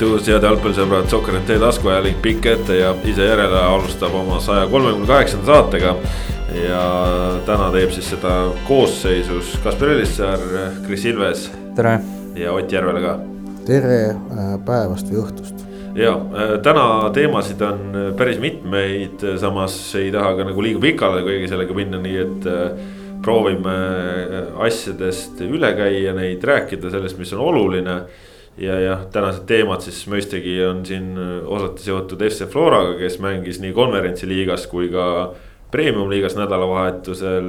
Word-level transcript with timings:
tervitus, 0.00 0.28
head 0.32 0.44
jalgpallisõbrad, 0.46 1.08
Sokkernet 1.12 1.50
taskuajaling 1.60 2.20
pikk 2.24 2.46
ette 2.48 2.76
ja 2.78 2.94
ise 3.04 3.26
järele 3.26 3.58
alustab 3.60 4.14
oma 4.16 4.38
saja 4.40 4.64
kolmekümne 4.70 5.06
kaheksanda 5.06 5.44
saatega. 5.44 5.96
ja 6.50 6.84
täna 7.46 7.68
teeb 7.70 7.92
siis 7.92 8.08
seda 8.10 8.50
koosseisus 8.66 9.58
Kaspar 9.64 9.92
Elissaar, 9.92 10.40
Kris 10.86 11.04
Ilves. 11.04 11.50
tere. 11.76 12.00
ja 12.34 12.52
Ott 12.52 12.72
Järvela 12.72 13.00
ka. 13.00 13.18
tere 13.66 13.98
äh, 14.06 14.56
päevast 14.64 15.12
või 15.12 15.20
õhtust. 15.20 15.60
ja 15.94 16.14
äh, 16.16 16.56
täna 16.62 17.10
teemasid 17.12 17.60
on 17.60 17.92
päris 18.16 18.40
mitmeid, 18.40 19.20
samas 19.38 19.94
ei 19.94 20.10
taha 20.10 20.32
ka 20.36 20.48
nagu 20.48 20.62
liiga 20.62 20.80
pikale 20.80 21.20
kõige 21.28 21.48
sellega 21.48 21.76
minna, 21.76 22.00
nii 22.00 22.16
et 22.24 22.48
äh, 22.48 22.72
proovime 23.20 23.76
asjadest 24.64 25.44
üle 25.44 25.74
käia, 25.76 26.16
neid 26.16 26.44
rääkida 26.44 26.88
sellest, 26.88 27.18
mis 27.18 27.36
on 27.36 27.44
oluline 27.52 28.00
ja 28.58 28.78
jah, 28.80 29.04
tänased 29.12 29.46
teemad 29.48 29.84
siis 29.84 30.00
mõistagi 30.10 30.56
on 30.66 30.82
siin 30.86 31.12
osati 31.46 31.86
seotud 31.86 32.22
FC 32.26 32.48
Floraga, 32.50 32.96
kes 32.98 33.20
mängis 33.22 33.60
nii 33.62 33.74
konverentsiliigas 33.76 34.66
kui 34.70 34.90
ka 34.92 35.04
premium-liigas 35.70 36.36
nädalavahetusel. 36.38 37.46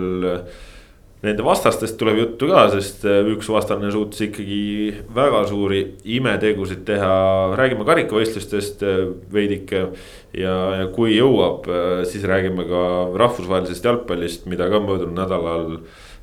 Nende 1.22 1.44
vastastest 1.46 2.00
tuleb 2.02 2.18
juttu 2.18 2.48
ka, 2.50 2.64
sest 2.74 3.04
üks 3.06 3.50
vastane 3.54 3.92
suutis 3.94 4.24
ikkagi 4.26 5.04
väga 5.14 5.44
suuri 5.50 5.82
imetegusid 6.18 6.82
teha, 6.88 7.12
räägime 7.60 7.86
karikavõistlustest 7.86 8.82
veidike. 9.34 9.84
ja, 10.34 10.56
ja 10.82 10.88
kui 10.96 11.14
jõuab, 11.14 11.70
siis 12.10 12.26
räägime 12.26 12.66
ka 12.70 12.84
rahvusvahelisest 13.22 13.86
jalgpallist, 13.86 14.50
mida 14.50 14.70
ka 14.70 14.82
möödunud 14.82 15.18
nädalal 15.18 15.78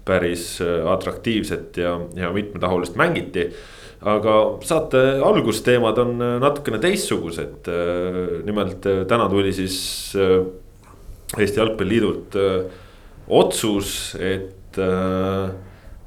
päris 0.08 0.56
atraktiivset 0.62 1.76
ja, 1.76 1.98
ja 2.16 2.32
mitmetahulist 2.34 2.96
mängiti 2.96 3.52
aga 4.06 4.34
saate 4.62 5.00
algusteemad 5.26 5.98
on 5.98 6.22
äh, 6.22 6.34
natukene 6.42 6.78
teistsugused. 6.82 7.68
Äh, 7.68 8.42
nimelt 8.46 8.86
äh, 8.86 9.04
täna 9.08 9.28
tuli 9.30 9.52
siis 9.52 10.14
Eesti 11.38 11.60
Jalgpalliliidult 11.60 12.36
otsus, 13.28 14.14
et 14.16 14.78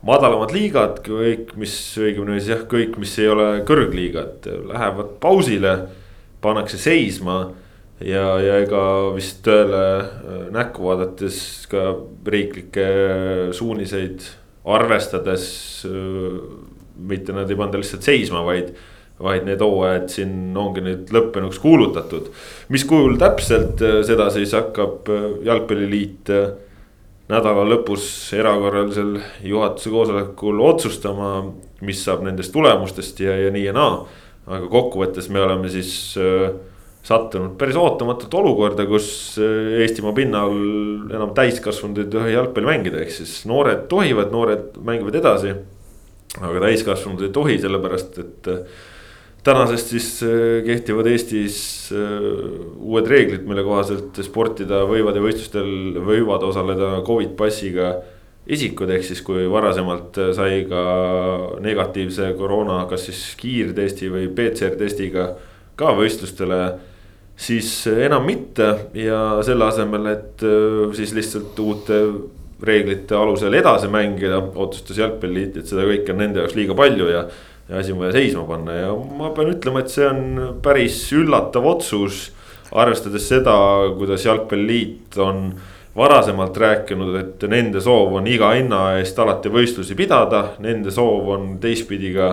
madalamad 0.02 0.50
liigad, 0.56 1.04
kõik, 1.06 1.52
mis 1.62 1.76
õigemini 2.02 2.40
siis 2.40 2.56
jah, 2.56 2.64
kõik, 2.72 2.96
mis 2.98 3.14
ei 3.22 3.28
ole 3.30 3.46
kõrgliigad, 3.68 4.48
lähevad 4.72 5.12
pausile, 5.22 5.76
pannakse 6.42 6.80
seisma 6.82 7.36
ja, 8.02 8.26
ja 8.42 8.58
ega 8.64 8.82
vist 9.14 9.44
tõele 9.46 9.84
näkku 10.56 10.90
vaadates 10.90 11.38
ka 11.70 11.92
riiklikke 12.34 12.88
suuniseid 13.54 14.26
arvestades 14.66 15.46
mitte 17.08 17.34
nad 17.36 17.50
ei 17.50 17.60
panda 17.60 17.80
lihtsalt 17.82 18.06
seisma, 18.06 18.44
vaid 18.46 18.74
vaid 19.22 19.46
need 19.48 19.62
hooajad 19.62 20.10
siin 20.12 20.58
ongi 20.58 20.84
nüüd 20.86 21.12
lõppenuks 21.14 21.60
kuulutatud. 21.62 22.32
mis 22.74 22.86
kujul 22.88 23.18
täpselt, 23.22 23.82
äh, 23.82 24.02
seda 24.08 24.30
siis 24.34 24.54
hakkab 24.58 25.12
äh, 25.12 25.28
jalgpalliliit 25.48 26.32
äh, 26.34 26.50
nädala 27.32 27.64
lõpus 27.68 28.06
erakorralisel 28.36 29.20
juhatuse 29.48 29.94
koosolekul 29.94 30.60
otsustama, 30.66 31.30
mis 31.86 32.02
saab 32.04 32.26
nendest 32.26 32.52
tulemustest 32.54 33.22
ja, 33.24 33.38
ja 33.46 33.54
nii 33.54 33.70
ja 33.70 33.78
naa. 33.78 34.04
aga 34.52 34.68
kokkuvõttes 34.68 35.30
me 35.32 35.40
oleme 35.40 35.70
siis 35.70 36.18
sattunud 37.06 37.54
päris 37.62 37.78
ootamatut 37.78 38.34
olukorda, 38.36 38.84
kus 38.90 39.38
Eestimaa 39.40 40.12
pinnal 40.18 40.52
enam 41.14 41.32
täiskasvanud 41.38 42.02
ei 42.02 42.10
tohi 42.12 42.34
jalgpalli 42.34 42.68
mängida, 42.68 43.00
ehk 43.06 43.14
siis 43.16 43.46
noored 43.48 43.86
tohivad, 43.90 44.34
noored 44.34 44.82
mängivad 44.84 45.16
edasi 45.22 45.54
aga 46.40 46.64
täiskasvanud 46.64 47.26
ei 47.26 47.34
tohi, 47.36 47.58
sellepärast 47.60 48.20
et 48.22 48.50
äh, 48.52 48.62
tänasest 49.44 49.92
siis 49.92 50.08
äh, 50.24 50.62
kehtivad 50.66 51.10
Eestis 51.12 51.58
äh, 51.96 52.24
uued 52.80 53.10
reeglid, 53.12 53.44
mille 53.50 53.66
kohaselt 53.68 54.22
sportida 54.24 54.86
võivad 54.90 55.18
ja 55.18 55.26
võistlustel 55.26 56.00
võivad 56.06 56.46
osaleda 56.48 56.94
Covid 57.08 57.36
passiga 57.40 57.96
isikud, 58.52 58.90
ehk 58.90 59.06
siis 59.06 59.22
kui 59.26 59.44
varasemalt 59.52 60.18
sai 60.36 60.64
ka 60.70 60.82
negatiivse 61.62 62.32
koroona, 62.40 62.86
kas 62.90 63.06
siis 63.10 63.26
kiirtesti 63.40 64.10
või 64.12 64.32
PCR 64.34 64.80
testiga 64.80 65.28
ka 65.78 65.92
võistlustele 65.98 66.62
siis 67.38 67.70
enam 67.92 68.26
mitte. 68.26 68.72
Ja 68.98 69.44
selle 69.46 69.68
asemel, 69.70 70.10
et 70.10 70.44
siis 70.98 71.14
lihtsalt 71.16 71.62
uute 71.62 72.02
reeglite 72.66 73.16
alusel 73.18 73.56
edasi 73.58 73.90
mängida, 73.92 74.40
otsustas 74.40 75.00
jalgpalliliit, 75.02 75.58
et 75.58 75.72
seda 75.72 75.88
kõike 75.88 76.14
on 76.14 76.22
nende 76.22 76.44
jaoks 76.44 76.58
liiga 76.58 76.78
palju 76.78 77.10
ja. 77.10 77.26
ja 77.70 77.82
asi 77.82 77.96
on 77.96 78.02
vaja 78.04 78.16
seisma 78.20 78.46
panna 78.50 78.78
ja 78.78 78.94
ma 79.18 79.32
pean 79.36 79.52
ütlema, 79.54 79.82
et 79.82 79.94
see 79.94 80.08
on 80.08 80.56
päris 80.64 81.04
üllatav 81.18 81.68
otsus. 81.76 82.30
arvestades 82.72 83.26
seda, 83.28 83.54
kuidas 83.98 84.24
jalgpalliliit 84.24 85.18
on 85.20 85.50
varasemalt 85.96 86.56
rääkinud, 86.58 87.16
et 87.20 87.42
nende 87.52 87.82
soov 87.84 88.14
on 88.16 88.28
iga 88.32 88.54
hinna 88.56 88.82
eest 89.02 89.18
alati 89.20 89.52
võistlusi 89.52 89.98
pidada, 90.00 90.54
nende 90.64 90.92
soov 90.92 91.28
on 91.34 91.50
teistpidi 91.60 92.14
ka 92.16 92.30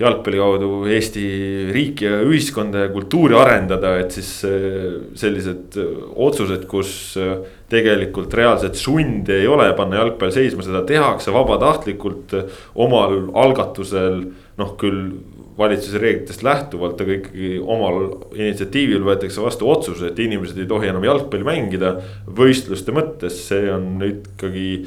jalgpalli 0.00 0.40
kaudu 0.40 0.70
Eesti 0.92 1.26
riiki 1.72 2.04
ja 2.04 2.20
ühiskonda 2.24 2.86
ja 2.86 2.92
kultuuri 2.92 3.36
arendada, 3.36 3.94
et 4.00 4.16
siis 4.16 4.30
äh, 4.48 4.96
sellised 5.16 5.76
otsused, 6.14 6.66
kus 6.68 6.90
äh, 7.20 7.36
tegelikult 7.70 8.34
reaalset 8.34 8.78
sundi 8.78 9.32
ei 9.40 9.46
ole 9.50 9.66
panna 9.78 9.98
jalgpall 9.98 10.34
seisma, 10.34 10.62
seda 10.62 10.84
tehakse 10.86 11.32
vabatahtlikult 11.34 12.36
omal 12.74 13.24
algatusel. 13.34 14.26
noh, 14.56 14.70
küll 14.80 15.10
valitsuse 15.58 15.98
reeglitest 16.00 16.42
lähtuvalt, 16.44 17.00
aga 17.00 17.12
ikkagi 17.18 17.58
omal 17.60 17.98
initsiatiivil 18.36 19.04
võetakse 19.04 19.42
vastu 19.44 19.68
otsus, 19.68 20.02
et 20.04 20.18
inimesed 20.20 20.58
ei 20.60 20.68
tohi 20.68 20.88
enam 20.88 21.04
jalgpalli 21.04 21.44
mängida 21.44 21.94
võistluste 22.38 22.94
mõttes, 22.96 23.42
see 23.48 23.68
on 23.72 24.00
ikkagi. 24.04 24.86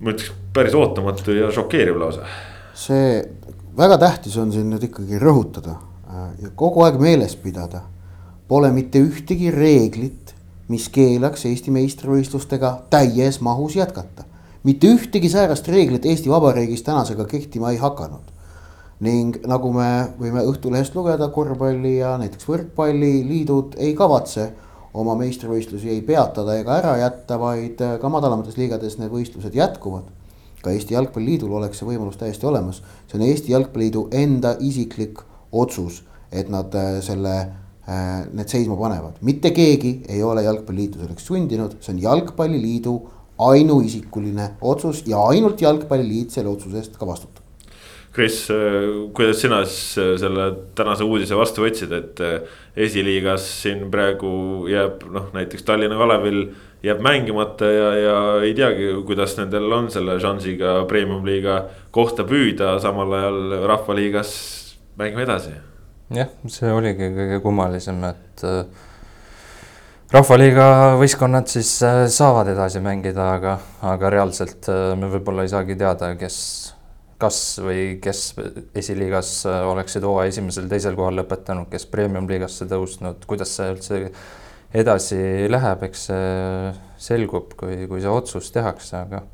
ma 0.00 0.12
ütleks 0.12 0.30
päris 0.54 0.76
ootamatu 0.78 1.34
ja 1.34 1.50
šokeeriv 1.52 1.96
lausa. 1.98 2.26
see 2.74 3.22
väga 3.76 3.98
tähtis 3.98 4.36
on 4.36 4.52
siin 4.52 4.70
nüüd 4.72 4.88
ikkagi 4.88 5.20
rõhutada 5.22 5.76
äh, 5.76 6.30
ja 6.42 6.50
kogu 6.54 6.84
aeg 6.86 6.98
meeles 7.00 7.36
pidada. 7.36 7.84
Pole 8.48 8.70
mitte 8.72 9.00
ühtegi 9.04 9.50
reeglit, 9.52 10.27
mis 10.68 10.88
keelaks 10.92 11.46
Eesti 11.48 11.72
meistrivõistlustega 11.74 12.72
täies 12.90 13.40
mahus 13.40 13.76
jätkata. 13.76 14.24
mitte 14.62 14.86
ühtegi 14.86 15.28
säärast 15.28 15.68
reeglit 15.68 16.06
Eesti 16.06 16.30
Vabariigis 16.30 16.82
tänasega 16.82 17.24
kehtima 17.24 17.70
ei 17.70 17.76
hakanud. 17.76 18.32
ning 19.00 19.36
nagu 19.46 19.72
me 19.72 20.08
võime 20.20 20.42
Õhtulehest 20.42 20.94
lugeda, 20.94 21.28
korvpalli 21.28 21.98
ja 21.98 22.18
näiteks 22.18 22.48
võrkpalliliidud 22.48 23.74
ei 23.78 23.94
kavatse 23.94 24.52
oma 24.94 25.14
meistrivõistlusi 25.14 25.88
ei 25.88 26.02
peatada 26.02 26.58
ega 26.58 26.76
ära 26.76 26.96
jätta, 26.98 27.38
vaid 27.38 27.82
ka 28.00 28.08
madalamates 28.08 28.56
liigades 28.56 28.98
need 28.98 29.10
võistlused 29.10 29.54
jätkuvad 29.54 30.18
ka 30.62 30.70
Eesti 30.74 30.94
Jalgpalliliidul 30.94 31.54
oleks 31.60 31.80
see 31.80 31.88
võimalus 31.88 32.18
täiesti 32.18 32.46
olemas. 32.46 32.82
see 33.06 33.18
on 33.18 33.26
Eesti 33.26 33.52
Jalgpalliliidu 33.52 34.08
enda 34.12 34.56
isiklik 34.60 35.20
otsus, 35.52 36.02
et 36.32 36.48
nad 36.48 36.74
äh, 36.74 36.98
selle, 37.04 37.34
need 37.88 38.50
seisma 38.52 38.76
panevad, 38.76 39.16
mitte 39.24 39.52
keegi 39.56 39.94
ei 40.12 40.22
ole 40.22 40.42
Jalgpalliliitu 40.44 41.00
selleks 41.00 41.24
sundinud, 41.30 41.78
see 41.80 41.94
on 41.94 42.02
Jalgpalliliidu 42.02 42.94
ainuisikuline 43.48 44.50
otsus 44.60 45.04
ja 45.08 45.22
ainult 45.30 45.62
Jalgpalliliit 45.62 46.34
selle 46.34 46.52
otsuse 46.52 46.82
eest 46.82 46.98
ka 47.00 47.08
vastutab. 47.08 47.44
Kris, 48.12 48.42
äh, 48.50 48.88
kuidas 49.14 49.40
sina 49.40 49.62
siis 49.64 50.20
selle 50.20 50.48
tänase 50.76 51.06
uudise 51.06 51.36
vastu 51.38 51.62
võtsid, 51.62 51.92
et 51.94 52.22
esiliigas 52.76 53.46
siin 53.62 53.86
praegu 53.92 54.66
jääb 54.68 55.04
noh, 55.14 55.28
näiteks 55.36 55.64
Tallinna 55.64 55.96
Kalevil 56.00 56.42
jääb 56.82 57.00
mängimata 57.02 57.70
ja, 57.70 57.88
ja 57.98 58.18
ei 58.44 58.54
teagi, 58.58 58.90
kuidas 59.06 59.36
nendel 59.38 59.70
on 59.72 59.90
selle 59.90 60.18
šansiga 60.22 60.82
premium-liiga 60.90 61.62
kohta 61.94 62.26
püüda, 62.28 62.76
samal 62.82 63.16
ajal 63.18 63.40
rahvaliigas 63.70 64.34
mängime 64.98 65.26
edasi. 65.26 65.56
Jah, 66.14 66.30
see 66.48 66.70
oligi 66.72 67.10
kõige 67.12 67.40
kummalisem, 67.44 68.00
et 68.08 68.44
äh, 68.48 68.62
rahvaliiga 70.14 70.96
võistkonnad 71.00 71.50
siis 71.52 71.74
äh, 71.84 72.06
saavad 72.12 72.48
edasi 72.54 72.80
mängida, 72.84 73.32
aga, 73.36 73.58
aga 73.84 74.12
reaalselt 74.14 74.70
äh, 74.72 74.94
me 74.98 75.10
võib-olla 75.12 75.44
ei 75.44 75.52
saagi 75.52 75.76
teada, 75.78 76.14
kes, 76.20 76.40
kas 77.20 77.40
või 77.64 77.86
kes 78.02 78.22
esiliigas 78.78 79.32
oleksid 79.48 80.06
hooaja 80.06 80.32
esimesel-teisel 80.32 80.96
kohal 80.98 81.20
lõpetanud, 81.20 81.68
kes 81.72 81.88
premium-liigasse 81.92 82.68
tõusnud, 82.70 83.26
kuidas 83.28 83.56
see 83.58 83.72
üldse 83.74 84.04
edasi 84.78 85.18
läheb, 85.48 85.82
eks 85.88 86.06
see 86.08 86.70
selgub, 87.08 87.52
kui, 87.58 87.82
kui 87.90 88.00
see 88.04 88.12
otsus 88.12 88.52
tehakse, 88.54 89.02
aga 89.04 89.26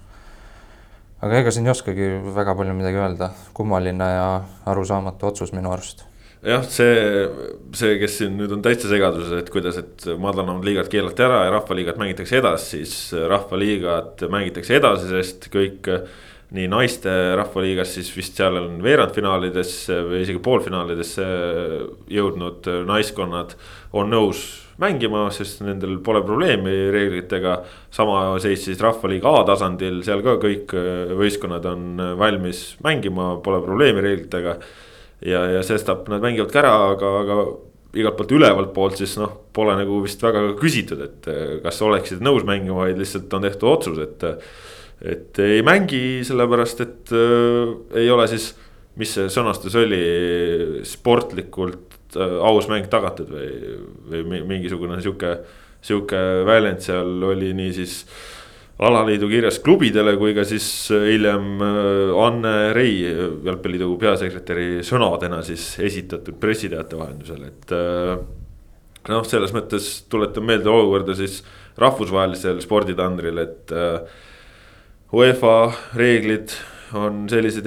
aga 1.24 1.38
ega 1.40 1.52
siin 1.54 1.68
ei 1.68 1.72
oskagi 1.72 2.08
väga 2.34 2.56
palju 2.58 2.74
midagi 2.76 2.98
öelda, 3.00 3.30
kummaline 3.56 4.10
ja 4.10 4.26
arusaamatu 4.68 5.30
otsus 5.30 5.54
minu 5.56 5.70
arust 5.72 6.04
jah, 6.44 6.66
see, 6.68 6.98
see, 7.76 7.96
kes 8.02 8.18
siin 8.20 8.36
nüüd 8.38 8.52
on 8.56 8.62
täitsa 8.64 8.90
segaduses, 8.90 9.32
et 9.40 9.50
kuidas, 9.52 9.78
et 9.80 10.06
madalamad 10.20 10.66
liigad 10.66 10.90
keelati 10.92 11.24
ära 11.24 11.44
ja 11.46 11.54
rahvaliigat 11.56 12.00
mängitakse 12.00 12.38
edasi, 12.42 12.84
siis 12.84 13.26
rahvaliigat 13.30 14.26
mängitakse 14.32 14.78
edasi, 14.80 15.10
sest 15.12 15.48
kõik 15.54 15.90
nii 16.54 16.66
naiste 16.70 17.10
rahvaliigas, 17.38 17.96
siis 17.96 18.10
vist 18.14 18.36
seal 18.38 18.60
on 18.60 18.76
veerandfinaalidesse 18.84 19.96
või 20.06 20.20
isegi 20.22 20.42
poolfinaalidesse 20.44 21.24
jõudnud 22.14 22.68
naiskonnad 22.86 23.56
on 23.96 24.12
nõus 24.12 24.44
mängima, 24.78 25.26
sest 25.34 25.62
nendel 25.64 25.98
pole 26.04 26.22
probleemi 26.26 26.74
reeglitega. 26.94 27.62
sama 27.90 28.38
seis 28.42 28.64
siis 28.66 28.80
rahvaliiga 28.82 29.30
A-tasandil, 29.40 30.02
seal 30.02 30.22
ka 30.22 30.36
kõik 30.42 30.74
võistkonnad 31.18 31.66
on 31.70 32.02
valmis 32.18 32.74
mängima, 32.82 33.36
pole 33.42 33.62
probleemi 33.62 34.02
reeglitega. 34.02 34.58
Ja, 35.24 35.44
ja 35.56 35.62
sestap 35.66 36.08
nad 36.12 36.24
mängivadki 36.24 36.60
ära, 36.60 36.74
aga, 36.92 37.14
aga 37.22 37.38
igalt 37.94 38.18
poolt 38.18 38.34
ülevalt 38.34 38.72
poolt, 38.74 38.98
siis 38.98 39.14
noh, 39.20 39.32
pole 39.54 39.76
nagu 39.78 40.00
vist 40.04 40.22
väga 40.22 40.42
küsitud, 40.58 41.02
et 41.04 41.28
kas 41.62 41.80
oleksid 41.86 42.22
nõus 42.24 42.46
mängima, 42.46 42.84
vaid 42.84 42.98
lihtsalt 42.98 43.32
on 43.36 43.46
tehtud 43.46 43.70
otsus, 43.76 44.00
et 44.02 44.26
et 45.04 45.38
ei 45.42 45.62
mängi, 45.66 46.22
sellepärast 46.24 46.80
et 46.84 47.12
äh, 47.12 47.72
ei 48.00 48.10
ole 48.12 48.26
siis, 48.30 48.52
mis 49.00 49.10
see 49.16 49.26
sõnastus 49.32 49.74
oli, 49.76 50.00
sportlikult 50.86 52.16
äh, 52.16 52.36
aus 52.46 52.70
mäng 52.70 52.86
tagatud 52.90 53.32
või, 53.34 53.50
või 54.08 54.44
mingisugune 54.54 55.00
sihuke, 55.04 55.36
sihuke 55.84 56.20
väljend 56.48 56.84
seal 56.86 57.26
oli 57.32 57.52
niisiis 57.58 58.04
alaliidu 58.84 59.28
kirjas 59.30 59.58
klubidele 59.64 60.16
kui 60.20 60.34
ka 60.36 60.44
siis 60.48 60.66
hiljem 60.90 61.62
äh, 61.64 62.12
Anne 62.24 62.54
Rei, 62.76 63.00
jalgpalliliidu 63.04 63.96
peasekretäri 64.00 64.68
sõnadena 64.86 65.40
siis 65.46 65.74
esitatud 65.82 66.38
pressiteate 66.42 66.98
vahendusel, 66.98 67.46
et 67.48 67.74
äh, 67.74 68.18
noh, 69.10 69.24
selles 69.28 69.54
mõttes 69.56 69.88
tuletan 70.12 70.46
meelde 70.48 70.70
olukorda 70.72 71.16
siis 71.18 71.42
rahvusvahelisel 71.80 72.60
sporditandril, 72.64 73.40
et 73.42 73.74
äh, 73.74 74.20
UEFA 75.14 75.56
reeglid 75.98 76.54
on 76.94 77.24
sellised, 77.30 77.66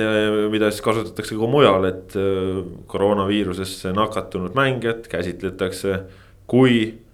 mida 0.54 0.69
siis 0.72 0.84
kasutatakse 0.86 1.36
ka 1.36 1.50
mujal, 1.52 1.90
et 1.90 2.16
äh, 2.19 2.62
koroonaviirusesse 2.92 3.92
nakatunud 3.96 4.56
mängijad 4.58 5.10
käsitletakse 5.12 6.02
kui 6.48 6.80
äh, 6.86 7.06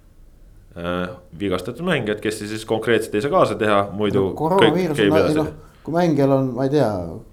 vigastatud 1.40 1.86
mängijad, 1.86 2.18
kes 2.24 2.40
siis 2.40 2.66
konkreetselt 2.66 3.14
ei 3.16 3.22
saa 3.22 3.32
kaasa 3.34 3.56
teha, 3.60 3.84
muidu 3.94 4.32
no,. 4.32 5.44
noh, 5.44 5.52
kui 5.86 5.94
mängijal 5.94 6.34
on, 6.34 6.50
ma 6.56 6.66
ei 6.66 6.74
tea, 6.74 6.90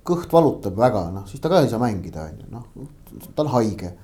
kõht 0.07 0.33
valutab 0.35 0.77
väga, 0.77 1.07
noh 1.15 1.27
siis 1.31 1.41
ta 1.41 1.49
ka 1.53 1.63
ei 1.65 1.71
saa 1.73 1.81
mängida, 1.81 2.27
on 2.29 2.43
ju, 2.43 2.51
noh, 2.53 2.91
ta 3.35 3.47
on 3.47 3.53
haige. 3.55 3.95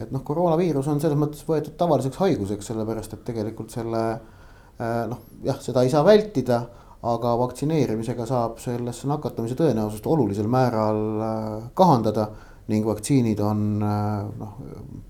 et 0.00 0.10
noh, 0.10 0.24
koroonaviirus 0.26 0.90
on 0.90 1.00
selles 1.02 1.18
mõttes 1.20 1.46
võetud 1.46 1.78
tavaliseks 1.78 2.18
haiguseks, 2.18 2.72
sellepärast 2.72 3.14
et 3.14 3.24
tegelikult 3.30 3.70
selle 3.74 4.02
äh, 4.10 5.02
noh, 5.10 5.22
jah, 5.46 5.62
seda 5.62 5.86
ei 5.86 5.92
saa 5.92 6.02
vältida 6.06 6.64
aga 7.00 7.32
vaktsineerimisega 7.40 8.26
saab 8.28 8.58
sellesse 8.60 9.08
nakatumise 9.08 9.56
tõenäosust 9.56 10.06
olulisel 10.10 10.48
määral 10.52 11.04
äh, 11.24 11.68
kahandada 11.78 12.28
ning 12.70 12.84
vaktsiinid 12.86 13.40
on 13.42 13.62
äh, 13.82 14.26
noh, 14.40 14.58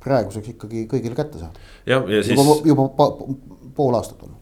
praeguseks 0.03 0.55
ikkagi 0.55 0.87
kõigile 0.91 1.19
kättesaadav. 1.19 1.59
jah, 1.91 2.06
ja 2.09 2.23
siis. 2.23 2.38
juba, 2.38 2.61
juba 2.69 2.87
pool 3.81 3.97
aastat 3.99 4.25
on. 4.27 4.35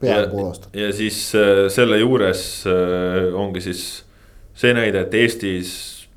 peaaegu 0.00 0.30
pool 0.32 0.48
aastat. 0.50 0.72
ja 0.76 0.92
siis 0.94 1.20
äh, 1.38 1.66
selle 1.72 1.98
juures 2.02 2.42
ongi 3.34 3.64
siis 3.64 3.84
see 4.54 4.74
näide, 4.76 5.06
et 5.06 5.14
Eestis 5.18 5.70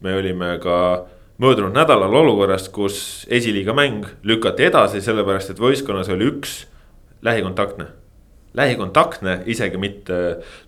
me 0.04 0.14
olime 0.18 0.58
ka 0.62 0.80
möödunud 1.42 1.74
nädalal 1.74 2.14
olukorras, 2.22 2.68
kus 2.74 3.25
esiliiga 3.34 3.74
mäng 3.78 4.06
lükati 4.28 4.68
edasi, 4.68 5.02
sellepärast 5.06 5.54
et 5.54 5.62
võistkonnas 5.62 6.12
oli 6.14 6.30
üks 6.34 6.60
lähikontaktne 7.25 7.94
lähikontaktne, 8.58 9.42
isegi 9.46 9.78
mitte 9.78 10.16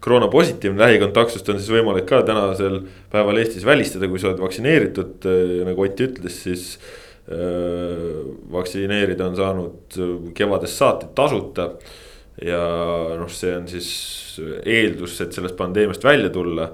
koroonapositiivne 0.03 0.77
lähikontaktsust 0.83 1.47
on 1.49 1.57
siis 1.57 1.71
võimalik 1.73 2.05
ka 2.09 2.19
tänasel 2.27 2.83
päeval 3.09 3.39
Eestis 3.41 3.65
välistada, 3.65 4.05
kui 4.11 4.21
sa 4.21 4.29
oled 4.29 4.41
vaktsineeritud, 4.43 5.25
nagu 5.65 5.85
Ott 5.87 6.03
ütles, 6.05 6.43
siis 6.45 6.75
äh,. 6.77 7.08
Vaktsineerida 8.51 9.27
on 9.29 9.35
saanud 9.37 9.97
kevadest 10.33 10.77
saati 10.81 11.11
tasuta. 11.15 11.69
ja 12.41 12.59
noh, 13.19 13.29
see 13.29 13.51
on 13.51 13.67
siis 13.67 13.89
eeldus, 14.65 15.17
et 15.21 15.35
sellest 15.35 15.57
pandeemiast 15.59 16.03
välja 16.03 16.29
tulla, 16.31 16.69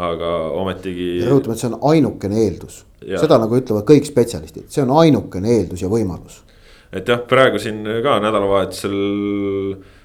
aga 0.00 0.30
ometigi. 0.56 1.20
rõhutame, 1.28 1.54
et 1.54 1.62
see 1.62 1.70
on 1.70 1.78
ainukene 1.92 2.40
eeldus, 2.46 2.84
seda 3.04 3.38
nagu 3.42 3.58
ütlevad 3.58 3.84
kõik 3.88 4.08
spetsialistid, 4.08 4.70
see 4.72 4.82
on 4.86 4.94
ainukene 5.02 5.52
eeldus 5.58 5.84
ja 5.84 5.92
võimalus. 5.92 6.40
et 6.92 7.08
jah, 7.08 7.20
praegu 7.28 7.60
siin 7.62 7.84
ka 8.02 8.18
nädalavahetusel 8.24 8.96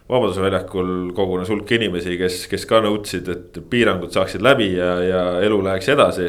Vabaduse 0.05 0.41
väljakul 0.43 0.89
kogunes 1.17 1.49
hulk 1.49 1.71
inimesi, 1.73 2.13
kes, 2.19 2.43
kes 2.51 2.67
ka 2.69 2.77
nõudsid, 2.85 3.29
et 3.31 3.55
piirangud 3.71 4.13
saaksid 4.13 4.43
läbi 4.45 4.67
ja, 4.75 4.91
ja 5.01 5.21
elu 5.41 5.57
läheks 5.65 5.89
edasi. 5.95 6.27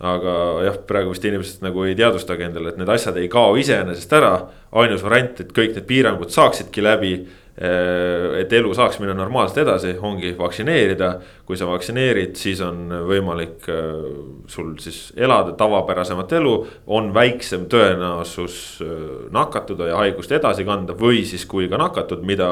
Aga 0.00 0.34
jah, 0.66 0.80
praegu 0.88 1.14
vist 1.14 1.24
inimesed 1.24 1.62
nagu 1.64 1.84
ei 1.86 1.94
teadvustagi 1.98 2.48
endale, 2.48 2.72
et 2.72 2.80
need 2.80 2.90
asjad 2.90 3.16
ei 3.20 3.28
kao 3.32 3.54
iseenesest 3.60 4.12
ära. 4.12 4.34
ainus 4.74 5.04
variant, 5.06 5.40
et 5.40 5.52
kõik 5.54 5.76
need 5.76 5.86
piirangud 5.86 6.30
saaksidki 6.34 6.82
läbi 6.82 7.14
Äh, 7.54 8.40
et 8.40 8.52
elu 8.52 8.72
saaks 8.74 8.96
minna 8.98 9.12
normaalselt 9.14 9.60
edasi, 9.62 9.92
ongi 10.02 10.32
vaktsineerida. 10.34 11.20
kui 11.46 11.56
sa 11.56 11.68
vaktsineerid, 11.68 12.32
siis 12.34 12.58
on 12.64 12.88
võimalik 13.06 13.68
äh, 13.70 14.08
sul 14.50 14.72
siis 14.82 15.12
elada 15.14 15.52
tavapärasemat 15.54 16.32
elu. 16.32 16.54
on 16.86 17.12
väiksem 17.14 17.68
tõenäosus 17.70 18.82
äh, 18.82 19.30
nakatuda 19.30 19.86
ja 19.86 20.00
haigust 20.02 20.32
edasi 20.32 20.64
kanda 20.64 20.98
või 20.98 21.22
siis, 21.24 21.46
kui 21.46 21.68
ka 21.68 21.78
nakatud, 21.78 22.26
mida 22.26 22.48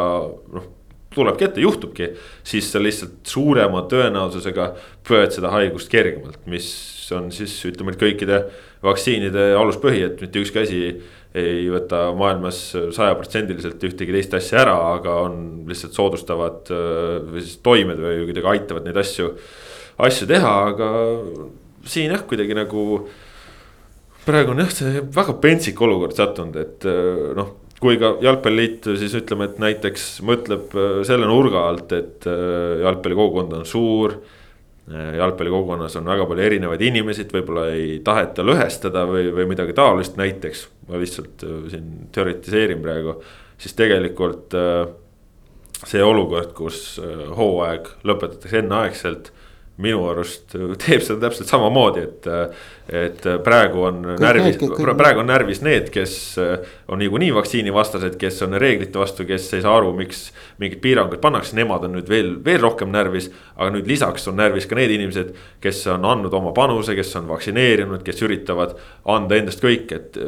noh 0.53 0.71
tulebki 1.13 1.45
ette, 1.45 1.61
juhtubki, 1.61 2.13
siis 2.47 2.71
sa 2.73 2.81
lihtsalt 2.81 3.27
suurema 3.27 3.83
tõenäosusega 3.91 4.71
põed 5.05 5.35
seda 5.35 5.51
haigust 5.53 5.91
kergemalt, 5.93 6.39
mis 6.47 6.71
on 7.17 7.33
siis 7.35 7.55
ütleme, 7.67 7.95
et 7.95 8.01
kõikide 8.01 8.45
vaktsiinide 8.85 9.53
aluspõhi, 9.59 10.05
et 10.07 10.23
mitte 10.23 10.43
ükski 10.43 10.63
asi 10.63 10.81
ei 11.39 11.65
võta 11.73 12.11
maailmas 12.17 12.59
sajaprotsendiliselt 12.93 13.83
ühtegi 13.89 14.13
teist 14.13 14.35
asja 14.37 14.63
ära, 14.67 14.77
aga 14.99 15.17
on 15.25 15.37
lihtsalt 15.69 15.97
soodustavad 15.97 16.69
äh, 16.75 17.17
või 17.25 17.45
siis 17.45 17.59
toimed 17.65 18.01
või 18.03 18.27
kuidagi 18.29 18.51
aitavad 18.53 18.87
neid 18.89 19.01
asju, 19.01 19.31
asju 20.05 20.29
teha, 20.29 20.53
aga 20.75 20.91
siin 21.89 22.13
jah, 22.13 22.25
kuidagi 22.29 22.57
nagu. 22.57 22.85
praegu 24.27 24.53
on 24.53 24.63
jah, 24.63 24.71
see 24.71 25.03
väga 25.15 25.35
pentsik 25.43 25.81
olukord 25.81 26.17
sattunud, 26.19 26.61
et 26.61 26.85
äh, 26.85 27.33
noh, 27.39 27.57
kui 27.83 27.97
ka 27.99 28.13
jalgpalliliit 28.23 28.93
siis 29.01 29.17
ütleme, 29.19 29.49
et 29.49 29.59
näiteks 29.63 30.21
mõtleb 30.29 30.77
äh, 30.77 31.01
selle 31.09 31.31
nurga 31.31 31.65
alt, 31.71 31.97
et 31.97 32.29
jalgpallikogukond 32.29 33.57
on 33.57 33.67
suur 33.67 34.21
jalgpallikogukonnas 35.19 35.97
on 36.01 36.09
väga 36.11 36.27
palju 36.29 36.47
erinevaid 36.47 36.83
inimesi, 36.87 37.27
võib-olla 37.33 37.69
ei 37.75 38.01
taheta 38.05 38.45
lõhestada 38.47 39.05
või, 39.09 39.29
või 39.35 39.47
midagi 39.55 39.77
taolist 39.77 40.19
näiteks. 40.21 40.67
ma 40.89 41.01
lihtsalt 41.03 41.45
äh, 41.47 41.61
siin 41.73 41.93
teoritiseerin 42.13 42.83
praegu, 42.85 43.17
siis 43.59 43.77
tegelikult 43.79 44.57
äh, 44.59 44.83
see 45.87 46.03
olukord, 46.05 46.53
kus 46.55 47.01
hooaeg 47.37 47.89
lõpetatakse 48.07 48.61
enneaegselt 48.61 49.33
minu 49.81 50.03
arust 50.11 50.53
teeb 50.53 51.01
seda 51.01 51.17
täpselt 51.25 51.49
samamoodi, 51.49 52.03
et, 52.05 52.27
et 52.93 53.27
praegu 53.45 53.87
on 53.89 54.03
kõik 54.11 54.21
närvis, 54.21 54.59
praegu 54.99 55.23
on 55.23 55.31
närvis 55.31 55.63
need, 55.65 55.89
kes 55.95 56.15
on 56.93 57.01
niikuinii 57.01 57.33
vaktsiinivastased, 57.35 58.19
kes 58.21 58.43
on 58.47 58.59
reeglite 58.61 59.01
vastu, 59.01 59.25
kes 59.29 59.49
ei 59.57 59.65
saa 59.65 59.79
aru, 59.81 59.95
miks 59.97 60.27
mingeid 60.61 60.83
piiranguid 60.85 61.23
pannakse, 61.25 61.57
nemad 61.57 61.89
on 61.89 61.97
nüüd 61.97 62.13
veel, 62.13 62.35
veel 62.45 62.61
rohkem 62.63 62.93
närvis. 62.93 63.31
aga 63.57 63.73
nüüd 63.73 63.89
lisaks 63.89 64.29
on 64.29 64.37
närvis 64.41 64.69
ka 64.69 64.77
need 64.77 64.93
inimesed, 64.93 65.33
kes 65.65 65.87
on 65.95 66.05
andnud 66.05 66.35
oma 66.37 66.53
panuse, 66.57 66.97
kes 66.99 67.17
on 67.21 67.31
vaktsineerinud, 67.33 68.05
kes 68.05 68.23
üritavad 68.29 68.77
anda 69.09 69.41
endast 69.41 69.65
kõik, 69.65 69.89
et 69.97 70.21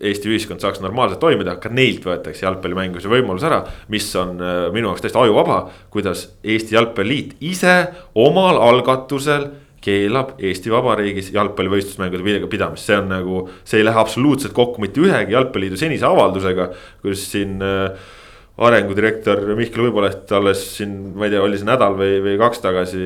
Eesti 0.00 0.30
ühiskond 0.32 0.62
saaks 0.62 0.80
normaalselt 0.80 1.20
toimida, 1.20 1.58
ka 1.60 1.68
neilt 1.72 2.06
võetakse 2.08 2.46
jalgpallimängu 2.46 3.02
see 3.02 3.12
võimalus 3.12 3.44
ära. 3.44 3.64
mis 3.92 4.06
on 4.16 4.38
äh, 4.40 4.68
minu 4.72 4.88
jaoks 4.88 5.04
täiesti 5.04 5.20
ajuvaba, 5.20 5.58
kuidas 5.92 6.28
Eesti 6.44 6.74
Jalgpalliliit 6.74 7.36
ise 7.40 7.74
omal 8.14 8.60
algatusel 8.64 9.50
keelab 9.84 10.34
Eesti 10.40 10.72
Vabariigis 10.72 11.30
jalgpallivõistlusmängude 11.34 12.48
pidamist, 12.52 12.84
see 12.86 12.98
on 13.00 13.08
nagu, 13.12 13.42
see 13.64 13.80
ei 13.80 13.86
lähe 13.88 14.00
absoluutselt 14.00 14.52
kokku 14.56 14.82
mitte 14.82 15.00
ühegi 15.00 15.36
jalgpalliliidu 15.36 15.80
senise 15.80 16.08
avaldusega, 16.08 16.70
kus 17.04 17.24
siin 17.32 17.60
äh, 17.64 18.10
arengudirektor 18.60 19.40
Mihkel 19.56 19.86
Uiboleht 19.86 20.32
alles 20.36 20.60
siin, 20.76 20.92
ma 21.16 21.24
ei 21.24 21.32
tea, 21.32 21.40
oli 21.40 21.56
see 21.56 21.68
nädal 21.68 21.94
või, 21.96 22.18
või 22.20 22.34
kaks 22.40 22.60
tagasi, 22.60 23.00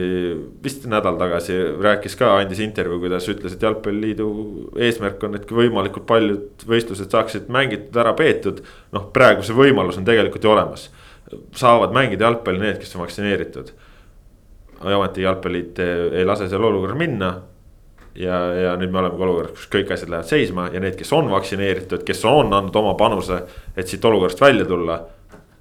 vist 0.64 0.88
nädal 0.90 1.18
tagasi 1.20 1.58
rääkis 1.84 2.18
ka, 2.18 2.32
andis 2.40 2.62
intervjuu, 2.64 2.99
kuidas 3.04 3.28
ütles, 3.30 3.54
et 3.54 3.62
jalgpalliliidu 3.62 4.26
eesmärk 4.82 5.23
on, 5.28 5.38
et 5.38 5.54
võimalikult 5.54 6.08
paljud 6.11 6.66
võistlused 6.66 7.14
saaksid 7.14 7.46
mängitud, 7.54 7.94
ära 8.02 8.16
peetud. 8.18 8.64
noh, 8.96 9.06
praegu 9.14 9.46
see 9.46 9.54
võimalus 9.54 10.00
on 10.00 10.08
tegelikult 10.08 10.42
ju 10.42 10.54
olemas. 10.56 10.90
saavad 11.54 11.94
mängida 11.94 12.26
jalgpalli 12.26 12.61
need, 12.61 12.82
kes 12.82 12.96
on 12.96 13.06
vaktsineeritud. 13.06 13.73
ja 14.82 14.99
ometi 14.99 15.23
jalgpalliliit 15.23 15.78
ei 15.78 16.25
lase 16.26 16.49
seal 16.49 16.64
olukorral 16.64 16.99
minna 16.99 17.34
ja, 18.14 18.38
ja 18.54 18.76
nüüd 18.76 18.90
me 18.90 18.99
oleme 18.99 19.14
ka 19.14 19.23
olukorras, 19.23 19.54
kus 19.54 19.70
kõik 19.70 19.94
asjad 19.94 20.11
lähevad 20.11 20.28
seisma 20.28 20.68
ja 20.75 20.82
need, 20.82 20.99
kes 20.99 21.12
on 21.14 21.30
vaktsineeritud, 21.30 22.02
kes 22.02 22.25
on 22.26 22.50
andnud 22.50 22.75
oma 22.76 22.99
panuse, 22.99 23.44
et 23.76 23.87
siit 23.87 24.04
olukorrast 24.04 24.42
välja 24.42 24.66
tulla 24.66 25.04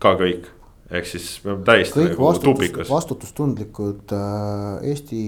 ka 0.04 0.14
kõik, 0.20 0.48
ehk 0.92 1.08
siis 1.08 1.28
me 1.44 1.54
oleme 1.54 1.68
täiesti 1.68 2.00
kõik 2.00 2.18
nagu 2.18 2.34
tupikas. 2.44 2.90
vastutustundlikud 2.92 4.16
äh, 4.16 4.90
Eesti 4.92 5.24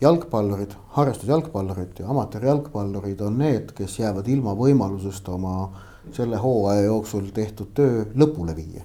jalgpallurid, 0.00 0.74
harrastusjalgpallurid 0.98 2.02
ja 2.02 2.10
amatöörjalgpallurid 2.12 3.22
on 3.24 3.38
need, 3.40 3.72
kes 3.76 4.00
jäävad 4.02 4.28
ilma 4.28 4.56
võimalusest 4.58 5.28
oma 5.32 5.70
selle 6.14 6.38
hooaja 6.38 6.84
jooksul 6.86 7.30
tehtud 7.34 7.72
töö 7.74 8.04
lõpule 8.14 8.54
viia 8.56 8.84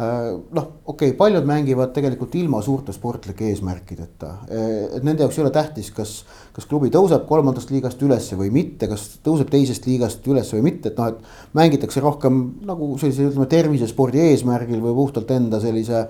noh, 0.00 0.66
okei 0.84 1.10
okay,, 1.10 1.16
paljud 1.18 1.44
mängivad 1.44 1.90
tegelikult 1.92 2.34
ilma 2.40 2.62
suurte 2.64 2.92
sportlike 2.94 3.50
eesmärkideta, 3.50 4.30
äh, 4.48 4.68
et 4.96 5.04
nende 5.04 5.24
jaoks 5.24 5.36
ei 5.38 5.44
ole 5.44 5.52
tähtis, 5.52 5.90
kas, 5.92 6.14
kas 6.56 6.68
klubi 6.70 6.88
tõuseb 6.94 7.26
kolmandast 7.28 7.72
liigast 7.74 8.00
ülesse 8.06 8.38
või 8.38 8.48
mitte, 8.54 8.88
kas 8.88 9.06
tõuseb 9.26 9.50
teisest 9.52 9.88
liigast 9.90 10.26
ülesse 10.30 10.56
või 10.56 10.70
mitte, 10.70 10.92
et 10.92 11.00
noh, 11.00 11.10
et 11.12 11.56
mängitakse 11.58 12.00
rohkem 12.04 12.40
nagu 12.68 12.94
sellise 13.02 13.28
ütleme 13.28 13.48
tervisespordi 13.50 14.22
eesmärgil 14.30 14.80
või 14.84 14.96
puhtalt 15.02 15.34
enda 15.36 15.60
sellise 15.60 16.06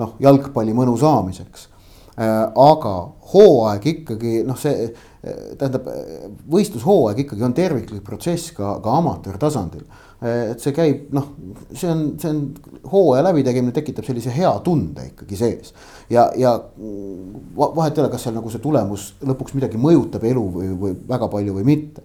noh, 0.00 0.16
jalgpalli 0.20 0.76
mõnu 0.76 0.98
saamiseks. 1.00 1.68
Äh, 2.20 2.34
aga 2.44 2.94
hooaeg 3.32 3.88
ikkagi 3.94 4.42
noh, 4.44 4.58
see 4.60 4.90
tähendab 5.20 5.84
võistlushooaeg 6.48 7.26
ikkagi 7.26 7.44
on 7.44 7.52
terviklik 7.52 8.00
protsess 8.04 8.54
ka, 8.56 8.78
ka 8.80 8.94
amatöörtasandil 9.02 9.84
et 10.20 10.60
see 10.60 10.74
käib, 10.76 11.06
noh, 11.16 11.30
see 11.72 11.88
on, 11.88 12.02
see 12.20 12.28
on 12.28 12.40
hooaja 12.92 13.24
läbitegemine 13.24 13.72
tekitab 13.72 14.04
sellise 14.04 14.32
hea 14.34 14.50
tunde 14.64 15.06
ikkagi 15.14 15.38
sees. 15.40 15.72
ja, 16.12 16.26
ja 16.36 16.52
vahet 17.56 17.96
ei 17.96 18.04
ole, 18.04 18.10
kas 18.12 18.26
seal 18.26 18.36
nagu 18.36 18.52
see 18.52 18.60
tulemus 18.60 19.14
lõpuks 19.24 19.56
midagi 19.56 19.80
mõjutab 19.80 20.26
elu 20.28 20.44
või, 20.56 20.70
või 20.82 20.94
väga 21.08 21.30
palju 21.32 21.56
või 21.56 21.66
mitte. 21.72 22.04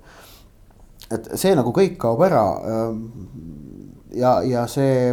et 1.12 1.34
see 1.36 1.54
nagu 1.60 1.76
kõik 1.76 2.00
kaob 2.02 2.24
ära. 2.26 2.46
Ähm, 2.72 3.04
ja, 4.16 4.38
ja 4.48 4.64
see, 4.72 5.12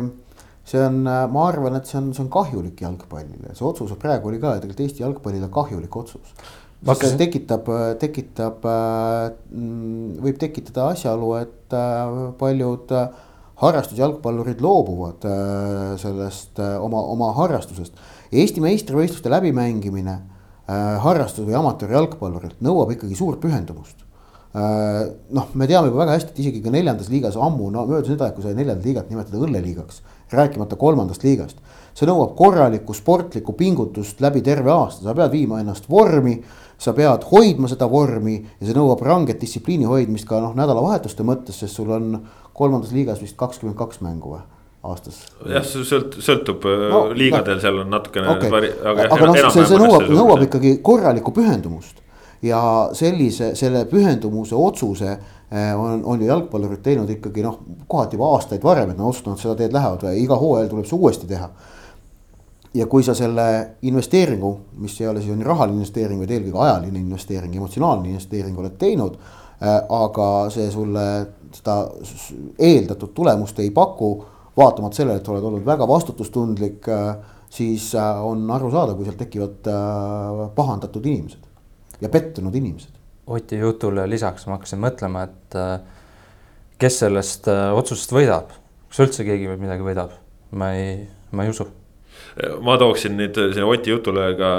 see 0.65 0.87
on, 0.87 1.03
ma 1.03 1.47
arvan, 1.49 1.81
et 1.81 1.91
see 1.91 1.99
on, 1.99 2.13
see 2.15 2.23
on 2.23 2.31
kahjulik 2.33 2.87
jalgpallile, 2.87 3.57
see 3.59 3.67
otsus 3.67 3.99
praegu 3.99 4.31
oli 4.31 4.39
ka 4.39 4.55
tegelikult 4.61 4.87
Eesti 4.87 5.03
jalgpallile 5.03 5.51
kahjulik 5.51 6.03
otsus 6.05 6.37
see 6.83 7.19
tekitab, 7.19 7.69
tekitab, 8.01 8.65
mm, 8.67 10.19
võib 10.23 10.39
tekitada 10.41 10.89
asjaolu, 10.91 11.35
et 11.39 11.77
äh, 11.79 12.15
paljud 12.41 12.91
äh, 12.99 13.09
harrastusjalgpallurid 13.63 14.63
loobuvad 14.65 15.27
äh, 15.29 15.93
sellest 16.03 16.59
oma, 16.59 17.05
oma 17.15 17.31
harrastusest. 17.39 17.95
Eesti 18.33 18.65
meistrivõistluste 18.65 19.31
läbimängimine 19.31 20.21
harrastus- 21.03 21.45
või 21.45 21.57
amatöörjalgpallurilt 21.59 22.63
nõuab 22.65 22.95
ikkagi 22.95 23.17
suurt 23.19 23.43
pühendumust. 23.43 23.99
noh, 24.53 25.47
me 25.55 25.67
teame 25.67 25.89
juba 25.89 26.03
väga 26.05 26.15
hästi, 26.15 26.33
et 26.33 26.39
isegi 26.39 26.61
ka 26.63 26.71
neljandas 26.71 27.09
liigas 27.09 27.37
ammu, 27.41 27.71
no 27.73 27.83
möödas 27.89 28.09
nüüd 28.13 28.21
aeg, 28.23 28.35
kui 28.37 28.45
sai 28.45 28.55
neljandat 28.55 28.85
liigat 28.85 29.11
nimetada 29.11 29.41
õlleliigaks, 29.41 30.03
rääkimata 30.33 30.77
kolmandast 30.77 31.25
liigast. 31.25 31.57
see 31.95 32.09
nõuab 32.09 32.37
korralikku 32.37 32.95
sportlikku 32.97 33.53
pingutust 33.53 34.21
läbi 34.21 34.41
terve 34.41 34.71
aasta, 34.71 35.05
sa 35.05 35.15
pead 35.15 35.33
viima 35.33 35.61
ennast 35.61 35.89
vormi 35.91 36.39
sa 36.83 36.95
pead 36.97 37.27
hoidma 37.31 37.71
seda 37.71 37.87
vormi 37.91 38.41
ja 38.41 38.67
see 38.67 38.75
nõuab 38.77 39.05
ranget 39.07 39.41
distsipliini 39.43 39.87
hoidmist 39.87 40.27
ka 40.29 40.41
noh, 40.43 40.57
nädalavahetuste 40.59 41.27
mõttes, 41.27 41.61
sest 41.63 41.79
sul 41.79 41.93
on 41.95 42.17
kolmandas 42.57 42.91
liigas 42.95 43.23
vist 43.23 43.39
kakskümmend 43.39 43.79
kaks 43.79 44.03
mängu 44.05 44.35
või? 44.35 44.43
aastas. 44.83 45.21
jah, 45.47 45.65
see 45.67 45.85
sõlt-, 45.87 46.17
sõltub 46.25 46.65
äh, 46.67 46.87
no, 46.91 47.03
liigadel 47.15 47.59
no,, 47.59 47.63
seal 47.63 47.83
on 47.85 47.93
natukene 47.93 48.33
okay.. 48.33 48.73
aga, 48.83 49.05
aga 49.15 49.29
noh, 49.31 49.37
see, 49.55 49.67
see 49.71 49.79
nõuab, 49.79 50.09
nõuab 50.11 50.47
ikkagi 50.49 50.73
korralikku 50.83 51.35
pühendumust. 51.37 52.01
ja 52.43 52.63
sellise, 52.99 53.53
selle 53.59 53.85
pühendumuse 53.91 54.59
otsuse 54.59 55.13
äh, 55.13 55.71
on, 55.79 56.03
on 56.03 56.25
ju 56.25 56.33
jalgpallurid 56.33 56.83
teinud 56.83 57.13
ikkagi 57.15 57.47
noh, 57.47 57.61
kohati 57.87 58.19
juba 58.19 58.33
aastaid 58.35 58.67
varem, 58.67 58.91
et 58.91 58.99
nad 58.99 59.07
otsustanud 59.07 59.39
seda 59.39 59.55
teed 59.61 59.77
lähevad 59.77 60.09
iga 60.19 60.41
hooajal 60.41 60.73
tuleb 60.73 60.91
see 60.91 60.99
uuesti 60.99 61.31
teha 61.31 61.53
ja 62.75 62.87
kui 62.87 63.05
sa 63.05 63.15
selle 63.15 63.47
investeeringu, 63.83 64.53
mis 64.81 65.01
ei 65.01 65.09
ole 65.09 65.21
siis 65.21 65.35
on 65.35 65.45
rahaline 65.45 65.81
investeering, 65.81 66.21
vaid 66.23 66.33
eelkõige 66.33 66.61
ajaline 66.65 67.01
investeering, 67.03 67.57
emotsionaalne 67.57 68.09
investeering 68.13 68.59
oled 68.59 68.79
teinud 68.81 69.19
äh,. 69.19 69.83
aga 69.89 70.29
see 70.51 70.71
sulle 70.73 71.05
seda 71.53 71.77
eeldatud 72.59 73.13
tulemust 73.15 73.59
ei 73.61 73.71
paku, 73.71 74.15
vaatamata 74.57 74.97
sellele, 74.97 75.21
et 75.21 75.29
oled 75.29 75.45
olnud 75.51 75.67
väga 75.67 75.89
vastutustundlik 75.89 76.89
äh,, 76.89 77.15
siis 77.53 77.93
äh, 77.95 78.25
on 78.25 78.49
arusaadav, 78.51 78.97
kui 78.97 79.09
sealt 79.09 79.21
tekivad 79.21 79.69
äh, 79.69 80.43
pahandatud 80.57 81.07
inimesed 81.07 81.51
ja 82.01 82.09
pettunud 82.09 82.55
inimesed. 82.55 82.97
Oti 83.27 83.61
jutule 83.61 84.09
lisaks 84.11 84.49
ma 84.49 84.57
hakkasin 84.57 84.81
mõtlema, 84.83 85.27
et 85.29 85.59
äh, 85.61 85.77
kes 86.81 86.99
sellest 87.05 87.47
äh, 87.53 87.69
otsusest 87.77 88.17
võidab, 88.17 88.57
kas 88.89 89.05
üldse 89.05 89.29
keegi 89.29 89.53
midagi 89.61 89.85
võidab, 89.87 90.17
ma 90.57 90.73
ei, 90.75 90.97
ma 91.37 91.45
ei 91.45 91.53
usu 91.53 91.69
ma 92.65 92.77
tooksin 92.81 93.17
nüüd 93.19 93.37
sinna 93.37 93.67
Oti 93.69 93.93
jutule 93.93 94.31
ka, 94.39 94.51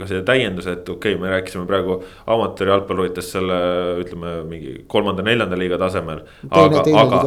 ka 0.00 0.08
selle 0.08 0.22
täienduse, 0.26 0.76
et 0.78 0.88
okei 0.88 1.16
okay,, 1.16 1.22
me 1.22 1.32
rääkisime 1.32 1.66
praegu 1.66 1.98
amatöörjalgpalluritest 2.30 3.36
selle 3.38 3.58
ütleme 4.04 4.36
mingi 4.48 4.76
kolmanda-neljanda 4.90 5.58
liiga 5.58 5.80
tasemel. 5.82 6.22
aga, 6.50 6.84
aga, 7.02 7.22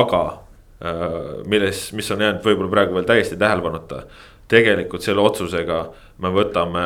aga 0.00 0.22
äh, 0.82 1.06
milles, 1.50 1.88
mis 1.96 2.10
on 2.10 2.26
jäänud 2.26 2.44
võib-olla 2.46 2.74
praegu 2.74 2.98
veel 2.98 3.08
täiesti 3.08 3.38
tähelepanuta. 3.40 4.04
tegelikult 4.50 5.04
selle 5.06 5.22
otsusega 5.22 5.84
me 6.18 6.32
võtame 6.34 6.84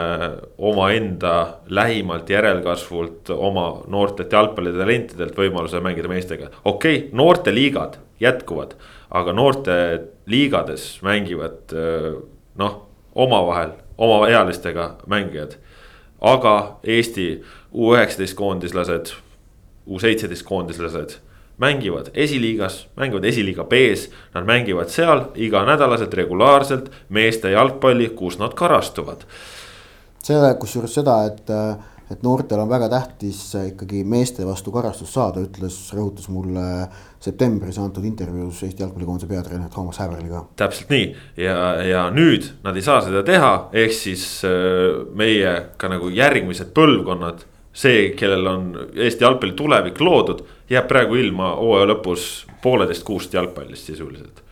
omaenda 0.59 1.63
lähimalt 1.73 2.29
järelkasvult 2.31 3.31
oma 3.33 3.69
noortelt 3.89 4.33
jalgpallitalentidelt 4.33 5.39
võimaluse 5.39 5.81
mängida 5.81 6.13
meestega. 6.13 6.53
okei 6.65 6.99
okay,, 6.99 7.09
noorteliigad 7.13 7.97
jätkuvad, 8.21 8.77
aga 9.11 9.33
noorteliigades 9.33 11.01
mängivad 11.03 11.73
äh, 11.73 12.13
noh, 12.57 12.87
omavahel, 13.15 13.71
omaealistega 13.99 14.95
mängijad. 15.07 15.57
aga 16.21 16.79
Eesti 16.85 17.45
U 17.73 17.95
üheksateist 17.95 18.35
koondislased, 18.35 19.13
U 19.87 19.99
seitseteist 19.99 20.47
koondislased 20.47 21.19
mängivad 21.59 22.07
esiliigas, 22.15 22.89
mängivad 22.97 23.25
esiliiga 23.25 23.65
B-s, 23.65 24.09
nad 24.35 24.47
mängivad 24.47 24.89
seal 24.89 25.25
iganädalaselt 25.35 26.15
regulaarselt 26.15 26.91
meeste 27.09 27.51
jalgpalli, 27.51 28.09
kus 28.09 28.39
nad 28.39 28.55
karastuvad. 28.55 29.25
see 30.25 30.55
kusjuures 30.59 30.95
seda, 30.95 31.19
et 31.29 31.51
äh, 31.51 31.77
et 32.11 32.23
noortel 32.23 32.61
on 32.61 32.69
väga 32.69 32.89
tähtis 32.93 33.41
ikkagi 33.71 34.03
meeste 34.05 34.45
vastu 34.47 34.73
karastust 34.75 35.17
saada, 35.17 35.41
ütles, 35.45 35.79
rõhutas 35.97 36.29
mulle 36.33 36.67
septembris 37.25 37.79
antud 37.81 38.05
intervjuus 38.05 38.61
Eesti 38.67 38.85
jalgpallikoondise 38.85 39.31
peatreener 39.31 39.73
Toomas 39.73 39.99
Häberli 40.03 40.29
ka. 40.29 40.45
täpselt 40.61 40.93
nii 40.93 41.09
ja, 41.41 41.57
ja 41.85 42.05
nüüd 42.15 42.51
nad 42.67 42.77
ei 42.77 42.85
saa 42.85 43.01
seda 43.07 43.25
teha, 43.27 43.55
ehk 43.73 43.97
siis 43.97 44.27
äh, 44.45 45.03
meie 45.17 45.57
ka 45.81 45.89
nagu 45.93 46.13
järgmised 46.13 46.75
põlvkonnad 46.77 47.47
see, 47.75 48.13
kellel 48.19 48.47
on 48.47 48.71
Eesti 48.95 49.25
jalgpalli 49.27 49.57
tulevik 49.59 50.01
loodud, 50.01 50.45
jääb 50.71 50.89
praegu 50.91 51.19
ilma 51.19 51.55
hooaja 51.59 51.91
lõpus 51.91 52.45
pooleteist 52.63 53.05
kuust 53.07 53.35
jalgpallist 53.35 53.91
sisuliselt. 53.91 54.43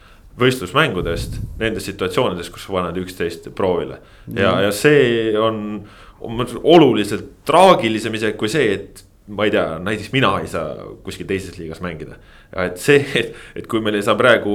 võistlusmängudest 0.40 1.34
nendes 1.60 1.84
situatsioonides, 1.84 2.48
kus 2.50 2.64
paned 2.72 2.96
üksteist 2.96 3.50
proovile 3.54 3.98
ja, 4.32 4.54
ja 4.64 4.70
see 4.72 5.36
on 5.36 5.82
oluliselt 6.22 7.30
traagilisem 7.48 8.14
isegi 8.18 8.38
kui 8.38 8.50
see, 8.50 8.74
et 8.76 9.02
ma 9.32 9.46
ei 9.46 9.52
tea, 9.54 9.78
näiteks 9.82 10.12
mina 10.14 10.32
ei 10.42 10.50
saa 10.50 10.74
kuskil 11.04 11.28
teises 11.28 11.56
liigas 11.58 11.82
mängida. 11.84 12.18
et 12.64 12.78
see, 12.80 13.04
et, 13.18 13.34
et 13.56 13.68
kui 13.70 13.82
meil 13.84 13.98
ei 13.98 14.06
saa 14.06 14.18
praegu 14.18 14.54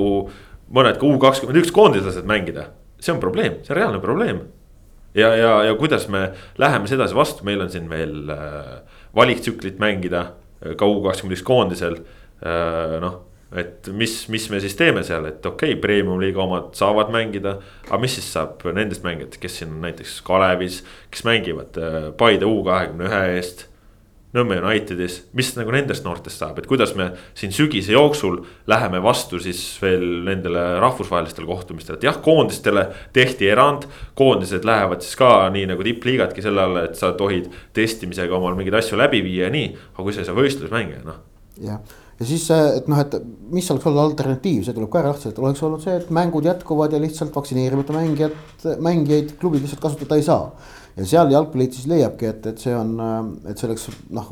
mõned 0.74 1.00
ka 1.00 1.07
U 1.07 1.17
kakskümmend 1.21 1.62
üks 1.62 1.71
koondislased 1.75 2.27
mängida, 2.27 2.69
see 3.00 3.13
on 3.13 3.21
probleem, 3.24 3.62
see 3.63 3.74
on 3.74 3.79
reaalne 3.79 4.01
probleem. 4.03 4.41
ja, 5.15 5.31
ja, 5.36 5.53
ja 5.69 5.77
kuidas 5.79 6.07
me 6.12 6.29
läheme 6.57 6.88
sedasi 6.88 7.15
vastu, 7.15 7.47
meil 7.47 7.63
on 7.63 7.71
siin 7.74 7.89
veel 7.89 8.33
äh, 8.33 8.74
valiktsüklit 9.15 9.79
mängida 9.79 10.31
ka 10.77 10.89
U 10.89 11.01
kakskümmend 11.05 11.38
üks 11.38 11.45
koondisel 11.47 12.01
äh,, 12.43 13.00
noh 13.03 13.26
et 13.56 13.88
mis, 13.96 14.13
mis 14.30 14.50
me 14.51 14.60
siis 14.60 14.75
teeme 14.75 15.04
seal, 15.08 15.30
et 15.30 15.46
okei 15.46 15.75
okay,, 15.75 15.82
premium-liiga 15.82 16.44
omad 16.44 16.74
saavad 16.75 17.12
mängida. 17.13 17.58
aga 17.88 18.01
mis 18.01 18.18
siis 18.20 18.27
saab 18.34 18.66
nendest 18.75 19.06
mängijatest, 19.08 19.42
kes 19.42 19.58
siin 19.62 19.72
on 19.77 19.82
näiteks 19.88 20.20
Kalevis, 20.27 20.84
kes 21.12 21.24
mängivad 21.27 21.80
äh, 21.80 21.98
Paide 22.18 22.46
U 22.46 22.62
kahekümne 22.68 23.08
ühe 23.08 23.25
eest. 23.38 23.68
Nõmme 24.36 24.58
Unitedis, 24.60 25.22
mis 25.39 25.54
nagu 25.56 25.72
nendest 25.72 26.04
noortest 26.04 26.42
saab, 26.42 26.58
et 26.60 26.66
kuidas 26.68 26.92
me 27.00 27.06
siin 27.34 27.54
sügise 27.56 27.94
jooksul 27.94 28.42
läheme 28.68 29.00
vastu 29.01 29.39
siis 29.42 29.62
veel 29.82 30.04
nendele 30.27 30.66
rahvusvahelistele 30.84 31.48
kohtumistele, 31.48 31.96
et 31.96 32.04
jah, 32.10 32.20
koondistele 32.22 32.84
tehti 33.16 33.48
erand. 33.48 33.88
koondised 34.20 34.68
lähevad 34.68 35.01
siis 35.01 35.16
ka 35.16 35.48
nii 35.56 35.70
nagu 35.72 35.88
tippliigadki 35.88 36.44
selle 36.44 36.68
alla, 36.68 36.84
et 36.89 37.00
sa 37.00 37.13
tohid 37.18 37.48
testimisega 37.74 38.36
omal 38.36 38.60
mingeid 38.60 38.75
asju 38.82 39.00
läbi 39.00 39.24
viia 39.24 39.48
ja 39.48 39.56
nii, 39.56 39.72
aga 39.96 40.04
kui 40.04 40.13
sa 40.13 40.22
ei 40.22 40.27
saa 40.27 40.38
võistlusmänge, 40.38 41.00
noh. 41.08 41.24
jah 41.63 41.80
ja 42.19 42.25
siis, 42.25 42.47
et 42.51 42.88
noh, 42.89 43.00
et 43.01 43.15
mis 43.53 43.67
oleks 43.71 43.88
olnud 43.89 44.01
alternatiiv, 44.03 44.63
see 44.65 44.75
tuleb 44.75 44.89
ka 44.93 45.01
ära 45.01 45.13
lahti, 45.13 45.29
et 45.29 45.41
oleks 45.41 45.62
olnud 45.65 45.83
see, 45.83 45.95
et 46.00 46.09
mängud 46.13 46.47
jätkuvad 46.47 46.95
ja 46.95 47.01
lihtsalt 47.01 47.36
vaktsineerimata 47.36 47.95
mängijad, 47.95 48.38
mängijaid 48.83 49.36
klubid 49.41 49.65
lihtsalt 49.65 49.83
kasutada 49.83 50.17
ei 50.17 50.25
saa. 50.25 50.51
ja 50.97 51.05
seal 51.05 51.29
jalgpalliliit 51.31 51.77
siis 51.77 51.89
leiabki, 51.91 52.31
et, 52.31 52.47
et 52.50 52.63
see 52.63 52.74
on, 52.74 52.95
et 53.45 53.57
see 53.57 53.67
oleks 53.69 53.89
noh, 54.17 54.31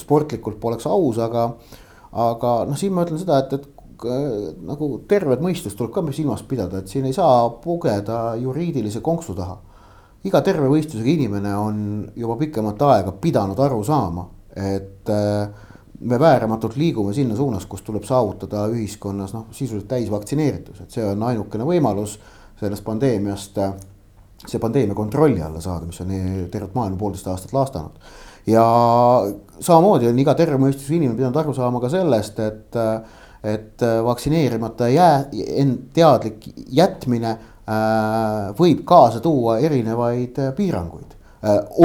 sportlikult 0.00 0.56
poleks 0.60 0.88
aus, 0.88 1.20
aga. 1.20 1.50
aga 2.10 2.54
noh, 2.70 2.78
siin 2.80 2.96
ma 2.96 3.04
ütlen 3.04 3.20
seda, 3.20 3.42
et, 3.44 3.58
et 3.60 3.76
nagu 4.64 4.94
tervet 5.08 5.42
mõistust 5.44 5.76
tuleb 5.76 5.92
ka 5.92 6.04
silmas 6.16 6.40
pidada, 6.48 6.80
et 6.80 6.88
siin 6.88 7.04
ei 7.04 7.12
saa 7.12 7.50
pugeda 7.60 8.30
juriidilise 8.40 9.04
konksu 9.04 9.36
taha 9.36 9.58
iga 10.28 10.42
terve 10.44 10.68
võistlusega 10.68 11.12
inimene 11.14 11.52
on 11.56 11.76
juba 12.18 12.36
pikemat 12.40 12.82
aega 12.90 13.14
pidanud 13.22 13.60
aru 13.64 13.80
saama, 13.86 14.26
et 14.52 15.08
äh, 15.12 15.68
me 16.00 16.18
vääramatult 16.18 16.76
liigume 16.76 17.12
sinna 17.14 17.36
suunas, 17.36 17.66
kus 17.68 17.82
tuleb 17.84 18.04
saavutada 18.08 18.64
ühiskonnas 18.72 19.34
noh, 19.36 19.46
sisuliselt 19.52 19.88
täisvaktsineeritus, 19.90 20.80
et 20.80 20.96
see 20.96 21.04
on 21.04 21.22
ainukene 21.28 21.66
võimalus 21.68 22.16
sellest 22.60 22.84
pandeemiast, 22.84 23.60
see 24.46 24.60
pandeemia 24.60 24.96
kontrolli 24.96 25.42
alla 25.44 25.60
saada, 25.60 25.88
mis 25.88 26.00
on 26.00 26.14
tervet 26.52 26.74
maailma 26.76 26.96
poolteist 27.00 27.28
aastat 27.28 27.52
lastanud. 27.52 28.00
ja 28.46 28.64
samamoodi 29.60 30.08
on 30.08 30.18
iga 30.18 30.34
tervemõistusega 30.34 30.96
inimene 30.96 31.18
pidanud 31.18 31.36
aru 31.36 31.54
saama 31.54 31.80
ka 31.80 31.92
sellest, 31.92 32.40
et, 32.40 32.80
et 33.44 33.86
vaktsineerimata 34.04 34.88
jää, 34.88 35.22
end 35.60 35.90
teadlik 35.96 36.48
jätmine 36.72 37.30
äh, 37.30 38.50
võib 38.58 38.84
kaasa 38.88 39.20
tuua 39.20 39.58
erinevaid 39.58 40.40
piiranguid 40.56 41.19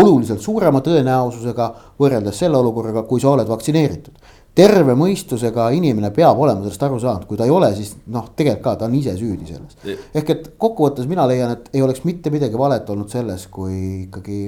oluliselt 0.01 0.41
suurema 0.43 0.81
tõenäosusega 0.83 1.69
võrreldes 1.99 2.39
selle 2.39 2.57
olukorraga, 2.59 3.05
kui 3.07 3.21
sa 3.23 3.31
oled 3.31 3.47
vaktsineeritud. 3.47 4.33
terve 4.55 4.93
mõistusega 4.95 5.65
inimene 5.75 6.13
peab 6.15 6.39
olema 6.39 6.61
sellest 6.63 6.83
aru 6.83 6.99
saanud, 6.99 7.25
kui 7.27 7.37
ta 7.37 7.43
ei 7.43 7.51
ole, 7.51 7.73
siis 7.75 7.95
noh, 8.07 8.29
tegelikult 8.35 8.63
ka 8.63 8.75
ta 8.79 8.85
on 8.85 8.95
ise 8.95 9.17
süüdi 9.19 9.47
selles. 9.47 9.99
ehk 10.15 10.29
et 10.29 10.49
kokkuvõttes 10.57 11.07
mina 11.07 11.27
leian, 11.27 11.51
et 11.51 11.69
ei 11.73 11.81
oleks 11.81 12.03
mitte 12.03 12.31
midagi 12.31 12.57
valet 12.57 12.89
olnud 12.89 13.09
selles, 13.11 13.47
kui 13.47 14.07
ikkagi 14.07 14.39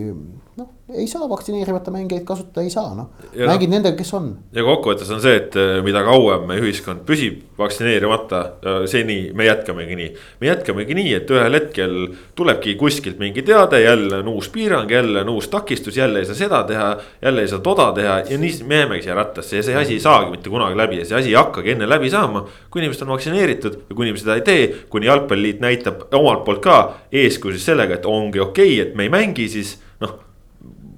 noh 0.57 0.76
ei 0.95 1.07
saa 1.07 1.29
vaktsineerimata 1.29 1.91
mängijaid 1.91 2.23
kasutada, 2.23 2.63
ei 2.63 2.69
saa 2.71 2.93
noh, 2.95 3.09
mängid 3.35 3.71
nendega, 3.71 3.97
kes 3.99 4.13
on. 4.15 4.29
ja 4.55 4.63
kokkuvõttes 4.63 5.09
on 5.11 5.19
see, 5.23 5.33
et 5.41 5.55
äh, 5.59 5.79
mida 5.83 5.99
kauem 6.07 6.45
meie 6.47 6.61
ühiskond 6.63 7.01
püsib 7.07 7.41
vaktsineerimata, 7.59 8.39
äh, 8.63 8.77
seni 8.87 9.17
me 9.35 9.49
jätkamegi 9.49 9.97
nii. 9.99 10.11
me 10.39 10.47
jätkamegi 10.47 10.95
nii, 10.95 11.09
et 11.17 11.33
ühel 11.35 11.57
hetkel 11.59 11.97
tulebki 12.39 12.77
kuskilt 12.79 13.19
mingi 13.19 13.43
teade, 13.43 13.81
jälle 13.83 14.21
on 14.21 14.29
uus 14.31 14.47
piirang, 14.53 14.91
jälle 14.91 15.25
on 15.25 15.33
uus 15.35 15.49
takistus, 15.51 15.97
jälle 15.97 16.23
ei 16.23 16.29
saa 16.29 16.39
seda 16.39 16.61
teha. 16.63 16.87
jälle 17.21 17.41
ei 17.43 17.51
saa 17.51 17.59
toda 17.59 17.89
teha 17.91 18.19
ja 18.29 18.37
nii 18.37 18.63
me 18.63 18.79
jäämegi 18.79 19.03
siia 19.03 19.15
rattasse 19.17 19.57
ja 19.57 19.63
see 19.63 19.75
asi 19.75 19.97
ei 19.97 19.99
saagi 19.99 20.31
mitte 20.31 20.49
kunagi 20.49 20.77
läbi 20.77 21.01
ja 21.01 21.05
see 21.09 21.17
asi 21.19 21.33
ei 21.33 21.35
hakkagi 21.35 21.75
enne 21.75 21.89
läbi 21.89 22.09
saama. 22.09 22.45
kui 22.71 22.81
inimesed 22.81 23.03
on 23.03 23.11
vaktsineeritud 23.17 23.75
ja 23.89 23.95
kui 23.95 24.07
inimesed 24.07 24.23
seda 24.23 24.39
ei 24.39 24.45
tee, 24.47 24.63
kuni 24.89 25.11
jalgpalliliit 25.11 25.59
näitab 25.59 26.07
omalt 26.15 26.45
poolt 26.47 26.63
ka 26.63 26.77
eeskuju 27.11 27.59
sellega, 27.59 27.99
et 27.99 28.05
ongi 28.05 28.39
okei 28.39 28.79
okay,, 28.79 28.87
et 28.87 28.95
me 28.95 29.03
ei 29.03 29.11
mängi, 29.11 29.49
siis 29.51 29.75
noh 29.99 30.15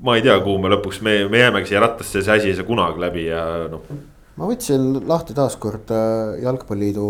ma 0.03 0.15
ei 0.15 0.23
tea, 0.23 0.37
kuhu 0.43 0.59
me 0.61 0.71
lõpuks, 0.71 1.01
me, 1.05 1.15
me 1.31 1.43
jäämegi 1.43 1.73
siia 1.73 1.83
rattasse, 1.83 2.23
see 2.23 2.35
asi 2.35 2.51
ei 2.51 2.57
saa 2.57 2.67
kunagi 2.67 3.01
läbi 3.03 3.25
ja 3.27 3.43
noh. 3.71 3.83
ma 4.39 4.47
võtsin 4.47 5.01
lahti 5.07 5.35
taaskord 5.35 5.91
äh, 5.91 6.39
Jalgpalliliidu 6.43 7.07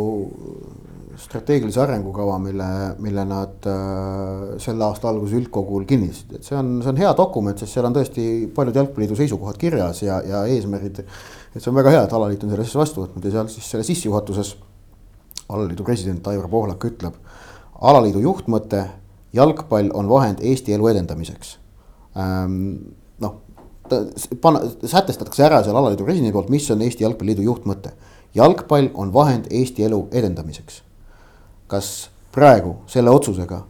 strateegilise 1.20 1.82
arengukava, 1.84 2.38
mille, 2.42 2.70
mille 3.04 3.26
nad 3.28 3.68
äh, 3.70 4.56
selle 4.64 4.88
aasta 4.88 5.12
alguses 5.12 5.36
üldkogul 5.42 5.86
kinnitasid, 5.90 6.40
et 6.40 6.48
see 6.48 6.58
on, 6.58 6.78
see 6.82 6.94
on 6.94 7.02
hea 7.04 7.12
dokument, 7.18 7.60
sest 7.60 7.76
seal 7.76 7.90
on 7.90 7.98
tõesti 7.98 8.26
paljud 8.56 8.82
Jalgpalliliidu 8.82 9.20
seisukohad 9.20 9.60
kirjas 9.62 10.02
ja, 10.06 10.22
ja 10.26 10.46
eesmärgid. 10.50 11.04
et 11.04 11.60
see 11.60 11.70
on 11.70 11.78
väga 11.78 11.94
hea, 11.98 12.08
et 12.08 12.18
alaliit 12.18 12.48
on 12.48 12.56
selle 12.56 12.66
asja 12.66 12.82
vastu 12.82 13.06
võtnud 13.06 13.30
ja 13.30 13.36
seal 13.38 13.54
siis 13.54 13.70
selle 13.76 13.86
sissejuhatuses 13.86 14.56
alaliidu 15.50 15.86
president 15.86 16.28
Aivar 16.32 16.50
Pohlak 16.50 16.90
ütleb. 16.90 17.22
alaliidu 17.82 18.26
juhtmõte, 18.26 18.86
jalgpall 19.34 19.94
on 19.94 20.10
vahend 20.10 20.42
Eesti 20.42 20.74
elu 20.74 20.96
edendamiseks 20.96 21.60
Ähm, 22.18 22.96
noh, 23.22 23.42
panna, 24.42 24.62
sätestatakse 24.84 25.44
ära 25.46 25.62
seal 25.64 25.78
alaliidu 25.78 26.06
presidendi 26.08 26.34
poolt, 26.34 26.50
mis 26.54 26.70
on 26.74 26.82
Eesti 26.86 27.06
Jalgpalliliidu 27.06 27.46
juhtmõte. 27.46 27.94
jalgpall 28.36 28.92
on 28.94 29.14
vahend 29.14 29.48
Eesti 29.52 29.84
elu 29.84 30.08
edendamiseks. 30.12 30.84
kas 31.68 32.10
praegu 32.32 32.78
selle 32.88 33.10
otsusega 33.10 33.64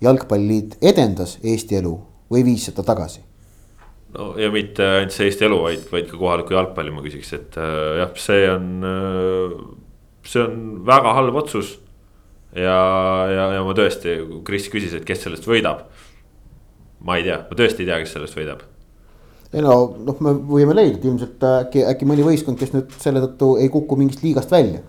Jalgpalliliit 0.00 0.76
edendas 0.82 1.38
Eesti 1.42 1.76
elu 1.76 1.94
või 2.30 2.44
viis 2.44 2.64
seda 2.68 2.82
tagasi? 2.82 3.20
no 4.16 4.34
ja 4.38 4.50
mitte 4.50 4.84
ainult 4.84 5.12
see 5.12 5.28
Eesti 5.28 5.44
elu, 5.48 5.58
vaid, 5.62 5.84
vaid 5.92 6.08
ka 6.10 6.16
kohalikku 6.16 6.56
jalgpalli 6.56 6.94
ma 6.94 7.04
küsiks, 7.04 7.32
et 7.36 7.58
äh, 7.60 7.98
jah, 8.02 8.14
see 8.16 8.48
on 8.50 8.70
äh,, 8.84 9.58
see 10.24 10.44
on 10.44 10.58
väga 10.86 11.14
halb 11.14 11.36
otsus. 11.42 11.78
ja, 12.56 12.78
ja, 13.32 13.48
ja 13.58 13.64
ma 13.64 13.74
tõesti, 13.76 14.16
Kris 14.44 14.68
küsis, 14.72 14.94
et 14.96 15.04
kes 15.08 15.26
sellest 15.26 15.48
võidab 15.48 15.84
ma 17.04 17.18
ei 17.18 17.26
tea, 17.26 17.38
ma 17.50 17.58
tõesti 17.58 17.84
ei 17.84 17.90
tea, 17.90 17.98
kes 18.02 18.14
sellest 18.16 18.38
võidab. 18.38 18.64
ei 19.52 19.64
no 19.64 19.74
noh, 20.04 20.22
me 20.24 20.34
võime 20.52 20.76
leida, 20.76 20.98
et 20.98 21.04
ilmselt 21.08 21.44
äkki, 21.50 21.84
äkki 21.92 22.08
mõni 22.08 22.26
võistkond, 22.26 22.58
kes 22.60 22.74
nüüd 22.74 22.96
selle 23.00 23.22
tõttu 23.24 23.54
ei 23.62 23.70
kuku 23.72 23.96
mingist 24.00 24.24
liigast 24.24 24.52
välja. 24.54 24.82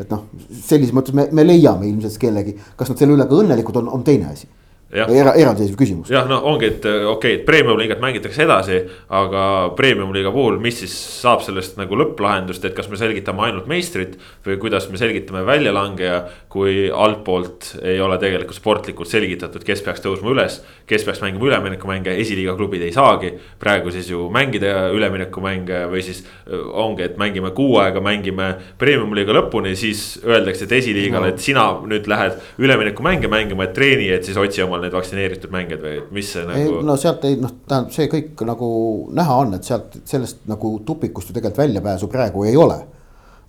et 0.00 0.10
noh, 0.10 0.26
sellises 0.50 0.94
mõttes 0.96 1.14
me, 1.16 1.28
me 1.32 1.44
leiame 1.44 1.88
ilmselt 1.90 2.18
kellegi, 2.20 2.56
kas 2.76 2.92
nad 2.92 2.98
selle 2.98 3.18
üle 3.18 3.28
ka 3.28 3.42
õnnelikud 3.42 3.82
on, 3.82 3.92
on 3.98 4.06
teine 4.06 4.32
asi 4.32 4.48
era, 4.90 5.34
eraldiseisev 5.38 5.76
küsimus. 5.78 6.10
jah, 6.10 6.26
no 6.28 6.40
ongi, 6.50 6.70
et 6.72 6.84
okei 6.84 7.06
okay,, 7.12 7.34
et 7.38 7.44
premium 7.46 7.78
liigat 7.78 8.00
mängitakse 8.02 8.42
edasi, 8.42 8.80
aga 9.14 9.42
premium 9.78 10.10
liiga 10.14 10.32
puhul, 10.34 10.58
mis 10.62 10.80
siis 10.82 10.94
saab 11.20 11.44
sellest 11.46 11.78
nagu 11.78 11.98
lõpplahendust, 11.98 12.64
et 12.66 12.74
kas 12.76 12.90
me 12.90 12.98
selgitame 12.98 13.44
ainult 13.46 13.68
meistrit 13.70 14.16
või 14.46 14.58
kuidas 14.62 14.88
me 14.90 14.98
selgitame 15.00 15.44
väljalangeja. 15.46 16.20
kui 16.50 16.88
altpoolt 16.90 17.76
ei 17.86 18.00
ole 18.02 18.16
tegelikult 18.18 18.56
sportlikult 18.58 19.08
selgitatud, 19.08 19.62
kes 19.62 19.82
peaks 19.86 20.02
tõusma 20.02 20.32
üles, 20.32 20.56
kes 20.86 21.04
peaks 21.06 21.20
mängima 21.22 21.46
üleminekumänge, 21.46 22.16
esiliiga 22.18 22.56
klubid 22.58 22.82
ei 22.82 22.92
saagi. 22.92 23.32
praegu 23.58 23.90
siis 23.90 24.10
ju 24.10 24.26
mängida 24.30 24.90
üleminekumänge 24.90 25.84
või 25.92 26.02
siis 26.02 26.24
ongi, 26.50 27.04
et 27.06 27.16
mängime 27.16 27.52
kuu 27.54 27.78
aega, 27.78 28.00
mängime 28.00 28.56
premium 28.78 29.14
liiga 29.14 29.32
lõpuni, 29.36 29.76
siis 29.76 30.18
öeldakse, 30.24 30.64
et 30.64 30.72
esiliigale, 30.72 31.28
et 31.28 31.38
sina 31.38 31.70
nüüd 31.86 32.10
lähed 32.10 32.40
üleminekumänge 32.58 33.28
mängima, 33.30 33.68
et 33.68 33.74
treeni, 33.74 34.10
et 34.10 34.26
siis 34.26 34.36
otsi 34.36 34.62
oma 34.80 34.86
need 34.86 34.96
vaktsineeritud 34.96 35.52
mängijad 35.52 35.84
või 35.84 35.96
mis 36.16 36.32
see 36.34 36.44
nagu. 36.48 36.80
no 36.86 36.96
sealt 37.00 37.24
ei 37.28 37.36
noh, 37.40 37.52
tähendab, 37.68 37.92
see 37.94 38.08
kõik 38.12 38.44
nagu 38.48 38.70
näha 39.16 39.38
on, 39.44 39.54
et 39.58 39.68
sealt 39.68 40.00
sellest 40.08 40.46
nagu 40.50 40.78
tupikust 40.86 41.30
ju 41.30 41.36
tegelikult 41.36 41.64
väljapääsu 41.66 42.08
praegu 42.12 42.44
ei 42.48 42.56
ole. 42.56 42.80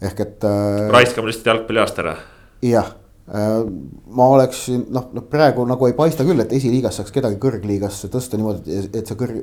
ehk 0.02 0.26
et 0.26 0.48
äh,. 0.48 0.90
raiskame 0.92 1.32
lihtsalt 1.32 1.54
jalgpalliaasta 1.54 2.06
ära. 2.06 2.18
jah 2.62 2.96
ma 3.32 4.26
oleksin 4.28 4.88
noh, 4.92 5.06
noh 5.16 5.24
praegu 5.32 5.64
nagu 5.68 5.88
ei 5.88 5.94
paista 5.96 6.26
küll, 6.28 6.42
et 6.44 6.52
esiliigas 6.52 6.98
saaks 7.00 7.14
kedagi 7.16 7.38
kõrgliigasse 7.40 8.10
tõsta 8.12 8.36
niimoodi, 8.36 8.82
et 8.92 9.08
see 9.08 9.16
kõrg. 9.16 9.38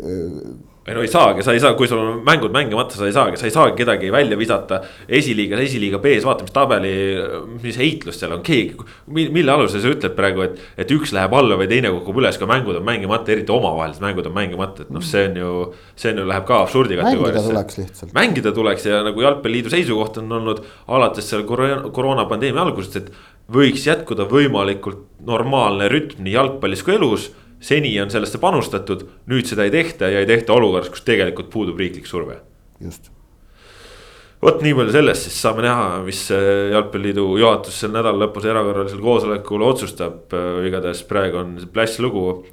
ei 0.88 0.96
no 0.96 1.04
ei 1.04 1.08
saagi, 1.08 1.44
sa 1.44 1.54
ei 1.56 1.62
saa, 1.62 1.72
kui 1.76 1.88
sul 1.88 2.02
on 2.02 2.18
mängud 2.24 2.52
mängimata, 2.52 2.98
sa 2.98 3.08
ei 3.08 3.14
saagi, 3.16 3.40
sa 3.40 3.46
ei 3.48 3.54
saagi 3.54 3.78
kedagi 3.78 4.10
välja 4.12 4.36
visata. 4.36 4.82
esiliigas, 5.08 5.62
esiliiga 5.64 6.02
B-s, 6.04 6.26
vaata, 6.28 6.44
mis 6.44 6.52
tabeli, 6.52 6.92
mis 7.62 7.78
heitlus 7.80 8.20
seal 8.20 8.34
on, 8.36 8.42
keegi. 8.44 8.76
mille 9.08 9.54
alusel 9.54 9.80
sa 9.80 9.94
ütled 9.94 10.16
praegu, 10.18 10.44
et, 10.44 10.60
et 10.84 10.92
üks 10.92 11.14
läheb 11.16 11.38
alla 11.40 11.56
või 11.56 11.70
teine 11.72 11.94
kukub 11.96 12.20
üles, 12.20 12.36
kui 12.36 12.50
mängud 12.50 12.76
on 12.82 12.84
mängimata, 12.84 13.32
eriti 13.32 13.56
omavahelised 13.56 14.04
mängud 14.04 14.28
on 14.28 14.36
mängimata, 14.36 14.84
et 14.84 14.92
noh, 14.92 15.04
see 15.04 15.24
on 15.30 15.40
ju. 15.40 15.54
see 15.96 16.12
on 16.12 16.22
ju, 16.24 16.28
läheb 16.28 16.44
ka 16.44 16.60
absurdi 16.66 17.00
kategooriasse. 17.00 17.40
mängida 17.40 17.56
tuleks 17.56 17.80
lihtsalt. 17.80 18.14
mängida 18.20 18.52
tuleks 18.52 18.86
ja 18.90 19.00
nagu 19.08 19.24
jalgpalliliidu 19.24 19.72
seisukoht 19.72 20.20
on 20.20 20.38
olnud 20.42 20.62
alates 20.86 21.32
seal 21.32 21.48
koroona, 21.48 21.88
koroonapandeemia 21.88 22.68
algusest, 22.68 23.00
et 23.00 23.36
võiks 23.52 23.86
jätkuda 23.88 24.28
võimalikult 24.28 25.04
normaalne 25.24 25.88
rütm 25.90 26.24
nii 26.24 26.34
jalgpallis 26.36 26.84
kui 26.84 26.96
elus. 26.98 27.32
seni 27.60 27.90
on 28.00 28.10
sellesse 28.10 28.38
panustatud, 28.38 29.00
nüüd 29.26 29.48
seda 29.50 29.64
ei 29.66 29.70
tehta 29.74 30.06
ja 30.06 30.20
ei 30.22 30.26
tehta 30.26 30.52
olukorras, 30.54 30.92
kus 30.94 31.02
tegelikult 31.02 31.48
puudub 31.50 31.78
riiklik 31.78 32.06
surve. 32.06 32.40
just. 32.80 33.10
vot 34.42 34.60
nii 34.62 34.74
palju 34.74 34.92
sellest, 34.92 35.22
siis 35.26 35.40
saame 35.42 35.62
näha, 35.62 36.02
mis 36.04 36.28
jalgpalliliidu 36.30 37.24
juhatus 37.38 37.80
sel 37.80 37.90
nädala 37.90 38.26
lõpus 38.26 38.44
erakorralisel 38.44 39.00
koosolekul 39.00 39.62
otsustab. 39.62 40.34
igatahes 40.66 41.02
praegu 41.02 41.38
on 41.38 41.56
pläss 41.72 41.98
lugu. 41.98 42.44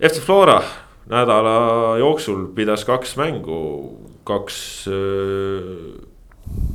FC 0.00 0.20
Flora 0.20 0.62
nädala 1.06 1.98
jooksul 2.00 2.48
pidas 2.56 2.84
kaks 2.84 3.16
mängu, 3.16 4.00
kaks 4.24 4.88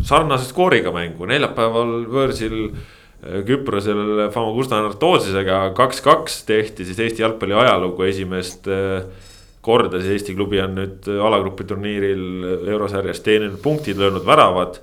sarnase 0.05 0.45
skooriga 0.45 0.91
mängu, 0.93 1.25
neljapäeval 1.25 2.05
võõrsil 2.07 2.55
Äh, 2.69 2.98
Küprosel 3.19 4.29
Famagusta 4.31 4.77
Nartoosisega 4.79 5.73
kaks-kaks 5.75 6.43
tehti 6.47 6.85
siis 6.87 7.01
Eesti 7.03 7.25
jalgpalli 7.25 7.57
ajalugu 7.59 8.05
esimest 8.07 8.69
äh, 8.71 9.03
korda 9.65 9.99
siis 9.99 10.15
Eesti 10.15 10.35
klubi 10.37 10.61
on 10.63 10.77
nüüd 10.77 11.09
alagrupi 11.19 11.67
turniiril 11.67 12.69
eurosarjas 12.71 13.19
teeninud 13.25 13.59
punktid, 13.63 13.99
löönud 13.99 14.25
väravad. 14.25 14.79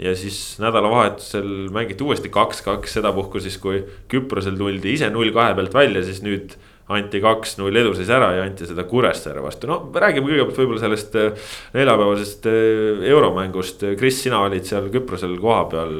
ja 0.00 0.14
siis 0.16 0.56
nädalavahetusel 0.62 1.68
mängiti 1.74 2.04
uuesti 2.04 2.30
kaks-kaks, 2.32 2.94
sedapuhku 2.96 3.40
siis, 3.40 3.58
kui 3.60 3.82
Küprosel 4.08 4.56
tuldi 4.56 4.94
ise 4.94 5.10
null 5.12 5.28
kahe 5.34 5.52
pealt 5.58 5.74
välja, 5.74 6.00
siis 6.06 6.22
nüüd 6.24 6.54
anti 6.90 7.20
kaks-null 7.22 7.76
eduseis 7.82 8.10
ära 8.10 8.32
ja 8.36 8.44
anti 8.44 8.66
seda 8.68 8.84
Kuressaare 8.88 9.42
vastu, 9.44 9.68
no 9.70 9.78
räägime 9.94 10.26
kõigepealt 10.26 10.58
võib-olla 10.58 10.82
sellest 10.82 11.16
äh, 11.18 11.50
neljapäevasest 11.76 12.48
äh, 12.50 13.02
euromängust. 13.10 13.84
Kris, 14.00 14.22
sina 14.24 14.42
olid 14.46 14.66
seal 14.66 14.90
Küprosel 14.92 15.36
kohapeal, 15.40 15.92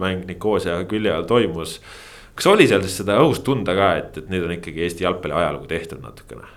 mäng 0.00 0.24
Nikosia 0.28 0.78
külje 0.88 1.12
all 1.12 1.28
toimus. 1.28 1.78
kas 2.38 2.46
oli 2.46 2.68
seal 2.70 2.84
siis 2.86 3.00
seda 3.02 3.18
õhust 3.20 3.44
tunda 3.44 3.74
ka, 3.76 3.94
et, 4.00 4.20
et 4.22 4.30
nüüd 4.32 4.46
on 4.46 4.54
ikkagi 4.56 4.86
Eesti 4.86 5.04
jalgpalli 5.04 5.36
ajalugu 5.36 5.68
tehtud 5.70 6.00
natukene? 6.04 6.48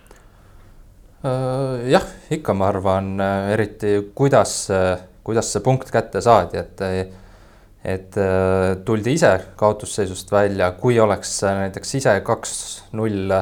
Äh, 1.27 1.89
jah, 1.91 2.05
ikka 2.31 2.55
ma 2.57 2.69
arvan, 2.71 3.17
eriti 3.51 3.97
kuidas, 4.15 4.69
kuidas 5.25 5.51
see 5.51 5.65
punkt 5.65 5.91
kätte 5.91 6.23
saadi, 6.23 6.63
et 6.63 7.17
et 7.81 8.13
tuldi 8.85 9.15
ise 9.17 9.29
kaotusseisust 9.57 10.29
välja, 10.29 10.67
kui 10.77 10.99
oleks 11.01 11.31
näiteks 11.41 11.95
ise 11.97 12.11
kaks-null 12.21 13.33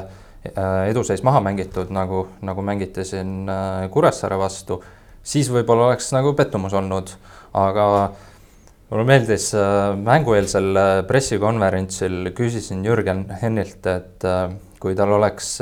eduseis 0.90 1.24
maha 1.26 1.42
mängitud, 1.44 1.92
nagu, 1.92 2.26
nagu 2.46 2.64
mängiti 2.64 3.04
siin 3.08 3.50
Kuressaare 3.92 4.38
vastu, 4.40 4.80
siis 5.24 5.50
võib-olla 5.52 5.90
oleks 5.90 6.14
nagu 6.16 6.34
pettumus 6.38 6.74
olnud, 6.78 7.12
aga 7.60 7.86
mulle 8.90 9.06
meeldis 9.06 9.52
mängueelsel 10.00 10.80
pressikonverentsil, 11.08 12.32
küsisin 12.38 12.86
Jürgen 12.88 13.26
Hennilt, 13.42 13.86
et 13.92 14.28
kui 14.80 14.96
tal 14.96 15.14
oleks 15.20 15.58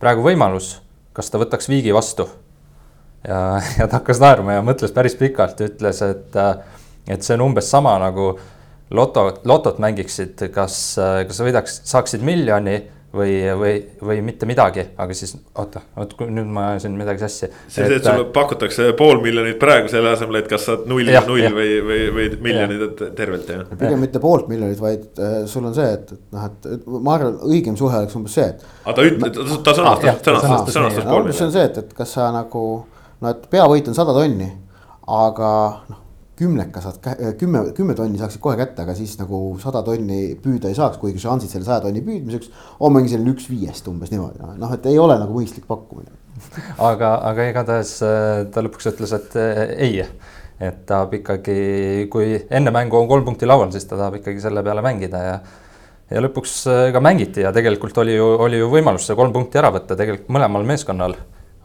praegu 0.00 0.24
võimalus, 0.26 0.74
kas 1.16 1.30
ta 1.30 1.40
võtaks 1.40 1.70
viigi 1.70 1.94
vastu. 1.94 2.26
Ja, 3.26 3.60
ja 3.78 3.86
ta 3.86 4.00
hakkas 4.00 4.20
naerma 4.22 4.58
ja 4.58 4.64
mõtles 4.64 4.94
päris 4.96 5.16
pikalt 5.18 5.60
ja 5.60 5.68
ütles, 5.70 6.00
et, 6.04 6.38
et 7.08 7.26
see 7.26 7.36
on 7.36 7.50
umbes 7.50 7.68
sama 7.70 7.94
nagu 8.00 8.32
loto, 8.96 9.26
lotot 9.48 9.80
mängiksid, 9.82 10.48
kas, 10.54 10.80
kas 10.96 11.36
sa 11.36 11.46
võidaks, 11.46 11.82
saaksid 11.90 12.24
miljoni 12.26 12.80
või, 13.14 13.32
või, 13.58 13.72
või 14.06 14.20
mitte 14.22 14.46
midagi, 14.46 14.84
aga 15.00 15.14
siis 15.16 15.32
oota, 15.58 15.82
oot 15.98 16.14
nüüd 16.30 16.46
ma 16.50 16.68
ajasin 16.74 16.94
midagi 16.98 17.24
sassi. 17.24 17.48
see, 17.66 17.86
see, 17.86 17.96
et 17.96 18.06
sulle 18.06 18.28
pakutakse 18.34 18.90
pool 18.98 19.22
miljonit 19.24 19.58
praegu 19.58 19.90
selle 19.90 20.12
asemel, 20.14 20.40
et 20.42 20.50
kas 20.50 20.68
saad 20.68 20.86
null, 20.90 21.10
null 21.26 21.42
ja. 21.42 21.50
või, 21.54 21.72
või, 21.86 22.04
või 22.14 22.28
miljonit 22.46 23.02
tervelt 23.18 23.50
jah. 23.50 23.64
pigem 23.72 24.04
mitte 24.04 24.22
poolt 24.22 24.46
miljonit, 24.52 24.78
vaid 24.82 25.18
äh, 25.18 25.40
sul 25.50 25.66
on 25.66 25.74
see, 25.76 25.88
et, 25.96 26.14
et 26.14 26.36
noh, 26.36 26.46
et 26.46 26.86
ma 27.00 27.16
arvan, 27.18 27.40
õigem 27.50 27.78
suhe 27.80 27.98
oleks 27.98 28.18
umbes 28.20 28.38
see, 28.38 28.46
et. 28.54 28.64
aga 28.84 28.96
ta 29.00 29.08
ütleb, 29.08 29.26
ta 29.34 29.76
sõnastas, 29.80 30.22
sõnastas, 30.22 30.74
sõnastas 30.78 31.08
pool 31.10 31.26
miljonit. 31.26 31.40
see 31.40 31.48
on 31.48 31.56
see, 31.58 31.66
et, 31.66 31.82
et 31.82 31.98
kas 31.98 32.14
sa 32.18 32.30
nagu 32.34 32.64
no 33.20 33.34
et 33.34 33.50
peavõit 33.52 33.90
on 33.90 33.98
sada 33.98 34.14
tonni, 34.16 34.52
aga 35.10 35.50
noh, 35.90 36.04
kümneka 36.40 36.80
saad, 36.82 37.04
kümme, 37.38 37.62
kümme 37.76 37.94
tonni 37.98 38.18
saaksid 38.20 38.40
kohe 38.42 38.56
kätte, 38.58 38.84
aga 38.84 38.94
siis 38.98 39.12
nagu 39.20 39.38
sada 39.62 39.82
tonni 39.86 40.34
püüda 40.40 40.70
ei 40.70 40.76
saaks, 40.78 40.98
kuigi 41.02 41.22
šansid 41.22 41.52
selle 41.52 41.68
saja 41.68 41.84
tonni 41.84 42.02
püüdmiseks 42.04 42.50
on 42.80 42.94
mingi 42.96 43.12
selline 43.12 43.34
üks 43.34 43.46
viiest 43.50 43.88
umbes 43.92 44.12
niimoodi, 44.12 44.42
noh, 44.60 44.74
et 44.74 44.88
ei 44.90 44.98
ole 45.00 45.18
nagu 45.20 45.36
mõistlik 45.36 45.68
pakkumine. 45.68 46.12
aga, 46.90 47.14
aga 47.30 47.48
igatahes 47.50 47.96
äh, 48.06 48.28
ta 48.52 48.64
lõpuks 48.64 48.88
ütles, 48.92 49.12
et 49.16 49.36
äh, 49.40 49.64
ei, 49.88 50.04
et 50.60 50.84
tahab 50.88 51.18
ikkagi, 51.20 51.58
kui 52.12 52.38
enne 52.48 52.72
mängu 52.74 52.96
on 53.00 53.10
kolm 53.10 53.26
punkti 53.28 53.48
laual, 53.48 53.68
siis 53.74 53.84
ta 53.88 53.98
tahab 53.98 54.20
ikkagi 54.20 54.40
selle 54.42 54.64
peale 54.66 54.84
mängida 54.84 55.24
ja 55.26 55.40
ja 56.10 56.22
lõpuks 56.24 56.54
äh, 56.66 56.86
ka 56.94 57.02
mängiti 57.04 57.44
ja 57.44 57.52
tegelikult 57.54 58.00
oli 58.02 58.16
ju, 58.16 58.32
oli 58.46 58.58
ju 58.58 58.72
võimalus 58.72 59.04
see 59.06 59.18
kolm 59.18 59.30
punkti 59.36 59.60
ära 59.60 59.70
võtta 59.70 59.94
tegelikult 59.94 60.32
mõlemal 60.34 60.64
meeskonnal 60.66 61.14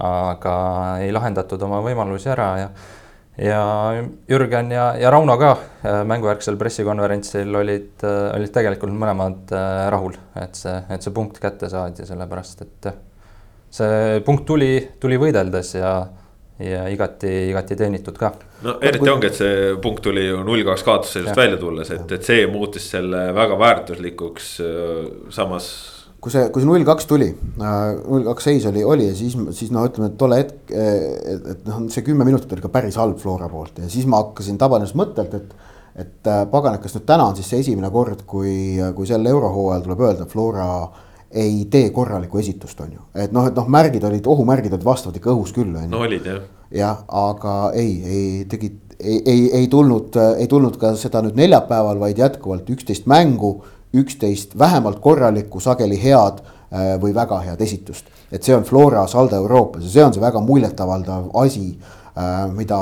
aga 0.01 0.55
ei 1.03 1.11
lahendatud 1.15 1.61
oma 1.63 1.79
võimalusi 1.83 2.29
ära 2.31 2.47
ja 2.59 2.69
ja 3.37 4.03
Jürgen 4.29 4.71
ja, 4.71 4.95
ja 4.97 5.11
Rauno 5.11 5.37
ka 5.37 5.51
äh, 5.51 6.03
mängujärgsel 6.07 6.57
pressikonverentsil 6.59 7.55
olid, 7.55 8.03
äh, 8.03 8.29
olid 8.35 8.53
tegelikult 8.55 8.95
mõlemad 8.95 9.51
äh, 9.55 9.87
rahul, 9.91 10.15
et 10.39 10.55
see, 10.59 10.75
et 10.89 11.03
see 11.03 11.15
punkt 11.15 11.39
kätte 11.43 11.69
saadi, 11.71 12.07
sellepärast 12.07 12.63
et 12.65 12.91
see 13.75 14.21
punkt 14.25 14.45
tuli, 14.47 14.77
tuli 15.01 15.19
võideldes 15.19 15.73
ja, 15.75 15.95
ja 16.63 16.85
igati, 16.91 17.33
igati 17.49 17.75
teenitud 17.79 18.19
ka. 18.19 18.31
no 18.63 18.77
eriti 18.79 19.11
ongi, 19.11 19.31
et 19.31 19.41
see 19.41 19.73
punkt 19.83 20.05
tuli 20.05 20.29
ju 20.29 20.39
null 20.47 20.63
kaks 20.67 20.85
kaotusseisust 20.87 21.35
välja 21.35 21.59
tulles, 21.59 21.91
et, 21.91 22.07
et 22.15 22.31
see 22.31 22.47
muutis 22.51 22.87
selle 22.95 23.27
väga 23.35 23.59
väärtuslikuks. 23.59 24.55
samas 25.35 25.73
kui 26.25 26.33
see, 26.33 26.47
kui 26.49 26.63
see 26.63 26.65
null 26.65 26.85
kaks 26.87 27.05
tuli, 27.05 27.27
null 27.59 28.25
kaks 28.25 28.47
seis 28.47 28.63
oli, 28.65 28.81
oli 28.81 29.11
ja 29.11 29.13
siis, 29.13 29.35
siis 29.53 29.69
no 29.73 29.83
ütleme, 29.85 30.09
et 30.09 30.17
tolle 30.17 30.39
hetk, 30.41 30.71
et, 30.73 31.49
et 31.53 31.67
noh, 31.69 31.83
see 31.93 32.01
kümme 32.07 32.25
minutit 32.25 32.55
oli 32.55 32.63
ka 32.63 32.71
päris 32.73 32.97
halb 32.97 33.19
Flora 33.21 33.49
poolt 33.51 33.83
ja 33.83 33.89
siis 33.93 34.07
ma 34.09 34.23
hakkasin 34.23 34.57
tabanes 34.61 34.95
mõttelt, 34.97 35.37
et. 35.37 35.53
et 35.95 36.27
äh, 36.27 36.41
pagan, 36.51 36.79
kas 36.83 36.97
nüüd 36.97 37.05
täna 37.07 37.29
on 37.29 37.37
siis 37.37 37.47
see 37.47 37.61
esimene 37.61 37.87
kord, 37.93 38.25
kui, 38.27 38.55
kui 38.97 39.05
sel 39.07 39.29
eurohooajal 39.29 39.85
tuleb 39.85 40.01
öelda, 40.07 40.25
Flora 40.31 40.65
ei 41.31 41.61
tee 41.71 41.91
korralikku 41.93 42.41
esitust, 42.41 42.81
on 42.81 42.97
ju. 42.97 43.05
et 43.21 43.31
noh, 43.35 43.45
et 43.47 43.55
noh, 43.55 43.69
märgid 43.77 44.03
olid, 44.09 44.25
ohumärgid 44.33 44.73
olid 44.73 44.87
vastavad 44.87 45.21
ikka 45.21 45.31
õhus 45.35 45.53
küll, 45.55 45.71
on 45.75 45.85
ju. 45.85 45.91
no 45.93 46.01
olid 46.07 46.25
jah. 46.25 46.41
jah, 46.73 47.05
aga 47.21 47.55
ei, 47.77 47.93
ei 48.01 48.27
tegid, 48.49 48.81
ei, 48.97 49.21
ei, 49.21 49.45
ei 49.61 49.69
tulnud, 49.71 50.17
ei 50.41 50.49
tulnud 50.49 50.81
ka 50.81 50.95
seda 50.99 51.21
nüüd 51.21 51.37
neljapäeval, 51.37 52.01
vaid 52.01 52.19
jätkuvalt 52.25 52.73
üksteist 52.75 53.05
mängu 53.11 53.59
üksteist 54.01 54.57
vähemalt 54.59 54.99
korralikku, 55.03 55.59
sageli 55.63 55.97
head 56.01 56.41
äh, 56.41 56.95
või 57.01 57.13
väga 57.15 57.39
head 57.45 57.61
esitust. 57.61 58.11
et 58.31 58.43
see 58.43 58.55
on 58.55 58.63
Flora 58.63 59.05
saldo 59.07 59.35
Euroopas 59.35 59.83
ja 59.83 59.89
see 59.89 60.03
on 60.03 60.13
see 60.13 60.23
väga 60.23 60.41
muljetavaldav 60.41 61.29
asi, 61.41 61.77
äh, 62.17 62.45
mida, 62.51 62.79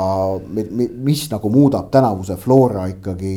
mis 1.03 1.29
nagu 1.31 1.49
muudab 1.49 1.91
tänavuse 1.91 2.35
Flora 2.35 2.87
ikkagi 2.87 3.35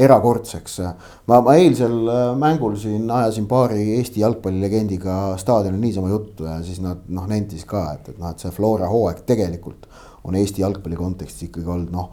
erakordseks. 0.00 0.78
ma, 1.26 1.40
ma 1.40 1.54
eilsel 1.60 2.08
äh, 2.08 2.22
mängul 2.38 2.76
siin 2.80 3.10
ajasin 3.10 3.46
paari 3.50 3.96
Eesti 3.98 4.22
jalgpallilegendiga 4.24 5.36
staadionil 5.40 5.80
niisama 5.80 6.08
juttu 6.08 6.48
ja 6.48 6.60
siis 6.64 6.80
nad 6.84 7.04
noh 7.08 7.26
nentis 7.28 7.66
ka, 7.68 7.84
et, 7.94 8.12
et 8.14 8.18
noh, 8.18 8.30
et 8.32 8.42
see 8.42 8.52
Flora 8.54 8.88
hooaeg 8.90 9.24
tegelikult 9.28 9.88
on 10.24 10.36
Eesti 10.36 10.64
jalgpalli 10.64 10.96
kontekstis 10.96 11.48
ikkagi 11.48 11.68
olnud 11.68 11.92
noh, 11.94 12.10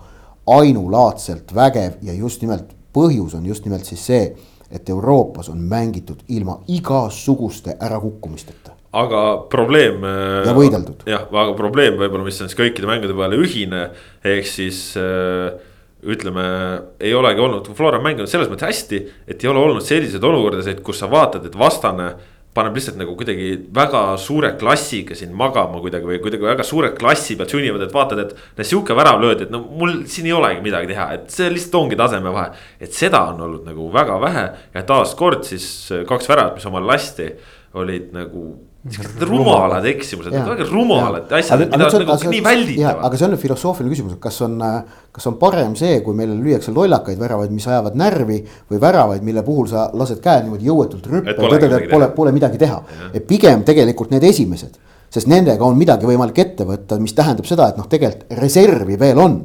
ainulaadselt 0.48 1.52
vägev 1.56 2.00
ja 2.08 2.16
just 2.16 2.44
nimelt 2.44 2.72
põhjus 2.96 3.36
on 3.38 3.46
just 3.46 3.66
nimelt 3.68 3.88
siis 3.88 4.06
see 4.10 4.22
et 4.72 4.90
Euroopas 4.90 5.50
on 5.50 5.62
mängitud 5.64 6.26
ilma 6.28 6.60
igasuguste 6.68 7.78
ärakukkumisteta. 7.82 8.76
aga 8.98 9.22
probleem. 9.50 10.04
ja 10.46 10.54
võideldud. 10.56 11.06
jah, 11.06 11.28
aga 11.32 11.54
probleem 11.58 11.98
võib-olla, 12.00 12.28
mis 12.28 12.42
on 12.42 12.52
siis 12.52 12.60
kõikide 12.60 12.90
mängude 12.90 13.16
peale 13.18 13.40
ühine, 13.40 13.90
ehk 14.24 14.48
siis 14.48 14.82
äh, 15.00 15.58
ütleme, 16.08 16.46
ei 17.00 17.14
olegi 17.18 17.42
olnud, 17.42 17.70
Flora 17.76 17.98
on 18.00 18.06
mänginud 18.06 18.30
selles 18.30 18.50
mõttes 18.52 18.70
hästi, 18.70 19.04
et 19.28 19.44
ei 19.44 19.50
ole 19.50 19.62
olnud 19.64 19.86
selliseid 19.86 20.24
olukordasid, 20.24 20.82
kus 20.86 21.02
sa 21.02 21.10
vaatad, 21.12 21.48
et 21.50 21.58
vastane 21.58 22.12
paneb 22.58 22.78
lihtsalt 22.78 22.98
nagu 23.00 23.16
kuidagi 23.18 23.50
väga 23.78 24.04
suure 24.22 24.54
klassiga 24.60 25.18
siin 25.18 25.36
magama 25.38 25.82
kuidagi 25.84 26.10
või 26.10 26.22
kuidagi 26.24 26.50
väga 26.50 26.66
suure 26.68 26.92
klassi 26.98 27.38
pealt 27.40 27.54
sunnivad, 27.54 27.86
et 27.86 27.94
vaatad, 27.96 28.24
et. 28.26 28.64
sihuke 28.68 28.96
värav 28.98 29.22
löödi, 29.22 29.48
et 29.48 29.54
no 29.54 29.62
mul 29.64 30.02
siin 30.10 30.28
ei 30.28 30.36
olegi 30.36 30.64
midagi 30.66 30.92
teha, 30.92 31.10
et 31.16 31.30
see 31.34 31.52
lihtsalt 31.54 31.82
ongi 31.82 32.00
tasemevahe. 32.00 32.50
et 32.82 32.94
seda 32.94 33.28
on 33.34 33.46
olnud 33.48 33.68
nagu 33.68 33.92
väga 33.94 34.18
vähe 34.22 34.48
ja 34.74 34.84
taaskord 34.84 35.46
siis 35.48 35.68
kaks 36.08 36.30
väravat, 36.30 36.58
mis 36.58 36.66
omal 36.66 36.88
lasti, 36.88 37.32
olid 37.78 38.12
nagu 38.16 38.50
rumalad 39.20 39.86
eksimused, 39.86 40.34
väga 40.34 40.66
rumalad 40.70 41.32
asjad, 41.40 41.64
mida 41.72 41.88
on 41.88 42.06
nagu 42.06 42.32
nii 42.32 42.44
välditavad. 42.44 43.04
aga 43.08 43.20
see 43.20 43.28
on 43.28 43.34
nüüd 43.34 43.42
filosoofiline 43.42 43.94
küsimus, 43.94 44.16
et 44.16 44.22
kas 44.24 44.40
on, 44.46 44.58
kas 45.16 45.28
on 45.30 45.38
parem 45.42 45.76
see, 45.80 46.00
kui 46.06 46.16
meil 46.18 46.34
lüüakse 46.38 46.74
lollakaid 46.76 47.20
väravaid, 47.20 47.54
mis 47.54 47.68
ajavad 47.68 47.98
närvi. 48.00 48.40
või 48.72 48.82
väravaid, 48.82 49.26
mille 49.28 49.44
puhul 49.44 49.68
sa 49.72 49.90
lased 49.94 50.22
käe 50.24 50.44
niimoodi 50.46 50.70
jõuetult 50.70 51.12
rüppe 51.12 51.36
ja 51.36 51.38
tõded, 51.38 51.78
et 51.80 51.90
pole, 51.92 52.10
pole 52.16 52.32
midagi 52.36 52.62
teha. 52.62 52.82
et 53.14 53.28
pigem 53.28 53.64
tegelikult 53.68 54.12
need 54.16 54.24
esimesed, 54.24 54.80
sest 55.10 55.28
nendega 55.28 55.66
on 55.66 55.78
midagi 55.78 56.08
võimalik 56.08 56.40
ette 56.46 56.68
võtta, 56.68 57.00
mis 57.00 57.16
tähendab 57.18 57.48
seda, 57.50 57.70
et 57.70 57.78
noh, 57.78 57.88
tegelikult 57.88 58.40
reservi 58.40 59.00
veel 59.00 59.20
on. 59.20 59.40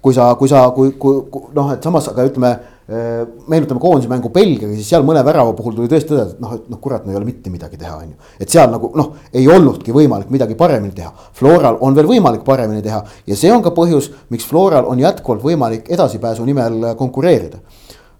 kui 0.00 0.14
sa, 0.16 0.34
kui 0.34 0.48
sa, 0.48 0.70
kui, 0.72 0.94
kui, 0.96 1.26
kui 1.28 1.52
noh, 1.52 1.74
et 1.74 1.84
samas, 1.84 2.06
aga 2.08 2.24
ütleme 2.24 2.54
meenutame 2.90 3.78
koondise 3.78 4.10
mängu 4.10 4.32
Belgiaga, 4.34 4.72
siis 4.74 4.88
seal 4.90 5.04
mõne 5.06 5.22
värava 5.22 5.52
puhul 5.54 5.76
tuli 5.76 5.90
tõesti 5.90 6.10
tõdeda, 6.10 6.34
et 6.34 6.40
noh, 6.42 6.54
et 6.56 6.70
noh, 6.72 6.80
kurat, 6.82 7.04
no 7.06 7.12
ei 7.12 7.18
ole 7.20 7.28
mitte 7.28 7.52
midagi 7.52 7.78
teha, 7.78 7.92
on 8.02 8.08
ju. 8.08 8.30
et 8.42 8.50
seal 8.50 8.70
nagu 8.72 8.90
noh, 8.98 9.12
ei 9.30 9.46
olnudki 9.46 9.94
võimalik 9.94 10.32
midagi 10.34 10.56
paremini 10.58 10.94
teha. 10.96 11.12
Floral 11.38 11.78
on 11.86 11.94
veel 11.94 12.10
võimalik 12.10 12.42
paremini 12.46 12.82
teha 12.82 12.98
ja 13.30 13.38
see 13.38 13.52
on 13.54 13.62
ka 13.62 13.70
põhjus, 13.76 14.10
miks 14.34 14.48
Floral 14.48 14.90
on 14.90 14.98
jätkuvalt 14.98 15.44
võimalik 15.44 15.90
edasipääsu 15.94 16.46
nimel 16.48 16.90
konkureerida. 16.98 17.62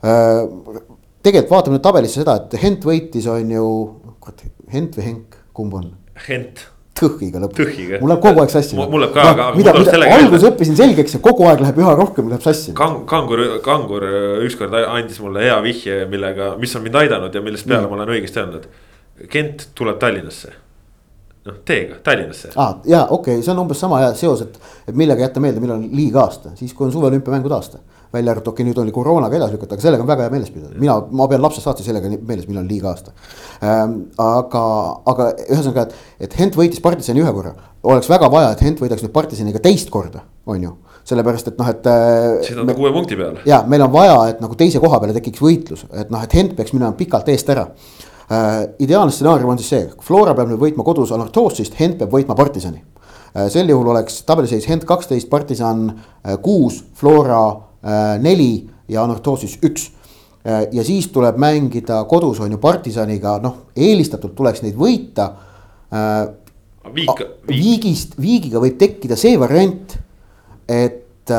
Äh, 0.07 0.45
tegelikult 1.21 1.57
vaatame 1.57 1.79
nüüd 1.79 1.89
tabelisse 1.89 2.23
seda, 2.23 2.39
et 2.39 2.61
Hent 2.63 2.87
võitis, 2.87 3.27
on 3.31 3.57
ju, 3.57 3.71
kurat, 4.23 4.45
Hent 4.71 5.01
või 5.01 5.09
Henk, 5.09 5.41
kumb 5.57 5.81
on? 5.81 5.91
Hent 6.29 6.69
tõhhiga 7.01 7.43
lõpuks. 7.45 7.99
mul 8.01 8.13
läheb 8.13 8.23
kogu 8.25 8.45
aeg 8.45 8.55
sassi. 8.55 8.79
mul 8.79 9.05
läheb 9.05 9.15
ka 9.17 9.27
aga. 9.33 9.49
mida, 9.57 9.75
mida 9.77 10.15
alguses 10.19 10.47
õppisin 10.51 10.79
selgeks 10.79 11.17
ja 11.17 11.23
kogu 11.25 11.49
aeg 11.51 11.65
läheb 11.65 11.83
üha 11.83 11.97
rohkem 11.99 12.31
läheb 12.33 12.45
sassi. 12.45 12.75
Kang-, 12.79 13.03
kangur, 13.11 13.45
kangur 13.65 14.07
ükskord 14.47 14.77
andis 14.81 15.21
mulle 15.25 15.45
hea 15.49 15.61
vihje, 15.65 16.03
millega, 16.11 16.55
mis 16.61 16.77
on 16.77 16.87
mind 16.87 17.03
aidanud 17.05 17.35
ja 17.35 17.45
millest 17.45 17.69
peale 17.69 17.87
mm. 17.87 17.93
ma 17.93 18.03
olen 18.03 18.17
õigesti 18.17 18.45
öelnud. 18.45 18.67
Kent 19.31 19.71
tuleb 19.77 19.99
Tallinnasse 20.01 20.57
noh, 21.45 21.61
teega 21.65 22.01
Tallinnasse. 22.05 22.53
aa, 22.57 22.81
jaa, 22.85 23.07
okei 23.11 23.35
okay,, 23.35 23.45
see 23.45 23.53
on 23.55 23.63
umbes 23.65 23.81
sama 23.81 24.01
hea 24.03 24.13
seos, 24.19 24.45
et, 24.45 24.61
et 24.89 24.97
millega 24.97 25.25
jätta 25.25 25.43
meelde, 25.43 25.63
millal 25.63 25.79
on 25.81 25.89
liiga-aasta, 25.97 26.55
siis 26.59 26.75
kui 26.77 26.87
on 26.89 26.93
suveolümpiamängude 26.93 27.57
aasta. 27.57 27.81
Välja 28.13 28.33
arvatud, 28.35 28.51
okei 28.51 28.65
okay,, 28.65 28.71
nüüd 28.71 28.83
oli 28.83 28.93
koroonaga 28.95 29.39
edasi 29.39 29.55
lükata, 29.55 29.77
aga 29.77 29.85
sellega 29.85 30.05
on 30.05 30.11
väga 30.11 30.27
hea 30.27 30.35
meeles 30.35 30.51
pidada, 30.51 30.75
mina, 30.81 30.97
ma 31.15 31.29
pean 31.31 31.43
lapsest 31.45 31.67
saati 31.69 31.87
sellega 31.87 32.11
meeles, 32.11 32.47
millal 32.49 32.65
on 32.65 32.71
liiga-aasta 32.71 33.13
ähm,. 33.63 33.97
aga, 34.25 34.65
aga 35.13 35.29
ühesõnaga, 35.47 35.87
et, 35.87 36.27
et 36.27 36.39
Hent 36.41 36.59
võitis 36.59 36.83
partisani 36.83 37.23
ühe 37.23 37.33
korra, 37.37 37.55
oleks 37.87 38.11
väga 38.11 38.31
vaja, 38.33 38.51
et 38.57 38.65
Hent 38.67 38.83
võidaks 38.83 39.05
nüüd 39.07 39.15
partisaniga 39.15 39.63
teist 39.63 39.93
korda, 39.95 40.25
on 40.51 40.67
ju 40.67 40.77
sellepärast 41.11 41.49
et 41.51 41.59
noh, 41.59 41.71
et. 41.71 41.87
Äh, 41.87 42.43
siis 42.47 42.59
on 42.61 42.69
ta 42.69 42.77
kuue 42.77 42.93
punkti 42.95 43.17
peal. 43.19 43.41
ja 43.49 43.63
meil 43.69 43.87
on 43.87 43.93
vaja, 43.95 44.19
et 44.35 44.43
nagu 44.43 44.59
teise 44.59 44.83
koha 44.83 45.01
peale 45.01 45.17
tekiks 45.17 45.43
võitlus, 45.43 45.87
et 45.95 46.11
noh, 46.13 46.23
et 46.23 46.39
Hent 46.39 46.55
peaks 46.59 46.75
minema 46.77 46.93
pikalt 46.99 47.31
eest 47.33 47.51
ära 47.55 47.69
äh,. 47.71 48.67
ideaalne 48.83 49.15
stsenaarium 49.15 49.55
on 49.55 49.63
siis 49.63 49.73
see, 49.75 49.89
Flora 50.05 50.35
peab 50.35 50.51
nüüd 50.51 50.61
võitma 50.61 50.87
kodus 50.87 51.15
Anortosist, 51.15 51.79
Hent 51.81 52.01
peab 52.03 52.13
võitma 52.15 52.37
Partisani 52.39 52.83
äh,. 52.83 53.49
sel 53.53 53.71
juhul 53.71 53.95
oleks 53.95 54.23
tabeliseis 54.29 54.69
Hent 54.71 54.87
kaksteist, 54.89 55.31
Partisan 55.33 55.89
äh, 55.91 56.37
kuus, 56.43 56.83
Flora 57.01 57.43
äh, 57.49 57.70
neli 58.21 58.53
ja 58.89 59.05
Anortosis 59.05 59.57
üks 59.65 59.87
ja 60.45 60.85
siis 60.85 61.09
tuleb 61.13 61.39
mängida 61.41 62.03
kodus 62.09 62.41
on 62.41 62.53
ju 62.53 62.59
partisaniga, 62.61 63.39
noh 63.45 63.71
eelistatult 63.77 64.35
tuleks 64.37 64.63
neid 64.65 64.77
võita. 64.79 65.31
Viik, 66.91 67.11
viik. 67.11 67.25
viigist, 67.49 68.15
viigiga 68.21 68.63
võib 68.63 68.79
tekkida 68.81 69.19
see 69.21 69.35
variant, 69.39 69.99
et, 70.65 71.33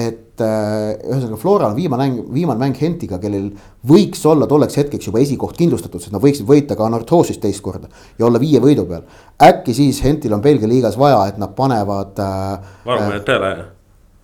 et 0.00 0.22
ühesõnaga 0.40 1.36
Floral 1.40 1.70
on 1.70 1.76
viimane 1.76 2.06
mäng, 2.06 2.32
viimane 2.32 2.60
mäng 2.60 2.80
Hentiga, 2.80 3.20
kellel 3.20 3.50
võiks 3.88 4.24
olla 4.28 4.48
tolleks 4.48 4.80
hetkeks 4.80 5.10
juba 5.10 5.20
esikoht 5.20 5.60
kindlustatud, 5.60 6.00
sest 6.00 6.16
nad 6.16 6.24
võiksid 6.24 6.48
võita 6.48 6.76
ka 6.76 6.88
Nortosist 6.92 7.44
teist 7.44 7.64
korda 7.64 7.92
ja 8.18 8.28
olla 8.28 8.40
viie 8.40 8.60
võidu 8.64 8.88
peal. 8.88 9.04
äkki 9.44 9.76
siis 9.76 10.00
Hentil 10.04 10.36
on 10.36 10.44
Belgia 10.44 10.68
liigas 10.68 10.96
vaja, 11.00 11.26
et 11.28 11.40
nad 11.40 11.52
panevad 11.56 12.20
äh,. 12.20 12.76
varumehed 12.88 13.28
peale 13.28 13.75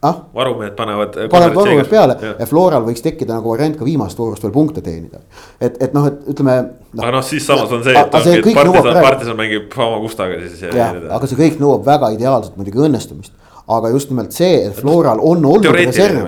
ah? 0.03 0.19
varumehed 0.35 0.75
panevad. 0.79 1.19
panevad 1.31 1.55
varumehed 1.55 1.91
peale 1.91 2.17
ja. 2.21 2.33
ja 2.39 2.49
Floral 2.51 2.87
võiks 2.87 3.05
tekkida 3.05 3.37
nagu 3.37 3.53
variant 3.53 3.79
ka 3.79 3.87
viimast 3.87 4.19
voorust 4.19 4.45
veel 4.45 4.55
punkte 4.55 4.83
teenida. 4.85 5.23
et, 5.61 5.79
et 5.83 5.95
noh, 5.95 6.09
et 6.11 6.33
ütleme 6.35 6.57
no.. 6.63 7.03
aga 7.03 7.13
noh, 7.19 7.27
siis 7.27 7.47
samas 7.47 7.73
on 7.73 7.85
see, 7.87 7.95
et, 7.99 8.19
see 8.25 8.41
et 8.41 8.51
partisan, 8.57 8.99
partisan 8.99 9.39
mängib 9.39 9.71
Famagustaga 9.75 10.41
siis. 10.47 10.67
jah, 10.69 10.99
aga 11.19 11.31
see 11.31 11.41
kõik 11.41 11.63
nõuab 11.63 11.87
väga 11.87 12.13
ideaalselt 12.17 12.59
muidugi 12.61 12.85
õnnestumist 12.89 13.39
aga 13.73 13.93
just 13.95 14.11
nimelt 14.11 14.35
see, 14.35 14.67
et 14.67 14.75
Floral 14.77 15.23
on 15.23 15.45
olnud 15.47 15.71
reserv, 15.75 16.27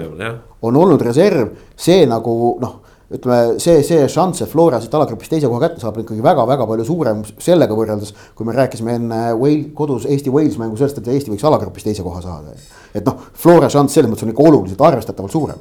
on 0.64 0.76
olnud 0.80 1.02
reserv, 1.02 1.50
see 1.76 2.04
nagu 2.08 2.56
noh 2.62 2.80
ütleme, 3.12 3.58
see, 3.60 3.82
see 3.84 4.04
šanss, 4.10 4.44
et 4.44 4.50
Flora 4.50 4.80
siit 4.80 4.94
alagrupist 4.96 5.32
teise 5.34 5.48
koha 5.50 5.66
kätte 5.66 5.82
saab, 5.82 5.98
on 5.98 6.06
ikkagi 6.06 6.24
väga-väga 6.24 6.66
palju 6.70 6.86
suurem 6.88 7.20
sellega 7.42 7.76
võrreldes. 7.76 8.14
kui 8.34 8.48
me 8.48 8.54
rääkisime 8.56 8.96
enne 8.98 9.20
Wales, 9.36 9.72
kodus 9.76 10.06
Eesti-Wales 10.08 10.56
mängu 10.60 10.78
sellest, 10.80 11.02
et 11.02 11.10
Eesti 11.12 11.34
võiks 11.34 11.44
alagrupis 11.44 11.84
teise 11.84 12.06
koha 12.06 12.22
saada. 12.24 12.54
et 12.94 13.04
noh, 13.04 13.26
Flora 13.34 13.68
šanss 13.68 13.94
selles 13.94 14.10
mõttes 14.10 14.24
on 14.24 14.32
ikka 14.32 14.48
oluliselt 14.48 14.80
arvestatavalt 14.88 15.36
suurem. 15.36 15.60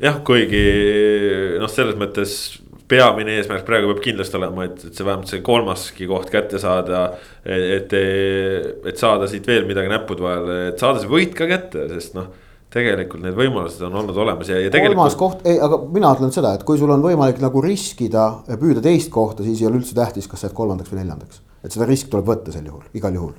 jah, 0.00 0.22
kuigi 0.24 0.64
noh, 1.60 1.68
selles 1.68 1.98
mõttes 2.00 2.38
peamine 2.88 3.36
eesmärk 3.36 3.66
praegu 3.68 3.92
peab 3.92 4.02
kindlasti 4.06 4.38
olema, 4.38 4.64
et, 4.64 4.80
et 4.88 4.96
see 4.96 5.04
vähemalt 5.04 5.28
see 5.28 5.44
kolmaski 5.44 6.08
koht 6.08 6.32
kätte 6.32 6.60
saada. 6.62 7.10
et, 7.44 7.92
et 7.92 8.96
saada 8.96 9.28
siit 9.28 9.46
veel 9.46 9.68
midagi 9.68 9.92
näppude 9.92 10.24
vahele, 10.24 10.60
et 10.72 10.80
saada 10.80 11.02
see 11.02 11.12
võit 11.12 11.36
ka 11.36 11.50
kätte, 11.50 11.84
sest 11.92 12.16
noh 12.16 12.32
tegelikult 12.72 13.24
need 13.24 13.36
võimalused 13.36 13.82
on 13.88 13.96
olnud 14.02 14.16
olemas 14.20 14.48
ja, 14.50 14.58
ja 14.60 14.70
tegelikult. 14.72 14.98
kolmas 14.98 15.18
koht, 15.18 15.44
ei, 15.48 15.56
aga 15.64 15.80
mina 15.88 16.12
ütlen 16.16 16.32
seda, 16.34 16.52
et 16.58 16.64
kui 16.68 16.80
sul 16.80 16.92
on 16.92 17.04
võimalik 17.04 17.40
nagu 17.40 17.62
riskida 17.64 18.28
ja 18.48 18.58
püüda 18.60 18.82
teist 18.84 19.10
kohta, 19.12 19.44
siis 19.46 19.62
ei 19.62 19.68
ole 19.70 19.80
üldse 19.80 19.96
tähtis, 19.96 20.28
kas 20.28 20.42
sa 20.42 20.48
jääd 20.48 20.56
kolmandaks 20.58 20.92
või 20.92 21.00
neljandaks. 21.02 21.40
et 21.64 21.74
seda 21.74 21.88
riski 21.88 22.12
tuleb 22.12 22.28
võtta 22.28 22.52
sel 22.52 22.68
juhul, 22.68 22.84
igal 22.98 23.16
juhul. 23.16 23.32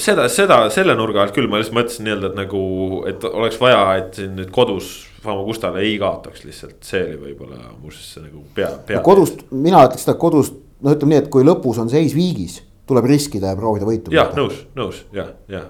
seda, 0.00 0.26
seda 0.32 0.58
selle 0.72 0.96
nurga 0.96 1.22
alt 1.24 1.36
küll 1.36 1.50
ma 1.52 1.60
lihtsalt 1.60 1.76
mõtlesin 1.78 2.08
nii-öelda, 2.08 2.32
et 2.32 2.40
nagu, 2.40 2.62
et 3.12 3.28
oleks 3.28 3.60
vaja, 3.60 3.84
et 4.00 4.20
siin 4.20 4.36
nüüd 4.40 4.52
kodus 4.54 4.92
Famagustale 5.22 5.84
ei 5.86 5.94
kaotaks 6.00 6.42
lihtsalt, 6.42 6.80
see 6.82 7.04
oli 7.04 7.20
võib-olla 7.28 7.76
muuseas 7.76 8.16
nagu 8.24 8.40
pea, 8.56 8.72
pea. 8.88 9.04
kodust, 9.06 9.44
mina 9.54 9.84
ütleks 9.86 10.02
seda 10.08 10.16
kodust, 10.18 10.56
no 10.82 10.96
ütleme 10.96 11.14
nii, 11.14 11.20
et 11.22 11.30
kui 11.30 11.46
lõpus 11.46 11.78
on 11.78 11.92
seis 11.92 12.16
viigis, 12.16 12.56
tuleb 12.90 13.06
riskida 13.12 13.52
ja 13.52 13.60
proovida 13.60 13.86
võitu. 13.86 14.16
jah, 14.16 14.32
nõus, 14.34 14.64
nõus, 14.74 15.04
jah, 15.14 15.30
jah. 15.52 15.68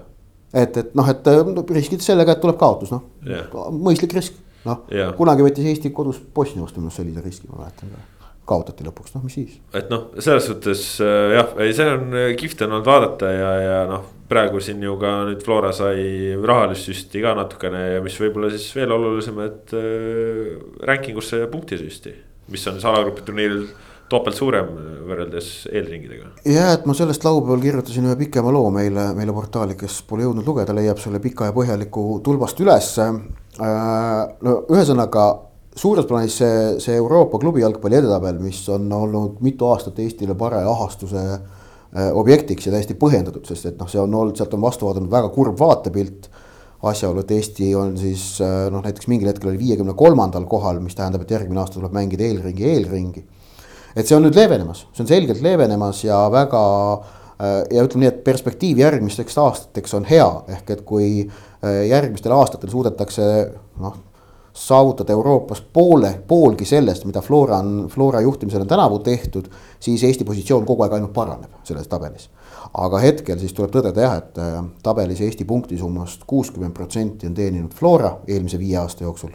Et, 0.53 0.77
et 0.77 0.95
noh, 0.97 1.09
et 1.09 1.29
riskida 1.75 2.05
sellega, 2.05 2.35
et 2.35 2.41
tuleb 2.43 2.57
kaotus, 2.61 2.93
noh 2.93 3.05
yeah., 3.27 3.49
mõistlik 3.73 4.15
risk, 4.17 4.39
noh 4.67 4.85
yeah., 4.93 5.13
kunagi 5.17 5.45
võttis 5.45 5.69
Eesti 5.73 5.93
kodus 5.95 6.21
Bosnia 6.35 6.65
vastu 6.65 6.81
minu 6.81 6.91
arust 6.91 7.01
sellise 7.01 7.25
riski, 7.25 7.49
ma 7.51 7.63
mäletan 7.63 7.93
ka 7.93 8.09
kaotati 8.47 8.83
lõpuks, 8.83 9.13
noh, 9.15 9.23
mis 9.23 9.37
siis. 9.37 9.55
et 9.75 9.87
noh, 9.91 10.09
selles 10.19 10.47
suhtes 10.49 10.83
äh, 11.03 11.37
jah, 11.37 11.53
ei, 11.63 11.71
see 11.75 11.87
on 11.87 12.17
äh, 12.17 12.33
kihvt 12.39 12.65
on 12.65 12.75
olnud 12.75 12.89
vaadata 12.89 13.31
ja, 13.31 13.53
ja 13.61 13.77
noh, 13.87 14.03
praegu 14.29 14.59
siin 14.63 14.83
ju 14.83 14.97
ka 14.99 15.13
nüüd 15.29 15.43
Flora 15.45 15.71
sai 15.75 16.33
rahalist 16.43 16.89
süsti 16.89 17.23
ka 17.23 17.35
natukene 17.37 17.83
ja 17.95 18.03
mis 18.03 18.17
võib-olla 18.19 18.51
siis 18.51 18.67
veel 18.75 18.91
olulisem, 18.95 19.39
et 19.45 19.75
äh, 19.79 20.53
ranking 20.89 21.19
usse 21.21 21.39
punktisüsti. 21.51 22.15
mis 22.51 22.67
on 22.67 22.75
siis 22.75 22.89
alagrupi 22.89 23.23
turniiril 23.23 23.67
topelt 24.09 24.35
suurem 24.37 24.67
võrreldes 25.07 25.67
eelringidega. 25.71 26.33
ja, 26.45 26.73
et 26.73 26.85
ma 26.85 26.95
sellest 26.97 27.23
laupäeval 27.25 27.63
kirjutasin 27.63 28.09
ühe 28.09 28.17
pikema 28.25 28.51
loo 28.53 28.69
meile, 28.73 29.11
meile 29.17 29.35
portaali, 29.35 29.77
kes 29.79 30.01
pole 30.09 30.27
jõudnud 30.27 30.47
lugeda, 30.47 30.75
leiab 30.75 31.01
selle 31.01 31.21
pika 31.23 31.49
ja 31.49 31.55
põhjaliku 31.55 32.19
tulbast 32.25 32.59
ülesse 32.63 33.07
äh,. 33.07 34.21
no 34.41 34.59
ühesõnaga 34.69 35.27
suures 35.75 36.05
plaanis 36.09 36.37
see, 36.37 36.61
see 36.83 36.95
Euroopa 36.99 37.39
klubi 37.41 37.63
jalgpalli 37.63 37.99
edetabel, 37.99 38.39
mis 38.43 38.61
on 38.73 38.91
olnud 38.93 39.41
mitu 39.45 39.69
aastat 39.71 39.99
Eestile 40.03 40.35
paraja 40.37 40.69
ahastuse 40.69 41.23
äh, 41.33 42.09
objektiks 42.13 42.67
ja 42.67 42.75
täiesti 42.75 42.97
põhjendatud, 42.99 43.45
sest 43.49 43.71
et 43.71 43.79
noh, 43.81 43.89
see 43.89 44.01
on 44.01 44.13
olnud, 44.13 44.37
sealt 44.37 44.53
on 44.57 44.63
vastu 44.63 44.89
vaadanud 44.89 45.11
väga 45.13 45.31
kurb 45.35 45.59
vaatepilt. 45.59 46.29
asjaolu, 46.83 47.21
et 47.23 47.29
Eesti 47.31 47.69
on 47.79 47.93
siis 47.95 48.41
äh, 48.43 48.65
noh, 48.71 48.81
näiteks 48.83 49.07
mingil 49.07 49.29
hetkel 49.31 49.53
oli 49.53 49.59
viiekümne 49.61 49.93
kolmandal 49.95 50.43
kohal, 50.51 50.81
mis 50.83 50.97
tähendab, 50.97 51.21
et 51.23 51.31
järgmine 51.31 51.61
aasta 51.61 51.79
tuleb 51.79 51.95
mängida 51.95 52.25
eelringi, 52.27 52.65
eelringi. 52.67 53.23
Et 53.95 54.07
see 54.07 54.15
on 54.17 54.25
nüüd 54.27 54.37
leevenemas, 54.37 54.85
see 54.93 55.03
on 55.05 55.11
selgelt 55.11 55.43
leevenemas 55.45 56.03
ja 56.03 56.23
väga 56.33 56.63
äh, 56.93 57.59
ja 57.73 57.83
ütleme 57.83 58.05
nii, 58.05 58.13
et 58.13 58.23
perspektiiv 58.25 58.81
järgmisteks 58.83 59.37
aastateks 59.37 59.99
on 59.99 60.09
hea, 60.09 60.29
ehk 60.57 60.73
et 60.77 60.87
kui 60.87 61.29
järgmistel 61.63 62.33
aastatel 62.35 62.67
suudetakse 62.73 63.23
noh 63.79 63.93
saavutada 64.53 65.13
Euroopas 65.13 65.61
poole, 65.73 66.21
poolgi 66.27 66.65
sellest, 66.65 67.05
mida 67.05 67.21
Flora 67.21 67.57
on, 67.57 67.87
Flora 67.89 68.21
juhtimisel 68.21 68.61
on 68.61 68.67
tänavu 68.67 68.99
tehtud, 68.99 69.45
siis 69.79 70.03
Eesti 70.03 70.23
positsioon 70.23 70.65
kogu 70.65 70.83
aeg 70.83 70.93
ainult 70.93 71.13
paraneb 71.13 71.63
selles 71.63 71.87
tabelis. 71.87 72.29
aga 72.73 72.99
hetkel 72.99 73.37
siis 73.39 73.53
tuleb 73.53 73.73
tõdeda 73.73 74.01
jah, 74.01 74.15
et 74.17 74.37
äh, 74.41 74.53
tabelis 74.83 75.21
Eesti 75.21 75.45
punktisummast 75.45 76.23
kuuskümmend 76.27 76.73
protsenti 76.73 77.27
on 77.27 77.33
teeninud 77.33 77.73
Flora 77.73 78.17
eelmise 78.27 78.59
viie 78.59 78.77
aasta 78.77 79.03
jooksul. 79.03 79.33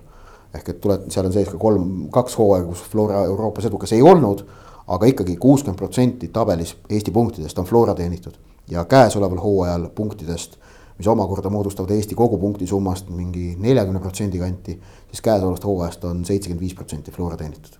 Ehk 0.58 0.72
et 0.74 0.80
tuleb, 0.84 1.08
seal 1.12 1.28
on 1.28 1.34
sees 1.34 1.48
ka 1.48 1.58
kolm, 1.60 2.08
kaks 2.14 2.38
hooaega, 2.38 2.68
kus 2.68 2.84
Flora 2.92 3.24
Euroopas 3.30 3.68
edukas 3.70 3.94
ei 3.96 4.02
olnud, 4.02 4.44
aga 4.88 5.10
ikkagi 5.10 5.36
kuuskümmend 5.40 5.78
protsenti 5.78 6.30
tabelis 6.32 6.76
Eesti 6.90 7.14
punktidest 7.14 7.58
on 7.58 7.68
Flora 7.68 7.94
teenitud 7.94 8.36
ja 8.70 8.84
käesoleval 8.88 9.40
hooajal 9.42 9.88
punktidest 9.94 10.58
mis 10.98 11.08
omakorda 11.08 11.50
moodustavad 11.50 11.90
Eesti 11.94 12.16
kogupunktisummast 12.18 13.10
mingi 13.14 13.52
neljakümne 13.62 14.00
protsendi 14.02 14.38
kanti, 14.38 14.74
siis 15.10 15.22
käesolevast 15.22 15.64
hooajast 15.64 16.08
on 16.08 16.24
seitsekümmend 16.26 16.64
viis 16.64 16.74
protsenti 16.74 17.14
Flora 17.14 17.38
teenitud. 17.38 17.78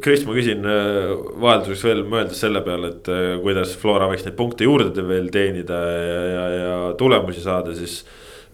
Kris, 0.00 0.22
ma 0.24 0.32
küsin 0.32 0.64
äh, 0.64 1.10
vahelduseks 1.42 1.82
veel 1.84 1.98
mõeldes 2.08 2.38
selle 2.40 2.62
peale, 2.64 2.94
et 2.94 3.10
äh, 3.12 3.34
kuidas 3.42 3.74
Flora 3.76 4.06
võiks 4.08 4.24
neid 4.24 4.38
punkte 4.38 4.64
juurde 4.64 5.04
veel 5.04 5.28
teenida 5.34 5.82
ja, 5.84 6.22
ja, 6.32 6.46
ja 6.54 6.78
tulemusi 7.00 7.44
saada, 7.44 7.74
siis. 7.76 8.00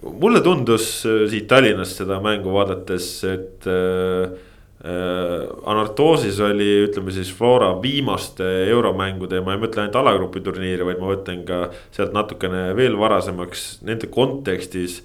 Mulle 0.05 0.41
tundus 0.45 0.89
äh, 1.09 1.25
siit 1.33 1.49
Tallinnast 1.49 2.03
seda 2.03 2.21
mängu 2.25 2.53
vaadates, 2.55 3.09
et 3.29 3.71
äh, 3.71 4.35
Äh, 4.85 5.45
Anartoosis 5.65 6.37
oli, 6.45 6.67
ütleme 6.85 7.13
siis 7.15 7.31
Flora 7.33 7.71
viimaste 7.81 8.45
euromängude 8.69 9.39
ja 9.39 9.45
ma 9.45 9.55
ei 9.55 9.61
mõtle 9.63 9.81
ainult 9.81 9.97
alagrupi 9.97 10.43
turniiri, 10.45 10.85
vaid 10.85 11.01
ma 11.01 11.09
mõtlen 11.09 11.41
ka 11.49 11.61
sealt 11.95 12.13
natukene 12.13 12.67
veel 12.77 12.99
varasemaks 13.01 13.79
nende 13.89 14.11
kontekstis. 14.13 15.01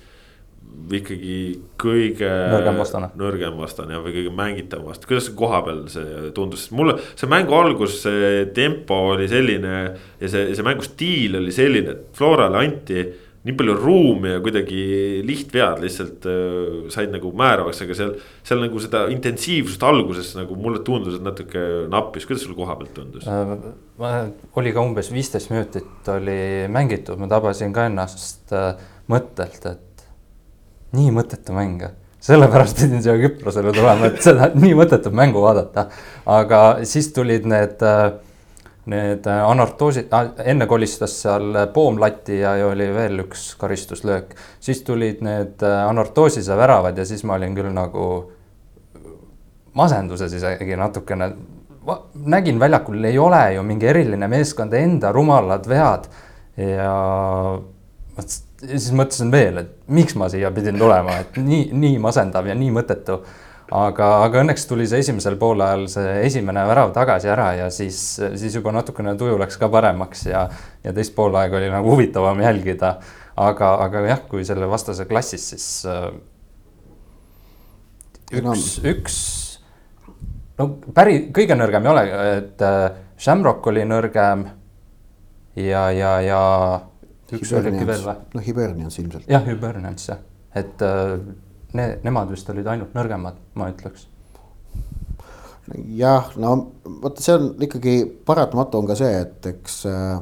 ikkagi 0.90 1.62
kõige 1.80 2.28
nõrgem 2.52 2.78
vastane, 2.78 3.08
nõrgem 3.18 3.56
vastane 3.58 4.02
või 4.04 4.14
kõige 4.18 4.34
mängitavam 4.36 4.92
vastane, 4.92 5.08
kuidas 5.14 5.30
koha 5.36 5.62
peal 5.64 5.82
see 5.90 6.30
tundus, 6.36 6.68
mulle 6.76 6.98
see 7.16 7.30
mängu 7.32 7.56
algus, 7.56 8.02
see 8.04 8.46
tempo 8.54 9.00
oli 9.14 9.30
selline. 9.32 9.74
ja 10.20 10.28
see, 10.28 10.54
see 10.56 10.68
mängustiil 10.68 11.40
oli 11.40 11.56
selline, 11.56 11.96
et 11.96 12.20
Florale 12.20 12.66
anti 12.66 13.06
nii 13.47 13.56
palju 13.56 13.75
ruumi 13.80 14.34
ja 14.34 14.39
kuidagi 14.43 14.82
lihtvead 15.23 15.80
lihtsalt 15.84 16.25
äh, 16.28 16.89
said 16.91 17.13
nagu 17.13 17.32
määravaks, 17.39 17.84
aga 17.86 17.95
seal. 17.95 18.15
seal 18.43 18.63
nagu 18.65 18.82
seda 18.84 19.06
intensiivsust 19.13 19.84
alguses 19.88 20.34
nagu 20.36 20.58
mulle 20.60 20.84
tundus, 20.86 21.19
et 21.19 21.23
natuke 21.25 21.63
nappis, 21.91 22.28
kuidas 22.28 22.43
sul 22.47 22.58
koha 22.58 22.75
pealt 22.80 22.93
tundus 22.97 23.30
äh,? 23.30 24.17
oli 24.60 24.75
ka 24.75 24.84
umbes 24.84 25.12
viisteist 25.13 25.54
minutit 25.54 26.12
oli 26.12 26.67
mängitud, 26.71 27.19
ma 27.19 27.32
tabasin 27.32 27.75
ka 27.75 27.88
ennast 27.88 28.52
äh, 28.56 28.73
mõttelt, 29.12 29.63
et 29.71 30.06
nii 30.97 31.15
mõttetu 31.15 31.56
mäng 31.56 31.88
sellepärast 32.23 32.82
pidin 32.82 33.04
siia 33.04 33.15
Küprosele 33.19 33.71
tulema, 33.75 34.10
et 34.10 34.19
seda 34.23 34.49
nii 34.56 34.75
mõttetut 34.78 35.15
mängu 35.15 35.43
vaadata. 35.43 35.88
aga 36.28 36.63
siis 36.88 37.13
tulid 37.15 37.47
need 37.47 37.80
äh, 37.86 38.10
need 38.89 39.28
äh, 39.28 39.44
anartoosid, 39.50 40.12
enne 40.46 40.68
kolistas 40.68 41.15
seal 41.24 41.65
poomlati 41.74 42.39
ja 42.39 42.54
oli 42.68 42.88
veel 42.96 43.24
üks 43.26 43.54
karistuslöök. 43.60 44.36
siis 44.60 44.84
tulid 44.88 45.24
need 45.26 45.63
äh, 45.63 45.88
anartoosise 45.88 46.58
väravad 46.58 46.98
ja 46.98 47.06
siis 47.06 47.24
ma 47.24 47.36
olin 47.36 47.56
küll 47.56 47.74
nagu 47.74 48.10
masenduses 49.74 50.34
isegi 50.34 50.76
natukene. 50.76 51.32
nägin 52.26 52.60
väljakul 52.60 53.04
ei 53.04 53.18
ole 53.18 53.54
ju 53.54 53.63
mingi 53.63 53.88
eriline 53.88 54.28
meeskond, 54.28 54.74
enda 54.74 55.12
rumalad 55.12 55.68
vead 55.68 56.10
ja 56.58 57.60
siis 58.60 58.92
mõtlesin 58.92 59.32
veel, 59.32 59.62
et 59.63 59.72
miks 59.88 60.15
ma 60.20 60.28
siia 60.30 60.52
pidin 60.52 60.80
tulema, 60.80 61.20
et 61.24 61.38
nii, 61.39 61.70
nii 61.72 62.00
masendav 62.04 62.48
ja 62.50 62.56
nii 62.58 62.74
mõttetu 62.76 63.22
aga, 63.76 64.08
aga 64.26 64.42
õnneks 64.44 64.66
tuli 64.70 64.88
see 64.90 65.04
esimesel 65.04 65.38
poolajal 65.42 65.86
see 65.92 66.14
esimene 66.26 66.64
värav 66.70 66.94
tagasi 66.96 67.30
ära 67.30 67.52
ja 67.58 67.70
siis, 67.74 68.00
siis 68.18 68.56
juba 68.58 68.74
natukene 68.76 69.16
tuju 69.20 69.38
läks 69.42 69.60
ka 69.62 69.70
paremaks 69.72 70.26
ja, 70.30 70.48
ja 70.86 70.94
teist 70.96 71.16
poolaega 71.18 71.60
oli 71.60 71.70
nagu 71.74 71.94
huvitavam 71.94 72.42
jälgida. 72.42 72.98
aga, 73.40 73.76
aga 73.86 74.02
jah, 74.08 74.24
kui 74.28 74.44
selle 74.46 74.68
vastase 74.68 75.06
klassis, 75.08 75.46
siis 75.54 75.68
äh, 75.88 76.10
üks, 78.42 78.80
üks 78.84 79.20
no 80.60 80.70
päris, 80.96 81.30
kõige 81.36 81.58
nõrgem 81.58 81.86
ei 81.86 81.92
ole, 81.94 82.06
et 82.40 82.64
äh, 82.66 82.80
Shamrock 83.20 83.68
oli 83.68 83.86
nõrgem. 83.88 84.48
ja, 85.60 85.90
ja, 85.92 86.16
ja 86.26 86.42
üks 87.36 87.54
oli 87.54 87.72
äkki 87.74 87.88
veel 87.88 88.04
või? 88.08 88.18
noh, 88.34 88.48
Hibernians 88.48 89.00
ilmselt. 89.00 89.30
jah, 89.30 89.46
Hibernians 89.46 90.10
jah, 90.10 90.26
et 90.58 90.84
äh, 90.86 91.16
ne, 91.78 91.92
nemad 92.06 92.32
vist 92.32 92.50
olid 92.50 92.68
ainult 92.70 92.96
nõrgemad, 92.98 93.38
ma 93.60 93.70
ütleks 93.74 94.08
jah, 95.98 96.32
no 96.42 96.56
vot, 97.04 97.20
see 97.22 97.36
on 97.36 97.52
ikkagi 97.62 98.02
paratamatu 98.26 98.80
on 98.80 98.90
ka 98.90 98.98
see, 98.98 99.12
et 99.22 99.50
eks 99.52 99.84
äh, 99.90 100.20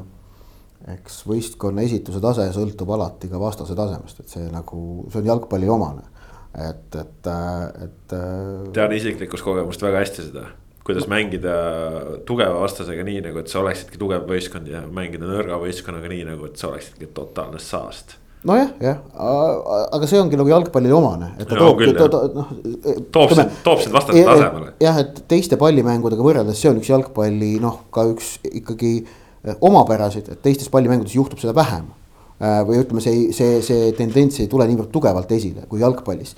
eks 0.96 1.24
võistkonna 1.28 1.84
esituse 1.88 2.22
tase 2.24 2.48
sõltub 2.56 2.92
alati 2.96 3.30
ka 3.32 3.40
vastase 3.42 3.76
tasemest, 3.78 4.22
et 4.22 4.32
see 4.32 4.46
nagu, 4.52 5.08
see 5.12 5.22
on 5.22 5.34
jalgpalli 5.34 5.70
omane. 5.72 6.06
et, 6.58 6.96
et, 6.96 7.28
et. 7.84 8.16
tean 8.74 8.94
isiklikust 8.96 9.46
kogemust 9.46 9.84
väga 9.84 10.00
hästi 10.02 10.30
seda, 10.30 10.46
kuidas 10.88 11.10
mängida 11.12 11.58
tugeva 12.26 12.62
vastasega 12.64 13.04
nii 13.06 13.26
nagu, 13.28 13.44
et 13.44 13.52
sa 13.52 13.60
oleksidki 13.62 14.00
tugev 14.02 14.24
võistkond 14.30 14.70
ja 14.72 14.86
mängida 14.88 15.28
nõrga 15.28 15.60
võistkonnaga 15.62 16.10
nii 16.14 16.24
nagu, 16.32 16.48
et 16.48 16.58
sa 16.58 16.72
oleksidki 16.72 17.12
totaalne 17.18 17.60
saast 17.62 18.18
nojah, 18.48 18.72
jah, 18.82 19.02
aga 19.96 20.10
see 20.10 20.20
ongi 20.22 20.40
nagu 20.40 20.52
jalgpallile 20.52 20.96
omane, 20.96 21.34
et 21.38 21.50
ta 21.50 21.58
no, 21.60 21.74
toob, 21.74 21.84
ta, 21.98 22.08
ta, 22.14 22.22
noh. 22.34 22.52
toob 23.14 23.36
sind, 23.36 23.60
toob 23.66 23.84
sind 23.84 23.96
vastase 23.98 24.24
tasemele. 24.28 24.74
jah, 24.84 25.02
et 25.04 25.22
teiste 25.32 25.60
pallimängudega 25.60 26.26
võrreldes, 26.26 26.60
see 26.62 26.72
on 26.72 26.82
üks 26.82 26.92
jalgpalli 26.94 27.58
noh, 27.64 27.84
ka 27.94 28.08
üks 28.14 28.38
ikkagi 28.48 28.94
omapärasid, 29.64 30.32
et 30.34 30.44
teistes 30.44 30.72
pallimängudes 30.74 31.16
juhtub 31.16 31.42
seda 31.44 31.56
vähem 31.58 31.92
või 32.38 32.82
ütleme, 32.84 33.02
see, 33.02 33.32
see, 33.34 33.62
see 33.66 33.92
tendents 33.98 34.38
ei 34.44 34.50
tule 34.52 34.68
niivõrd 34.70 34.92
tugevalt 34.94 35.32
esile 35.34 35.64
kui 35.70 35.82
jalgpallis. 35.82 36.36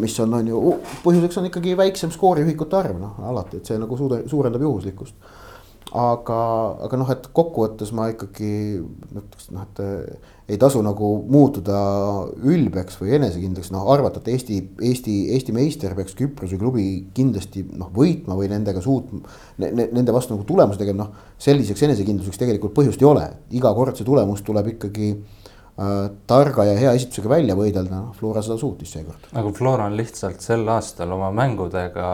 Mis 0.00 0.18
on, 0.20 0.34
on 0.36 0.50
ju, 0.52 0.74
põhjuseks 1.00 1.40
on 1.40 1.46
ikkagi 1.48 1.72
väiksem 1.80 2.12
skooriühikute 2.12 2.76
arv, 2.76 2.98
noh 3.00 3.22
alati, 3.30 3.62
et 3.62 3.70
see 3.70 3.78
nagu 3.80 3.96
suude, 3.96 4.20
suurendab 4.28 4.66
juhuslikkust 4.66 5.16
aga, 5.90 6.40
aga 6.86 6.98
noh, 7.00 7.08
et 7.10 7.24
kokkuvõttes 7.34 7.90
ma 7.96 8.06
ikkagi 8.12 8.50
ütleks 8.78 9.48
noh, 9.54 9.64
et 9.64 9.80
eh, 9.82 10.28
ei 10.50 10.58
tasu 10.60 10.82
nagu 10.82 11.10
muutuda 11.30 11.80
ülbeks 12.46 12.98
või 13.00 13.16
enesekindlaks, 13.18 13.72
noh 13.74 13.90
arvata, 13.92 14.22
et 14.22 14.30
Eesti, 14.34 14.60
Eesti, 14.86 15.16
Eesti 15.34 15.54
meister 15.54 15.94
peaks 15.98 16.16
Küprose 16.18 16.58
klubi 16.60 16.86
kindlasti 17.14 17.64
noh 17.70 17.90
võitma 17.94 18.38
või 18.38 18.50
nendega 18.52 18.82
suutma 18.84 19.22
ne,. 19.62 19.88
Nende 19.90 20.14
vastu 20.14 20.34
nagu 20.34 20.46
tulemuse 20.46 20.80
tegema, 20.80 21.06
noh 21.06 21.36
selliseks 21.40 21.86
enesekindluseks 21.88 22.38
tegelikult 22.38 22.74
põhjust 22.76 23.02
ei 23.02 23.10
ole, 23.10 23.26
iga 23.58 23.74
kord 23.74 23.98
see 23.98 24.06
tulemus 24.06 24.44
tuleb 24.46 24.72
ikkagi 24.74 25.10
äh, 25.14 26.06
targa 26.30 26.66
ja 26.70 26.78
hea 26.78 26.94
esitusega 26.98 27.34
välja 27.34 27.58
võidelda, 27.58 28.04
noh 28.06 28.14
Flora 28.18 28.42
seda 28.46 28.58
suutis 28.60 28.94
seekord. 28.94 29.30
aga 29.34 29.54
Flora 29.58 29.90
on 29.90 29.98
lihtsalt 29.98 30.42
sel 30.44 30.66
aastal 30.70 31.18
oma 31.18 31.30
mängudega 31.34 32.10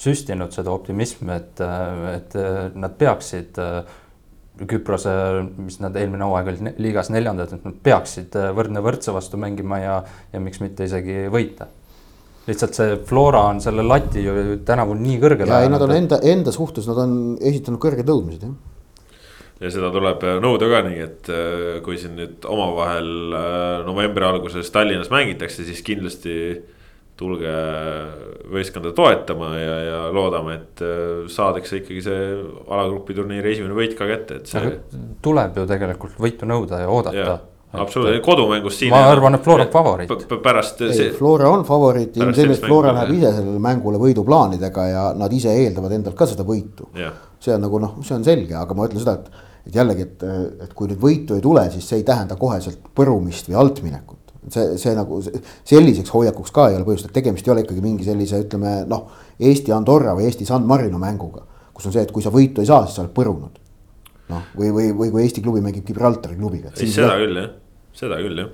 süstinud 0.00 0.54
seda 0.54 0.72
optimismi, 0.72 1.34
et, 1.34 1.60
et 2.14 2.38
nad 2.78 2.94
peaksid 3.00 3.60
Küprose, 4.60 5.10
mis 5.56 5.78
nad 5.80 5.94
eelmine 5.96 6.26
hooaeg 6.28 6.48
olid 6.50 6.80
liigas 6.84 7.08
neljandad, 7.12 7.52
et 7.54 7.62
nad 7.64 7.76
peaksid 7.84 8.34
võrdne 8.56 8.82
võrdse 8.84 9.12
vastu 9.14 9.38
mängima 9.40 9.78
ja, 9.80 9.94
ja 10.34 10.40
miks 10.42 10.60
mitte 10.60 10.84
isegi 10.84 11.30
võita. 11.32 11.70
lihtsalt 12.44 12.76
see 12.76 12.98
Flora 13.08 13.44
on 13.52 13.60
selle 13.64 13.84
lati 13.86 14.24
ju 14.24 14.58
tänavu 14.66 14.96
nii 14.98 15.20
kõrgele. 15.22 15.48
ja 15.48 15.62
ei, 15.64 15.70
nad 15.72 15.84
on 15.86 15.94
enda, 15.94 16.18
enda 16.28 16.52
suhtes, 16.52 16.88
nad 16.90 17.00
on 17.06 17.14
esitanud 17.40 17.80
kõrged 17.80 18.10
nõudmised, 18.10 18.44
jah. 18.44 19.16
ja 19.62 19.72
seda 19.72 19.92
tuleb 19.94 20.28
nõuda 20.44 20.68
ka 20.74 20.82
nii, 20.90 21.00
et 21.06 21.32
kui 21.86 21.96
siin 22.02 22.18
nüüd 22.20 22.44
omavahel 22.44 23.08
novembri 23.88 24.28
alguses 24.28 24.68
Tallinnas 24.74 25.08
mängitakse, 25.14 25.64
siis 25.64 25.80
kindlasti 25.86 26.36
tulge 27.20 27.52
võistkonda 28.50 28.94
toetama 28.96 29.52
ja, 29.58 29.76
ja 29.84 30.00
loodame, 30.14 30.56
et 30.60 30.82
äh, 30.84 31.28
saadakse 31.30 31.82
ikkagi 31.82 32.02
see 32.04 32.26
alagrupi 32.70 33.16
turniiri 33.16 33.54
esimene 33.54 33.76
võit 33.76 33.94
ka 33.98 34.08
kätte, 34.08 34.40
et 34.40 34.50
see. 34.50 34.74
tuleb 35.24 35.60
ju 35.60 35.66
tegelikult 35.70 36.20
võitu 36.20 36.48
nõuda 36.48 36.80
ja 36.82 36.88
oodata. 36.92 37.36
absoluutselt, 37.72 38.24
kodumängus 38.24 38.80
siin. 38.80 38.94
ma 38.94 39.02
arvan, 39.10 39.36
et 39.36 39.44
Flora 39.44 39.66
on 39.68 39.74
favoriit. 39.74 40.24
pärast. 40.42 40.80
Flora 41.18 41.52
on 41.52 41.66
favoriit, 41.68 42.16
ilmselgelt 42.20 42.64
Flora 42.64 42.94
läheb 42.96 43.14
ise 43.18 43.34
sellele 43.36 43.60
mängule 43.62 44.00
võiduplaanidega 44.02 44.88
ja 44.90 45.04
nad 45.18 45.36
ise 45.36 45.52
eeldavad 45.64 45.98
endalt 45.98 46.18
ka 46.18 46.28
seda 46.30 46.46
võitu. 46.46 46.88
see 47.40 47.54
on 47.56 47.64
nagu 47.68 47.82
noh, 47.82 48.00
see 48.04 48.16
on 48.16 48.24
selge, 48.26 48.56
aga 48.56 48.76
ma 48.76 48.88
ütlen 48.88 49.04
seda, 49.04 49.18
et, 49.20 49.44
et 49.68 49.76
jällegi, 49.76 50.08
et, 50.08 50.24
et 50.66 50.72
kui 50.76 50.88
nüüd 50.88 51.00
võitu 51.04 51.36
ei 51.36 51.44
tule, 51.44 51.68
siis 51.72 51.86
see 51.88 52.00
ei 52.00 52.08
tähenda 52.08 52.36
koheselt 52.40 52.90
põrumist 52.96 53.48
või 53.52 53.60
altminekut 53.60 54.19
see, 54.52 54.76
see 54.80 54.94
nagu 54.96 55.20
selliseks 55.22 56.12
hoiakuks 56.14 56.54
ka 56.54 56.68
ei 56.70 56.78
ole 56.78 56.86
põhjust, 56.88 57.08
et 57.08 57.16
tegemist 57.16 57.46
ei 57.48 57.54
ole 57.54 57.64
ikkagi 57.64 57.84
mingi 57.84 58.06
sellise, 58.06 58.42
ütleme 58.44 58.80
noh, 58.90 59.06
Eesti 59.40 59.74
Andorra 59.76 60.14
või 60.18 60.28
Eesti 60.28 60.48
San 60.48 60.66
Marino 60.68 61.00
mänguga. 61.00 61.46
kus 61.74 61.86
on 61.88 61.94
see, 61.94 62.02
et 62.04 62.12
kui 62.12 62.22
sa 62.22 62.32
võitu 62.34 62.60
ei 62.60 62.68
saa, 62.68 62.84
siis 62.86 62.98
sa 62.98 63.04
oled 63.04 63.14
põrunud. 63.16 63.60
noh, 64.30 64.50
või, 64.56 64.72
või, 64.76 64.90
või 64.96 65.10
kui 65.14 65.24
Eesti 65.24 65.42
klubi 65.42 65.62
mängib 65.64 65.86
Gibraltari 65.86 66.36
klubiga. 66.36 66.72
ei, 66.76 66.90
seda 66.90 67.14
jah. 67.14 67.24
küll 67.24 67.40
jah, 67.42 67.50
seda 68.02 68.20
küll 68.20 68.44
jah. 68.44 68.50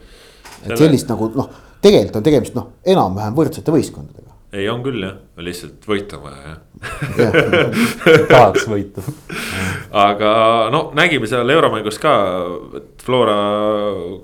et 0.65 0.79
sellist 0.79 1.09
nagu 1.13 1.31
noh, 1.35 1.51
tegelikult 1.83 2.21
on 2.21 2.31
tegemist 2.31 2.57
noh, 2.59 2.73
enam-vähem 2.85 3.37
võrdsete 3.37 3.75
võistkondadega 3.75 4.26
ei, 4.53 4.69
on 4.71 4.83
küll 4.85 5.03
jah, 5.03 5.17
lihtsalt 5.43 5.85
võitu 5.89 6.19
on 6.19 6.27
vaja 6.27 6.53
jah. 6.53 6.61
Tahaks 8.31 8.67
võitu. 8.71 9.03
Aga 9.97 10.31
no 10.73 10.83
nägime 10.97 11.29
seal 11.31 11.51
euromängus 11.51 11.99
ka, 12.03 12.15
et 12.79 13.05
Flora 13.07 13.37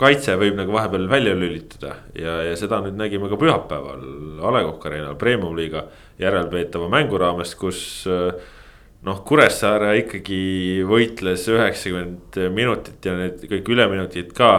kaitse 0.01 0.37
võib 0.41 0.57
nagu 0.59 0.75
vahepeal 0.75 1.09
välja 1.11 1.35
lülitada. 1.39 1.97
Ja, 2.19 2.41
ja 2.47 2.57
seda 2.59 2.83
nüüd 2.85 2.99
nägime 2.99 3.31
ka 3.31 3.39
pühapäeval 3.41 4.03
A 4.43 4.55
Le 4.55 4.65
Coq 4.69 4.89
Arena'l 4.91 5.19
Premium-liiga 5.21 5.87
järelpeetava 6.23 6.91
mängu 6.93 7.21
raames, 7.21 7.57
kus 7.59 7.83
noh, 9.03 9.25
Kuressaare 9.27 9.97
ikkagi 10.05 10.83
võitles 10.87 11.49
üheksakümmend 11.51 12.39
minutit 12.55 13.09
ja 13.09 13.17
need 13.19 13.43
kõik 13.51 13.73
üleminutid 13.75 14.31
ka 14.37 14.53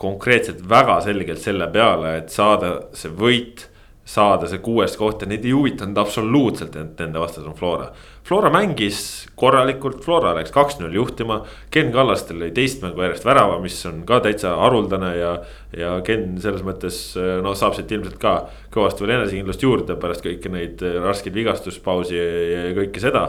konkreetselt 0.00 0.60
väga 0.68 0.98
selgelt 1.04 1.40
selle 1.40 1.68
peale, 1.72 2.18
et 2.20 2.32
saada 2.32 2.74
see 2.96 3.12
võit 3.16 3.64
saada 4.06 4.46
see 4.46 4.60
kuues 4.62 4.94
koht 4.98 5.24
ja 5.24 5.26
neid 5.26 5.44
ei 5.44 5.50
huvitanud 5.50 5.98
absoluutselt, 5.98 6.76
et 6.78 7.00
nende 7.02 7.18
vastas 7.18 7.46
on 7.46 7.56
Flora. 7.58 7.88
Flora 8.26 8.52
mängis 8.54 9.00
korralikult, 9.38 9.98
Flora 10.04 10.30
läks 10.36 10.52
kaks-null 10.54 10.94
juhtima. 10.94 11.40
Ken 11.74 11.90
Kallastel 11.94 12.38
lõi 12.38 12.52
teist 12.54 12.84
mängu 12.84 13.02
järjest 13.02 13.26
värava, 13.26 13.58
mis 13.62 13.78
on 13.90 14.04
ka 14.06 14.20
täitsa 14.22 14.54
haruldane 14.60 15.10
ja, 15.18 15.32
ja 15.74 15.96
Ken 16.06 16.36
selles 16.42 16.62
mõttes 16.66 17.00
noh, 17.42 17.56
saab 17.58 17.74
siit 17.74 17.90
ilmselt 17.96 18.20
ka 18.22 18.36
kõvasti 18.74 19.02
veel 19.02 19.16
enesekindlust 19.16 19.66
juurde 19.66 19.98
pärast 19.98 20.22
kõiki 20.26 20.54
neid 20.54 20.86
raskeid 21.02 21.34
vigastuspausi 21.34 22.18
ja, 22.18 22.28
ja 22.68 22.76
kõike 22.78 23.02
seda. 23.02 23.26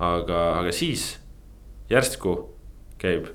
aga, 0.00 0.42
aga 0.60 0.72
siis 0.72 1.14
järsku 1.90 2.36
käib 3.00 3.32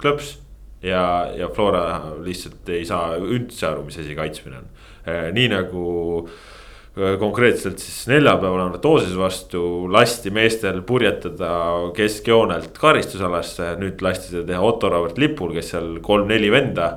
klõps 0.00 0.38
ja, 0.82 1.02
ja 1.36 1.48
Flora 1.48 2.14
lihtsalt 2.24 2.68
ei 2.72 2.86
saa 2.88 3.16
üldse 3.18 3.68
aru, 3.70 3.84
mis 3.88 3.98
asi 4.00 4.16
kaitsmine 4.18 4.62
on. 4.62 4.70
Äh, 5.08 5.28
nii 5.36 5.50
nagu 5.52 5.84
äh, 6.24 7.16
konkreetselt 7.20 7.82
siis 7.82 8.06
neljapäeval 8.10 8.66
Anatoosis 8.68 9.16
vastu 9.18 9.62
lasti 9.92 10.32
meestel 10.34 10.82
purjetada 10.86 11.52
keskjoonelt 11.96 12.78
karistusalasse, 12.80 13.74
nüüd 13.80 14.02
lasti 14.04 14.34
seda 14.34 14.46
teha 14.52 14.64
Otto 14.64 14.92
Robert 14.92 15.20
Lipul, 15.20 15.54
kes 15.56 15.74
seal 15.74 15.96
kolm-neli 16.04 16.52
venda 16.52 16.92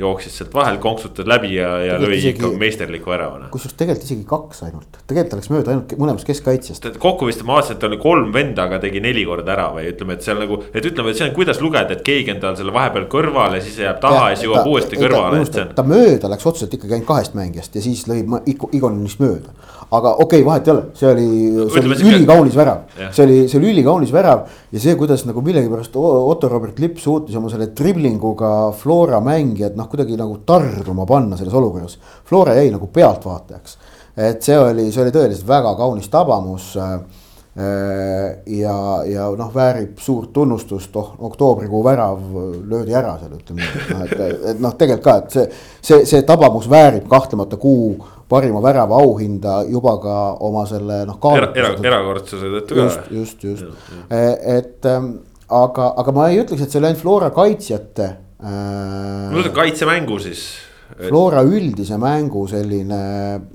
jooksis 0.00 0.36
sealt 0.40 0.54
vahel, 0.54 0.78
konksutas 0.82 1.28
läbi 1.28 1.54
ja, 1.54 1.70
ja 1.84 1.98
lõi 2.00 2.18
ikka 2.32 2.52
meisterliku 2.60 3.12
väravana. 3.12 3.50
kusjuures 3.52 3.76
tegelikult 3.78 4.06
isegi 4.08 4.26
kaks 4.28 4.62
ainult, 4.66 5.00
tegelikult 5.06 5.36
oleks 5.38 5.50
mööda 5.52 5.74
ainult 5.74 5.94
mõlemast 6.00 6.28
keskkaitsjast. 6.28 6.90
kokku 7.02 7.28
vist 7.30 7.44
ma 7.46 7.58
vaatasin, 7.58 7.78
et 7.78 7.88
oli 7.90 8.00
kolm 8.02 8.32
venda, 8.34 8.66
aga 8.68 8.80
tegi 8.82 9.02
neli 9.04 9.24
korda 9.28 9.54
ära 9.56 9.68
või 9.76 9.88
ütleme, 9.92 10.18
et 10.18 10.26
seal 10.26 10.40
nagu, 10.42 10.60
et 10.72 10.90
ütleme, 10.90 11.12
et 11.12 11.20
see 11.20 11.28
on, 11.28 11.34
kuidas 11.36 11.62
lugeda, 11.64 11.96
et 11.96 12.04
keegi 12.06 12.34
on 12.34 12.42
tal 12.44 12.58
selle 12.58 12.74
vahepeal 12.74 13.08
kõrval 13.12 13.58
ja 13.58 13.64
siis 13.64 13.80
jääb 13.84 14.00
taha 14.02 14.22
ja, 14.22 14.30
ja 14.32 14.40
siis 14.40 14.48
jõuab 14.48 14.72
uuesti 14.72 15.00
kõrvale, 15.00 15.44
see 15.48 15.64
on. 15.64 15.74
ta 15.76 15.86
mööda 15.86 16.32
läks 16.32 16.48
otseselt 16.50 16.78
ikkagi 16.78 16.98
ainult 16.98 17.10
kahest 17.10 17.36
mängijast 17.38 17.76
ja 17.76 17.84
siis 17.84 18.06
lõi 18.10 18.24
Igonist 18.76 19.20
mööda 19.22 19.54
aga 19.90 20.12
okei 20.22 20.40
okay,, 20.40 20.46
vahet 20.46 20.68
ei 20.68 20.72
ole, 20.72 20.82
see 20.94 21.08
oli, 21.10 21.28
see 21.72 21.82
oli 21.82 22.10
ülikaunis 22.12 22.56
värav, 22.58 22.82
see 23.10 23.24
oli, 23.24 23.38
see 23.50 23.58
oli 23.58 23.70
ülikaunis 23.72 24.12
värav. 24.14 24.44
ja 24.70 24.82
see, 24.82 24.94
kuidas 24.98 25.24
nagu 25.26 25.42
millegipärast 25.42 25.96
Otto 25.98 26.48
Robert 26.48 26.78
Lipp 26.78 27.00
suutis 27.02 27.36
oma 27.36 27.50
selle 27.50 27.72
driblinguga 27.76 28.52
Flora 28.78 29.18
mängijad 29.24 29.78
noh, 29.78 29.88
kuidagi 29.90 30.18
nagu 30.20 30.38
tarduma 30.46 31.06
panna 31.10 31.38
selles 31.40 31.56
olukorras. 31.58 31.98
Flora 32.28 32.54
jäi 32.60 32.70
nagu 32.70 32.86
pealtvaatajaks, 32.94 33.80
et 34.28 34.46
see 34.46 34.58
oli, 34.58 34.90
see 34.94 35.02
oli 35.02 35.16
tõeliselt 35.16 35.48
väga 35.48 35.74
kaunis 35.80 36.06
tabamus 36.12 36.70
äh, 36.78 36.94
ja, 38.46 38.76
ja 39.10 39.26
noh, 39.34 39.50
väärib 39.54 39.98
suurt 39.98 40.30
tunnustust, 40.32 40.94
oh 40.96 41.16
oktoobrikuu 41.30 41.82
värav 41.84 42.22
löödi 42.62 42.94
ära 42.94 43.16
seal 43.18 43.34
ütleme 43.40 43.66
noh, 43.90 44.06
et, 44.06 44.46
et 44.54 44.62
noh, 44.62 44.78
tegelikult 44.78 45.04
ka, 45.08 45.18
et 45.18 45.34
see, 45.34 45.50
see, 45.82 46.06
see 46.14 46.22
tabamus 46.28 46.70
väärib 46.70 47.10
kahtlemata 47.10 47.58
kuu 47.58 47.98
parima 48.30 48.62
värava 48.62 49.00
auhinda 49.02 49.60
juba 49.68 49.96
ka 50.02 50.16
oma 50.46 50.64
selle 50.70 51.02
noh. 51.08 51.18
Era, 51.34 51.50
era, 51.58 51.74
erakordsuse 51.90 52.52
tõttu 52.54 52.78
ka. 52.78 52.86
just, 52.86 53.12
just, 53.12 53.44
just, 53.44 53.92
e, 54.08 54.24
et 54.56 54.88
ähm, 54.90 55.12
aga, 55.50 55.92
aga 56.02 56.14
ma 56.16 56.30
ei 56.30 56.42
ütleks, 56.44 56.64
et 56.64 56.72
see 56.72 56.80
oli 56.80 56.90
ainult 56.90 57.02
Flora 57.02 57.30
kaitsjate 57.34 58.10
äh.... 58.38 59.30
no 59.34 59.46
kaitsemängu 59.54 60.20
siis 60.22 60.44
Flora 61.00 61.42
üldise 61.46 61.96
mängu 62.00 62.44
selline 62.50 63.00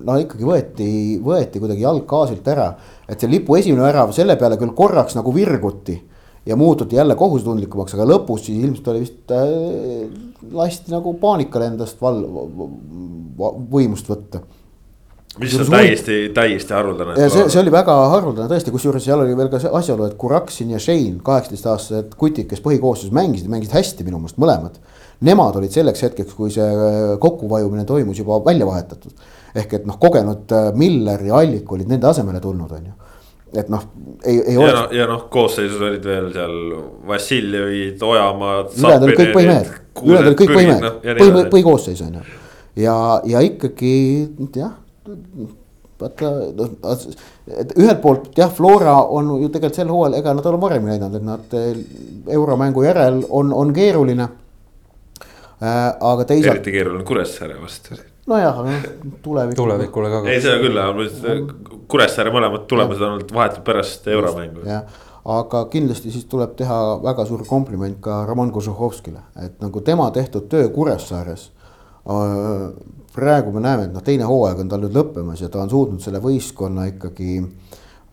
no 0.08 0.18
ikkagi 0.22 0.48
võeti, 0.48 0.90
võeti 1.24 1.62
kuidagi 1.62 1.84
jalg 1.84 2.06
gaasilt 2.10 2.48
ära. 2.48 2.70
et 3.08 3.20
see 3.20 3.32
lipu 3.32 3.58
esimene 3.60 3.84
värav, 3.86 4.14
selle 4.16 4.38
peale 4.40 4.58
küll 4.62 4.76
korraks 4.78 5.18
nagu 5.18 5.34
virguti 5.36 5.98
ja 6.46 6.56
muututi 6.56 6.96
jälle 6.96 7.16
kohusetundlikumaks, 7.18 7.96
aga 7.96 8.06
lõpus 8.06 8.46
siis 8.46 8.62
ilmselt 8.64 8.92
oli 8.92 9.02
vist 9.04 9.34
äh, 9.34 10.06
lasti 10.54 10.94
nagu 10.94 11.16
paanikal 11.22 11.68
endast 11.68 12.02
val-, 12.02 12.26
võimust 13.72 14.10
võtta 14.12 14.44
mis 15.40 15.56
on 15.60 15.70
täiesti, 15.72 16.18
täiesti 16.34 16.74
haruldane. 16.74 17.16
ja 17.20 17.30
see, 17.30 17.48
see 17.52 17.62
oli 17.62 17.72
väga 17.74 17.96
haruldane 18.14 18.50
tõesti, 18.52 18.74
kusjuures 18.74 19.04
seal 19.04 19.24
oli 19.24 19.36
veel 19.38 19.50
ka 19.52 19.60
see 19.62 19.72
asjaolu, 19.80 20.10
et 20.10 20.18
Kuraksin 20.20 20.72
ja 20.72 20.82
Shane, 20.82 21.18
kaheksateist 21.26 21.72
aastased 21.72 22.14
kutid, 22.20 22.48
kes 22.52 22.64
põhikoosseisus 22.66 23.16
mängisid, 23.16 23.50
mängisid 23.52 23.76
hästi 23.76 24.08
minu 24.08 24.22
meelest 24.22 24.40
mõlemad. 24.42 24.78
Nemad 25.26 25.56
olid 25.60 25.72
selleks 25.72 26.04
hetkeks, 26.04 26.36
kui 26.36 26.52
see 26.52 26.66
äh, 26.66 27.16
kokkuvajumine 27.24 27.86
toimus 27.88 28.20
juba 28.20 28.42
välja 28.46 28.68
vahetatud. 28.68 29.12
ehk 29.56 29.74
et 29.74 29.86
noh, 29.88 29.96
kogenud 30.00 30.52
äh, 30.52 30.72
Miller 30.76 31.22
ja 31.24 31.38
Allik 31.40 31.72
olid 31.72 31.88
nende 31.88 32.08
asemele 32.08 32.42
tulnud, 32.44 32.72
on 32.72 32.90
ju 32.92 32.96
et 33.56 33.70
noh, 33.72 33.84
ei, 34.26 34.42
ei 34.42 34.58
oleks. 34.58 34.74
ja 34.74 34.80
noh, 34.82 34.96
ja 35.00 35.06
noh, 35.08 35.28
koosseisus 35.32 35.80
olid 35.80 36.04
veel 36.04 36.32
seal 36.34 36.56
Vassiljevid, 37.08 38.02
Ojamaad. 38.04 38.74
ülejäänud 38.76 39.08
olid 39.08 39.20
kõik 39.22 39.36
põhimehed, 39.38 39.70
ülejäänud 40.02 40.32
olid 40.32 40.40
kõik 40.42 40.56
põhimehed 40.58 40.84
no,, 40.84 40.92
põhi, 41.06 41.46
põhikoosseis 41.54 42.02
on 42.04 42.18
ju. 42.20 42.26
ja, 42.84 42.98
ja 43.32 43.44
ikkagi 43.48 43.94
jah 44.60 44.74
vaata, 46.00 46.32
noh, 46.56 46.74
et 47.62 47.76
ühelt 47.80 48.02
poolt 48.04 48.32
jah, 48.38 48.52
Flora 48.54 48.96
on 49.04 49.36
ju 49.42 49.50
tegelikult 49.50 49.80
sel 49.80 49.94
hooajal, 49.94 50.18
ega 50.20 50.34
nad 50.36 50.50
ole 50.50 50.60
varem 50.62 50.90
näidanud, 50.90 51.20
et 51.20 51.28
nad 51.28 51.56
eh, 51.60 51.78
euromängu 52.36 52.84
järel 52.86 53.22
on, 53.30 53.54
on 53.54 53.72
keeruline 53.76 54.28
äh,. 54.28 55.96
aga 56.00 56.26
teisalt. 56.26 56.52
eriti 56.56 56.76
keeruline 56.76 57.08
Kuressaare 57.08 57.58
vastu. 57.62 58.00
nojah, 58.28 58.62
tulevikule. 59.22 59.56
tulevikule 59.56 60.12
ka. 60.12 60.22
ei, 60.30 60.44
seda 60.44 60.60
küll, 60.64 61.80
Kuressaare 61.88 62.34
mõlemad 62.34 62.68
tulemused 62.68 63.04
on 63.04 63.18
olnud 63.18 63.34
vahetult 63.34 63.64
pärast 63.68 64.08
euromängu. 64.12 64.66
jah, 64.68 65.00
aga 65.38 65.64
kindlasti 65.72 66.12
siis 66.12 66.28
tuleb 66.32 66.58
teha 66.60 66.82
väga 67.04 67.26
suur 67.30 67.46
kompliment 67.48 68.02
ka 68.04 68.26
Roman 68.28 68.52
Kožuhovskile, 68.52 69.24
et 69.46 69.56
nagu 69.64 69.82
tema 69.86 70.12
tehtud 70.12 70.52
töö 70.52 70.68
Kuressaares 70.76 71.48
äh, 72.04 72.68
praegu 73.16 73.54
me 73.56 73.64
näeme, 73.64 73.88
et 73.88 73.94
noh, 73.96 74.04
teine 74.04 74.28
hooaeg 74.28 74.60
on 74.64 74.70
tal 74.72 74.84
nüüd 74.84 74.96
lõppemas 74.96 75.42
ja 75.44 75.50
ta 75.52 75.62
on 75.64 75.72
suutnud 75.72 76.04
selle 76.04 76.20
võistkonna 76.24 76.90
ikkagi 76.92 77.40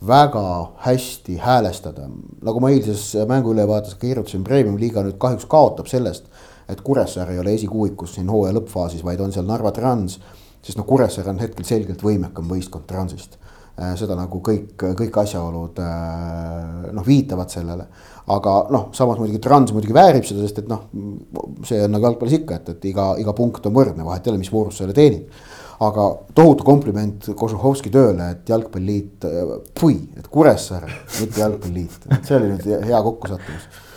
väga 0.07 0.45
hästi 0.85 1.37
häälestada. 1.43 2.09
nagu 2.43 2.61
ma 2.61 2.71
eilses 2.71 3.13
mänguülevaates 3.29 3.99
kirjutasin, 3.99 4.45
Premium-liiga 4.45 5.03
nüüd 5.03 5.19
kahjuks 5.19 5.47
kaotab 5.51 5.91
sellest, 5.91 6.27
et 6.69 6.81
Kuressaare 6.81 7.35
ei 7.35 7.43
ole 7.43 7.55
esikuuikus 7.55 8.15
siin 8.15 8.31
hooaja 8.31 8.55
lõppfaasis, 8.59 9.05
vaid 9.05 9.21
on 9.21 9.33
seal 9.33 9.47
Narva 9.47 9.73
Trans. 9.73 10.21
sest 10.63 10.79
noh, 10.79 10.87
Kuressaare 10.87 11.31
on 11.31 11.43
hetkel 11.43 11.67
selgelt 11.67 12.03
võimekam 12.03 12.51
võistkond 12.51 12.87
Transist 12.87 13.42
seda 13.99 14.17
nagu 14.19 14.41
kõik, 14.45 14.75
kõik 14.77 15.15
asjaolud 15.23 15.79
äh, 15.81 16.91
noh, 16.93 17.05
viitavad 17.07 17.53
sellele. 17.53 17.87
aga 18.33 18.57
noh, 18.71 18.91
samas 18.95 19.19
muidugi 19.19 19.41
Trans 19.43 19.73
muidugi 19.75 19.97
väärib 19.97 20.27
seda, 20.29 20.45
sest 20.45 20.61
et 20.63 20.69
noh, 20.71 20.85
see 21.67 21.81
on 21.83 21.97
nagu 21.97 22.07
jalgpallis 22.07 22.37
ikka, 22.43 22.61
et, 22.61 22.69
et 22.77 22.85
iga, 22.93 23.13
iga 23.19 23.35
punkt 23.37 23.67
on 23.67 23.75
võrdne, 23.75 24.05
vahet 24.07 24.27
ei 24.27 24.35
ole, 24.35 24.43
mis 24.43 24.53
voorus 24.53 24.79
sa 24.79 24.85
selle 24.85 24.97
teenid. 24.97 25.31
aga 25.83 26.05
tohutu 26.35 26.63
kompliment 26.63 27.33
Kožuhovski 27.35 27.91
tööle, 27.91 28.29
et 28.37 28.53
jalgpalliliit, 28.53 29.25
äh, 29.27 29.57
pui, 29.81 29.97
et 30.19 30.29
Kuressaare, 30.29 30.93
mitte 31.21 31.41
jalgpalliliit, 31.41 32.07
see 32.23 32.37
oli 32.39 32.53
nüüd 32.53 32.69
hea 32.87 33.03
kokkusattumus 33.09 33.67
Äh, 33.71 33.92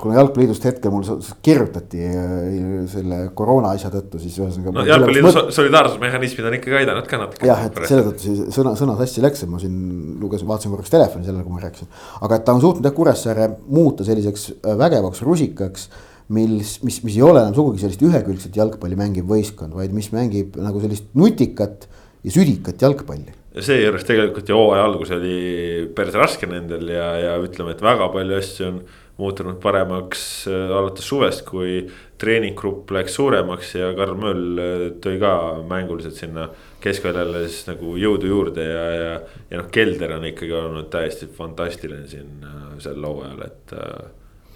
kuna 0.00 0.14
Jalgpalliliidust 0.16 0.64
hetkel 0.64 0.92
mul 0.92 1.04
kirjutati 1.44 2.00
äh, 2.08 2.86
selle 2.88 3.18
koroona 3.36 3.74
asja 3.76 3.90
tõttu, 3.92 4.20
siis 4.22 4.38
ühesõnaga. 4.40 4.72
no 4.72 4.84
Jalgpalliliidu 4.88 5.28
mõt... 5.28 5.52
solidaarsusmehhanismid 5.52 6.48
on 6.48 6.56
ikkagi 6.56 6.78
aidanud 6.80 7.10
ka 7.10 7.20
natuke. 7.20 7.44
jah, 7.44 7.60
et 7.68 7.76
selle 7.84 8.06
tõttu 8.08 8.24
siis 8.24 8.56
sõna, 8.56 8.72
sõna 8.80 8.96
sassi 9.02 9.24
läks, 9.24 9.44
et 9.44 9.52
ma 9.52 9.60
siin 9.60 9.76
lugesin, 10.22 10.48
vaatasin 10.48 10.72
korraks 10.72 10.94
telefoni 10.94 11.28
sellele, 11.28 11.44
kui 11.44 11.58
ma 11.58 11.60
rääkisin. 11.66 11.92
aga 12.24 12.40
et 12.40 12.48
ta 12.48 12.56
on 12.56 12.64
suutnud 12.64 12.88
jah 12.88 12.96
Kuressaare 12.96 13.50
muuta 13.68 14.06
selliseks 14.08 14.48
äh, 14.56 14.78
vägevaks 14.80 15.20
rusikaks 15.28 15.90
mis, 16.32 16.78
mis, 16.82 17.02
mis 17.04 17.20
ei 17.20 17.24
ole 17.26 17.44
enam 17.44 17.54
sugugi 17.54 17.84
sellist 17.84 18.02
ühekülgset 18.02 18.56
jalgpalli 18.56 18.96
mängiv 18.98 19.28
võistkond, 19.28 19.76
vaid 19.76 19.92
mis 19.94 20.08
mängib 20.14 20.56
nagu 20.56 20.80
sellist 20.82 21.12
nutikat 21.18 21.84
ja 22.24 22.32
südikat 22.32 22.80
jalgpalli 22.82 23.36
seejuures 23.64 24.04
tegelikult 24.04 24.48
ju 24.50 24.58
hooaja 24.58 24.84
algus 24.84 25.10
oli 25.16 25.88
päris 25.96 26.16
raske 26.18 26.48
nendel 26.50 26.88
ja, 26.92 27.08
ja 27.22 27.34
ütleme, 27.40 27.72
et 27.72 27.82
väga 27.84 28.08
palju 28.12 28.36
asju 28.36 28.68
on 28.68 28.80
muutunud 29.16 29.56
paremaks 29.62 30.22
äh, 30.50 30.72
alates 30.76 31.06
suvest, 31.08 31.46
kui 31.48 31.78
treeninggrupp 32.20 32.90
läks 32.92 33.16
suuremaks 33.16 33.72
ja 33.78 33.88
Karl 33.96 34.18
Möll 34.20 34.60
äh, 34.60 34.84
tõi 35.02 35.16
ka 35.22 35.32
mänguliselt 35.68 36.18
sinna 36.20 36.50
keskväljale 36.84 37.46
siis 37.46 37.64
nagu 37.70 37.96
jõudu 38.00 38.28
juurde 38.28 38.68
ja, 38.68 38.84
ja. 38.92 39.16
ja 39.50 39.62
noh, 39.62 39.70
Kelder 39.72 40.18
on 40.18 40.28
ikkagi 40.28 40.52
olnud 40.58 40.92
täiesti 40.92 41.30
fantastiline 41.38 42.04
siin 42.12 42.44
äh, 42.44 42.76
sel 42.84 43.00
hooajal, 43.08 43.40
et 43.48 43.76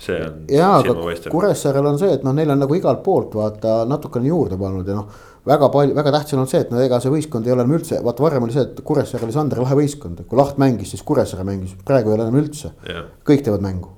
see 0.01 0.21
on. 0.27 0.45
jaa, 0.53 0.77
aga 0.83 1.33
Kuressaarel 1.33 1.89
on 1.95 1.99
see, 2.01 2.13
et 2.19 2.25
noh, 2.27 2.37
neil 2.37 2.53
on 2.53 2.61
nagu 2.67 2.77
igalt 2.77 3.01
poolt 3.05 3.33
vaata 3.41 3.83
natukene 3.89 4.29
juurde 4.29 4.61
pannud 4.61 4.89
ja 4.89 5.01
noh 5.01 5.27
väga 5.47 5.69
palju, 5.73 5.95
väga 5.97 6.13
tähtis 6.15 6.35
on 6.35 6.43
olnud 6.43 6.53
see, 6.53 6.61
et 6.65 6.73
no 6.73 6.81
ega 6.83 6.99
see 7.03 7.13
võistkond 7.13 7.47
ei 7.47 7.55
ole 7.55 7.65
enam 7.65 7.79
üldse, 7.79 8.01
vaata 8.05 8.25
varem 8.25 8.47
oli 8.47 8.57
see, 8.57 8.67
et 8.67 8.83
Kuressaare 8.87 9.27
oli 9.27 9.37
Sander 9.37 9.63
Lahe 9.63 9.79
võistkond, 9.79 10.21
kui 10.29 10.41
Laht 10.41 10.61
mängis, 10.61 10.93
siis 10.95 11.05
Kuressaare 11.07 11.47
mängis, 11.49 11.73
praegu 11.87 12.13
ei 12.13 12.19
ole 12.19 12.29
enam 12.29 12.39
üldse. 12.43 12.75
kõik 13.27 13.47
teevad 13.47 13.65
mängu. 13.65 13.95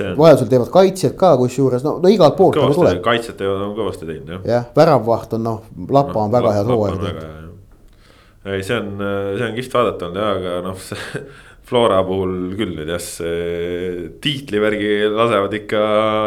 On... 0.00 0.14
vajadusel 0.16 0.48
teevad 0.48 0.70
kaitsjad 0.72 1.14
ka, 1.20 1.34
kusjuures 1.36 1.82
no, 1.84 1.98
no 2.00 2.08
igalt 2.08 2.38
poolt 2.38 2.56
nagu 2.56 2.72
tuleb. 2.72 3.02
kaitsjad 3.04 3.36
teevad, 3.36 3.60
on 3.60 3.74
kõvasti 3.76 4.06
teinud 4.08 4.30
jah. 4.32 4.46
jah, 4.48 4.70
väravvaht 4.72 5.34
on 5.36 5.42
noh, 5.44 5.58
Lapa 5.92 6.14
no, 6.14 6.22
on 6.22 6.32
väga 6.32 6.52
head 6.56 6.70
hooaega 6.72 7.10
teinud. 7.10 7.50
ei, 8.46 8.62
see 8.64 8.78
on, 8.78 8.88
see 9.36 9.50
on 9.50 9.58
kihvt 9.58 9.76
vaadata 9.76 10.08
olnud 10.08 10.22
jah, 10.22 10.30
aga 10.38 10.54
noh, 10.64 10.80
see 10.80 11.26
Flora 11.68 12.00
puhul 12.04 12.54
küll 12.58 12.72
nüüd 12.74 12.90
jah, 12.90 13.00
see 13.00 14.06
tiitlivärgi 14.22 15.08
lasevad 15.14 15.52
ikka 15.60 15.82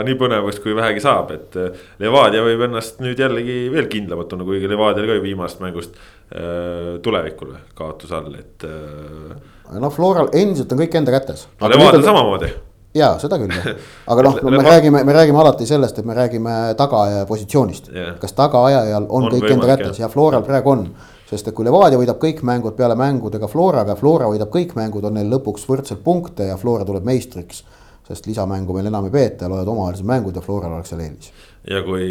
nii 0.07 0.15
põnevust, 0.19 0.61
kui 0.63 0.75
vähegi 0.77 1.03
saab, 1.03 1.33
et. 1.35 1.57
Eh, 1.59 1.81
Levadia 2.01 2.43
võib 2.45 2.63
ennast 2.69 3.01
nüüd 3.03 3.19
jällegi 3.19 3.65
veel 3.73 3.89
kindlamalt 3.91 4.31
tunda, 4.31 4.47
kuigi 4.47 4.69
Levadial 4.71 5.09
ka 5.09 5.17
ju 5.17 5.25
viimasest 5.25 5.63
mängust 5.63 5.97
äh, 5.97 6.95
tulevikule 7.03 7.65
kaotuse 7.77 8.15
all, 8.15 8.31
et 8.39 8.63
äh,. 8.67 9.35
no 9.81 9.91
Floral 9.93 10.31
endiselt 10.33 10.71
on 10.71 10.81
kõik 10.85 10.95
enda 11.01 11.13
kätes. 11.19 11.49
no 11.59 11.71
Levadial 11.71 12.01
on... 12.01 12.07
samamoodi 12.07 12.53
ja 12.95 13.11
seda 13.19 13.39
küll 13.41 13.51
jah, 13.51 13.67
aga 14.11 14.25
noh 14.25 14.37
no, 14.45 14.53
me 14.55 14.63
räägime, 14.63 15.03
me 15.03 15.15
räägime 15.15 15.41
alati 15.43 15.67
sellest, 15.67 15.99
et 15.99 16.07
me 16.07 16.15
räägime 16.15 16.55
tagaajaja 16.79 17.27
positsioonist 17.29 17.91
yeah.. 17.91 18.15
kas 18.21 18.35
tagaajajal 18.37 19.03
on, 19.03 19.27
on 19.27 19.35
kõik 19.35 19.51
enda 19.51 19.69
kätes 19.75 19.99
ja 19.99 20.09
Floral 20.11 20.45
praegu 20.47 20.73
on 20.73 20.87
sest 21.29 21.49
et 21.49 21.55
kui 21.57 21.65
Levadia 21.65 21.99
võidab 21.99 22.19
kõik 22.21 22.43
mängud 22.45 22.75
peale 22.77 22.97
mängudega 22.99 23.49
Floraga, 23.51 23.95
Flora 23.99 24.29
võidab 24.31 24.51
kõik 24.53 24.75
mängud, 24.77 25.05
on 25.07 25.17
neil 25.17 25.31
lõpuks 25.31 25.65
võrdselt 25.69 26.03
punkte 26.05 26.51
ja 26.51 26.57
Flora 26.61 26.85
tuleb 26.85 27.05
meistriks. 27.07 27.63
sest 28.05 28.27
lisamängu 28.27 28.73
meil 28.73 28.85
enam 28.85 29.07
ei 29.07 29.11
peeta, 29.11 29.47
loevad 29.49 29.67
omavahelised 29.67 30.05
mängud 30.05 30.35
ja 30.35 30.41
Floral 30.41 30.73
oleks 30.73 30.91
seal 30.93 31.01
eelis. 31.01 31.31
ja 31.69 31.81
kui 31.83 32.09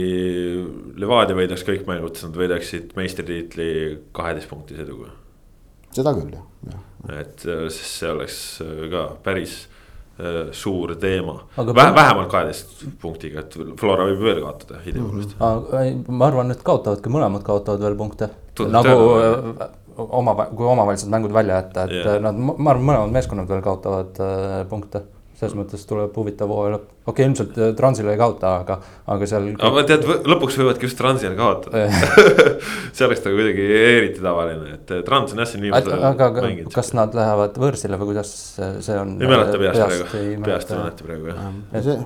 Levadia 0.96 1.36
võidaks 1.36 1.62
kõik 1.66 1.86
mängud, 1.86 2.16
siis 2.16 2.30
nad 2.30 2.40
võidaksid 2.40 2.96
meistritiitli 2.96 3.68
kaheteistpunktise 4.12 4.82
eduga. 4.82 5.12
seda 5.92 6.14
küll 6.14 6.34
jah, 6.34 6.50
jah. 6.72 6.82
et 7.20 7.46
see 7.70 8.10
oleks 8.10 8.42
ka 8.90 9.06
päris 9.22 9.62
Äh, 10.14 10.52
suur 10.52 10.94
teema, 10.94 11.40
Vähe, 11.56 11.94
vähemalt 11.94 12.28
kaheteist 12.30 12.84
punktiga, 13.02 13.40
et 13.42 13.54
Flora 13.80 14.04
võib 14.06 14.20
veel 14.22 14.36
kaotada 14.44 14.78
ideaalselt 14.86 15.32
mm. 15.34 15.64
-hmm. 15.72 16.12
ma 16.14 16.28
arvan, 16.28 16.54
et 16.54 16.62
kaotavadki, 16.62 17.10
mõlemad 17.10 17.42
kaotavad 17.42 17.82
veel 17.82 17.96
punkte. 17.98 18.28
Nagu 18.60 19.08
äh, 19.18 19.66
oma, 19.96 20.36
kui 20.50 20.66
omavahelised 20.66 21.10
mängud 21.12 21.34
välja 21.34 21.60
jätta, 21.62 21.88
et 21.88 21.98
yeah. 21.98 22.22
nad, 22.22 22.38
ma 22.38 22.72
arvan, 22.74 22.86
mõlemad 22.90 23.18
meeskonnad 23.18 23.50
veel 23.50 23.64
kaotavad 23.64 24.22
äh, 24.22 24.62
punkte 24.70 25.04
selles 25.34 25.54
mõttes 25.58 25.82
tuleb 25.88 26.14
huvitav 26.14 26.50
hooaja 26.52 26.76
lõpp, 26.76 26.86
okei 27.04 27.10
okay,, 27.10 27.26
ilmselt 27.26 27.56
Transile 27.78 28.12
ei 28.14 28.20
kaota, 28.20 28.52
aga, 28.60 28.76
aga 29.10 29.28
seal. 29.28 29.48
aga 29.68 29.82
tead, 29.88 30.06
lõpuks 30.30 30.58
võivadki 30.60 30.86
just 30.86 30.98
Transile 31.00 31.34
kaotada 31.38 31.84
see 32.94 33.06
oleks 33.08 33.24
nagu 33.24 33.40
kuidagi 33.40 33.66
eriti 33.80 34.22
tavaline, 34.22 34.76
et 34.78 34.94
Trans 35.08 35.34
on 35.34 35.42
jah 35.42 35.50
siin 35.50 35.66
viimasel 35.66 35.96
ajal 35.96 36.08
aga, 36.12 36.30
mänginud. 36.38 36.70
kas 36.74 36.92
nad 36.94 37.18
lähevad 37.18 37.58
võõrsile 37.64 37.98
või 37.98 38.12
kuidas 38.12 38.32
see 38.54 38.98
on? 39.00 39.16
ei 39.18 39.30
mäleta 39.34 39.60
peast 39.64 39.82
praegu, 39.82 40.08
peast 40.46 40.74
ei 40.74 40.80
mäleta 40.80 41.10
praegu 41.10 41.32
jah. 41.32 42.02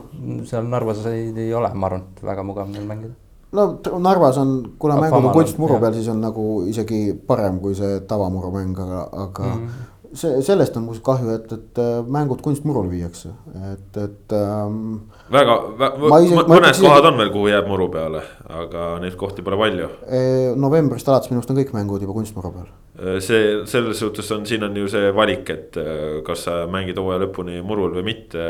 seal 0.48 0.68
Narvas 0.72 1.04
ei, 1.12 1.28
ei 1.36 1.52
ole, 1.56 1.72
ma 1.76 1.92
arvan, 1.92 2.08
väga 2.24 2.48
mugav 2.48 2.72
neil 2.72 2.88
mängida 2.88 3.27
no 3.52 3.68
Narvas 3.98 4.38
on, 4.38 4.56
kuna 4.78 4.98
mängud 5.00 5.30
on 5.30 5.36
kunstmuru 5.36 5.78
peal, 5.80 5.94
siis 5.96 6.08
on 6.12 6.20
nagu 6.24 6.48
isegi 6.68 7.12
parem 7.26 7.60
kui 7.62 7.76
see 7.78 8.00
tavamuru-mäng, 8.08 8.76
aga, 8.86 9.06
aga 9.28 9.54
mm. 9.54 9.62
-hmm 9.68 9.94
see, 10.12 10.42
sellest 10.42 10.76
on 10.76 10.86
muuseas 10.86 11.04
kahju, 11.04 11.30
et, 11.34 11.52
et 11.52 11.80
äh, 11.82 12.00
mängud 12.06 12.40
kunstmurule 12.44 12.90
viiakse, 12.90 13.30
et, 13.72 13.96
et 14.02 14.34
ähm,. 14.36 14.94
väga 15.32 15.56
vä,, 15.78 15.90
mõned 16.00 16.70
isegi... 16.70 16.86
kohad 16.86 17.08
on 17.10 17.18
veel, 17.20 17.32
kuhu 17.34 17.50
jääb 17.52 17.68
muru 17.68 17.88
peale, 17.92 18.22
aga 18.60 18.88
neid 19.02 19.18
kohti 19.20 19.44
pole 19.46 19.58
palju. 19.60 19.90
E, 20.06 20.22
novembrist 20.56 21.08
alates 21.08 21.32
minu 21.32 21.42
arust 21.42 21.52
on 21.52 21.60
kõik 21.60 21.74
mängud 21.76 22.04
juba 22.04 22.16
kunstmuru 22.16 22.54
peal. 22.56 22.70
E, 22.98 23.18
see, 23.24 23.42
selles 23.70 24.00
suhtes 24.00 24.32
on, 24.34 24.46
siin 24.48 24.64
on 24.66 24.76
ju 24.76 24.88
see 24.92 25.12
valik, 25.14 25.52
et 25.54 25.78
kas 26.26 26.48
sa 26.48 26.62
mängid 26.70 26.98
hooaja 26.98 27.26
lõpuni 27.26 27.60
murul 27.66 27.94
või 28.00 28.08
mitte 28.12 28.48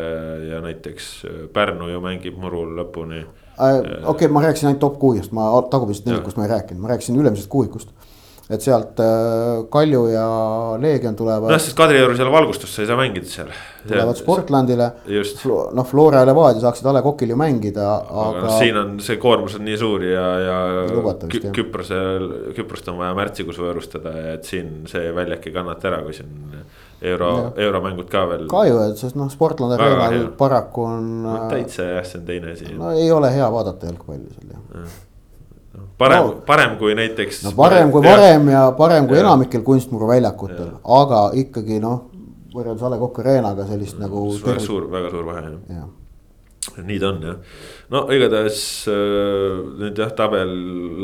ja 0.49 0.63
näiteks 0.65 1.13
Pärnu 1.55 1.91
ju 1.93 2.03
mängib 2.05 2.39
murul 2.41 2.77
lõpuni 2.79 3.25
okei 3.59 4.03
okay,, 4.15 4.29
ma 4.33 4.45
rääkisin 4.47 4.71
ainult 4.71 4.83
top 4.83 4.99
kuuest, 5.03 5.33
ma 5.37 5.51
tagumisest 5.71 6.07
nelikust 6.09 6.39
ma 6.39 6.47
ei 6.47 6.55
rääkinud, 6.57 6.83
ma 6.83 6.95
rääkisin 6.95 7.19
ülemisest 7.19 7.51
kuuikust 7.53 7.95
et 8.49 8.65
sealt 8.65 9.01
äh, 9.05 9.67
Kalju 9.71 10.07
ja 10.09 10.27
Leegion 10.81 11.17
tulevad. 11.17 11.51
noh, 11.53 11.61
sest 11.61 11.77
Kadrioru 11.77 12.17
seal 12.17 12.31
valgustust 12.33 12.73
sa 12.73 12.83
ei 12.85 12.89
saa 12.89 12.97
mängida 12.97 13.29
seal. 13.29 13.51
tulevad 13.85 14.17
Sportlandile. 14.17 14.89
noh, 15.77 15.89
Flora 15.89 16.23
ja 16.23 16.29
Levadia 16.31 16.63
saaksid 16.65 16.89
A 16.89 16.95
Le 16.97 17.03
Coqil 17.05 17.35
ju 17.35 17.39
mängida, 17.39 17.91
aga, 17.99 18.25
aga. 18.25 18.47
No, 18.47 18.57
siin 18.57 18.81
on 18.81 18.97
see 19.05 19.21
koormus 19.21 19.59
on 19.59 19.67
nii 19.69 19.77
suur 19.81 20.07
ja, 20.09 20.27
ja 20.47 20.59
Kü 21.29 21.53
Küprosel, 21.61 22.29
Küprost 22.57 22.89
on 22.93 23.01
vaja 23.03 23.13
märtsikuus 23.19 23.61
võõrustada, 23.61 24.15
et 24.33 24.49
siin 24.49 24.87
see 24.89 25.13
väljak 25.17 25.51
ei 25.51 25.57
kannata 25.59 25.93
ära, 25.93 26.01
kui 26.07 26.17
siin 26.17 26.33
euro, 27.03 27.53
euromängud 27.57 28.09
ka 28.11 28.25
veel. 28.29 28.47
ka 28.51 28.65
ju, 28.69 28.79
et 28.89 29.01
sest 29.01 29.19
noh, 29.19 29.31
Sportland 29.33 29.77
Arenal 29.79 30.31
paraku 30.39 30.87
on 30.89 31.13
no,. 31.27 31.37
täitsa 31.53 31.91
jah, 31.93 32.07
see 32.07 32.21
on 32.23 32.27
teine 32.27 32.55
asi. 32.57 32.73
no 32.75 32.95
ei 32.97 33.13
ole 33.13 33.31
hea 33.35 33.53
vaadata 33.53 33.93
jalgpalli 33.93 34.33
seal 34.35 34.57
jah 34.57 34.83
ja 34.83 34.97
parem 35.99 36.25
no,, 36.25 36.35
parem 36.47 36.77
kui 36.79 36.95
näiteks. 36.99 37.45
no 37.47 37.53
parem 37.57 37.93
kui 37.93 38.03
varem 38.05 38.51
ja 38.53 38.65
parem 38.79 39.07
kui 39.09 39.19
ja. 39.19 39.27
enamikel 39.27 39.63
kunstmuruväljakutel, 39.67 40.75
aga 41.03 41.23
ikkagi 41.39 41.81
noh, 41.83 42.09
võrreldes 42.55 42.85
A 42.87 42.93
Le 42.93 43.01
Coq 43.03 43.23
Arenaga 43.23 43.67
sellist 43.69 43.99
nagu. 44.03 44.29
väga 44.45 44.61
suur, 44.65 44.91
väga 44.93 45.11
suur 45.15 45.27
vahe 45.29 45.45
jah 45.47 45.79
ja. 45.79 45.89
nii 46.85 47.01
ta 47.03 47.11
on 47.11 47.27
jah, 47.27 47.59
no 47.95 48.05
igatahes 48.15 48.63
äh, 48.93 49.59
nüüd 49.83 49.99
jah, 50.03 50.15
tabel 50.19 50.55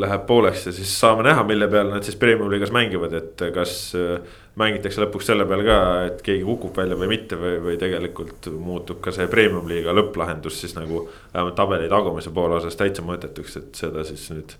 läheb 0.03 0.25
pooleks 0.29 0.67
ja 0.69 0.75
siis 0.75 0.95
saame 0.99 1.27
näha, 1.27 1.45
mille 1.47 1.69
peal 1.71 1.91
nad 1.93 2.07
siis 2.07 2.19
premium 2.19 2.51
liigas 2.53 2.73
mängivad, 2.75 3.15
et 3.19 3.47
kas 3.55 3.77
äh, 3.99 4.41
mängitakse 4.59 5.03
lõpuks 5.03 5.27
selle 5.29 5.45
peale 5.49 5.65
ka, 5.67 5.79
et 6.09 6.21
keegi 6.25 6.45
kukub 6.47 6.77
välja 6.79 6.95
või 6.99 7.09
mitte 7.11 7.39
või, 7.39 7.57
või 7.63 7.75
tegelikult 7.79 8.47
muutub 8.55 9.01
ka 9.03 9.11
see 9.15 9.27
premium 9.31 9.67
liiga 9.67 9.95
lõpplahendus 9.95 10.61
siis 10.61 10.77
nagu 10.77 11.05
vähemalt 11.33 11.57
tabeli 11.59 11.91
tagumise 11.91 12.31
poole 12.35 12.61
osas 12.61 12.79
täitsa 12.79 13.03
mõttetuks, 13.05 13.59
et 13.59 13.83
seda 13.83 14.05
siis 14.07 14.29
nüüd 14.31 14.55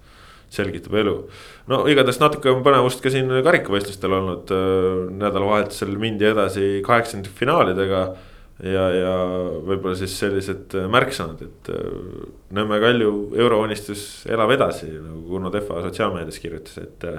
selgitab 0.55 0.95
elu. 0.99 1.15
no 1.71 1.81
igatahes 1.91 2.19
natuke 2.21 2.51
on 2.51 2.63
põnevust 2.65 3.01
ka 3.03 3.11
siin 3.13 3.31
karikavõistlustel 3.45 4.13
olnud, 4.19 4.53
nädalavahetusel 5.21 5.95
mindi 6.01 6.27
edasi 6.29 6.81
kaheksandikfinaalidega. 6.85 8.05
ja, 8.63 8.83
ja 8.95 9.15
võib-olla 9.67 9.95
siis 9.99 10.13
sellised 10.19 10.75
märksõnad, 10.91 11.41
et 11.43 11.71
Nõmme 12.55 12.77
Kalju 12.79 13.09
eurounistus 13.35 14.23
elab 14.31 14.53
edasi, 14.55 14.87
nagu 14.93 15.25
Kuno 15.27 15.51
Tehva 15.51 15.81
sotsiaalmeedias 15.87 16.39
kirjutas, 16.39 16.77
et. 16.83 17.09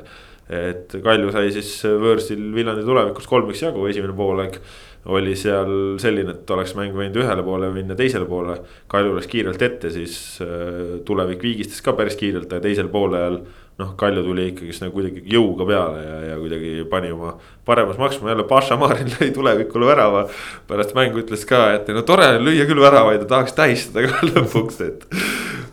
Et 0.51 0.99
Kalju 1.03 1.33
sai 1.35 1.49
siis 1.55 1.71
võõrsil 1.87 2.43
Viljandi 2.55 2.85
tulevikus 2.87 3.27
kolmeks 3.31 3.65
jagu, 3.67 3.87
esimene 3.91 4.15
poolaeg 4.17 4.61
oli 5.07 5.37
seal 5.39 5.99
selline, 6.03 6.35
et 6.35 6.51
oleks 6.51 6.75
mäng 6.79 6.95
võinud 6.97 7.21
ühele 7.21 7.45
poole 7.47 7.69
minna, 7.75 7.95
teisele 7.99 8.27
poole. 8.29 8.57
Kalju 8.91 9.15
läks 9.17 9.31
kiirelt 9.31 9.63
ette, 9.63 9.91
siis 9.95 10.17
äh, 10.43 10.99
tulevik 11.07 11.45
viigistas 11.47 11.83
ka 11.85 11.95
päris 11.99 12.19
kiirelt, 12.19 12.51
aga 12.51 12.65
teisel 12.67 12.91
poolel. 12.93 13.41
noh, 13.77 13.91
Kalju 14.01 14.23
tuli 14.25 14.47
ikkagist 14.51 14.81
nagu 14.81 14.95
kuidagi 14.97 15.21
jõuga 15.29 15.67
peale 15.69 16.01
ja, 16.01 16.15
ja 16.31 16.37
kuidagi 16.41 16.71
pani 16.89 17.11
oma 17.13 17.35
paremas 17.69 17.99
maksma, 18.01 18.31
jälle 18.33 18.47
Paša 18.49 18.79
Marin 18.81 19.11
lõi 19.19 19.29
tulevikule 19.37 19.87
värava. 19.87 20.27
pärast 20.67 20.95
mängu 20.97 21.21
ütles 21.21 21.45
ka, 21.47 21.69
et 21.77 21.91
no 21.93 22.03
tore 22.03 22.31
on 22.39 22.47
lüüa 22.49 22.65
küll 22.67 22.81
väravaid 22.81 23.21
ja 23.21 23.29
tahaks 23.29 23.53
tähistada 23.53 24.09
ka 24.09 24.25
lõpuks, 24.33 24.81
et. 24.87 25.07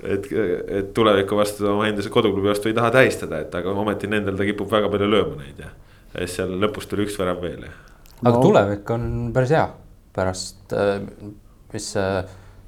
Et, 0.03 0.27
et 0.79 0.91
tuleviku 0.95 1.37
vastu 1.39 1.67
oma 1.73 1.87
endise 1.89 2.11
koduklubi 2.13 2.51
vastu 2.51 2.69
ei 2.71 2.77
taha 2.77 2.91
tähistada, 2.97 3.43
et 3.45 3.55
aga 3.55 3.73
ometi 3.83 4.09
nendel 4.11 4.37
ta 4.39 4.47
kipub 4.47 4.71
väga 4.71 4.91
palju 4.93 5.09
lööma 5.09 5.39
neid 5.41 5.63
ja. 5.63 5.71
ja 6.13 6.25
siis 6.25 6.37
seal 6.39 6.53
lõpus 6.61 6.89
tuli 6.89 7.07
üks 7.07 7.17
värav 7.19 7.41
veel 7.43 7.65
ja 7.67 7.73
aga 8.23 8.37
no. 8.37 8.43
tulevik 8.43 8.93
on 8.95 9.09
päris 9.35 9.53
hea 9.55 9.65
pärast, 10.13 10.61
äh, 10.77 11.01
mis. 11.73 11.89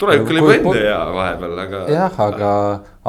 tulevik 0.01 0.33
oli 0.33 0.41
juba 0.41 0.57
enne 0.57 0.75
hea 0.81 0.99
vahepeal, 1.19 1.57
aga. 1.65 1.81
jah, 1.93 2.19
aga, 2.27 2.51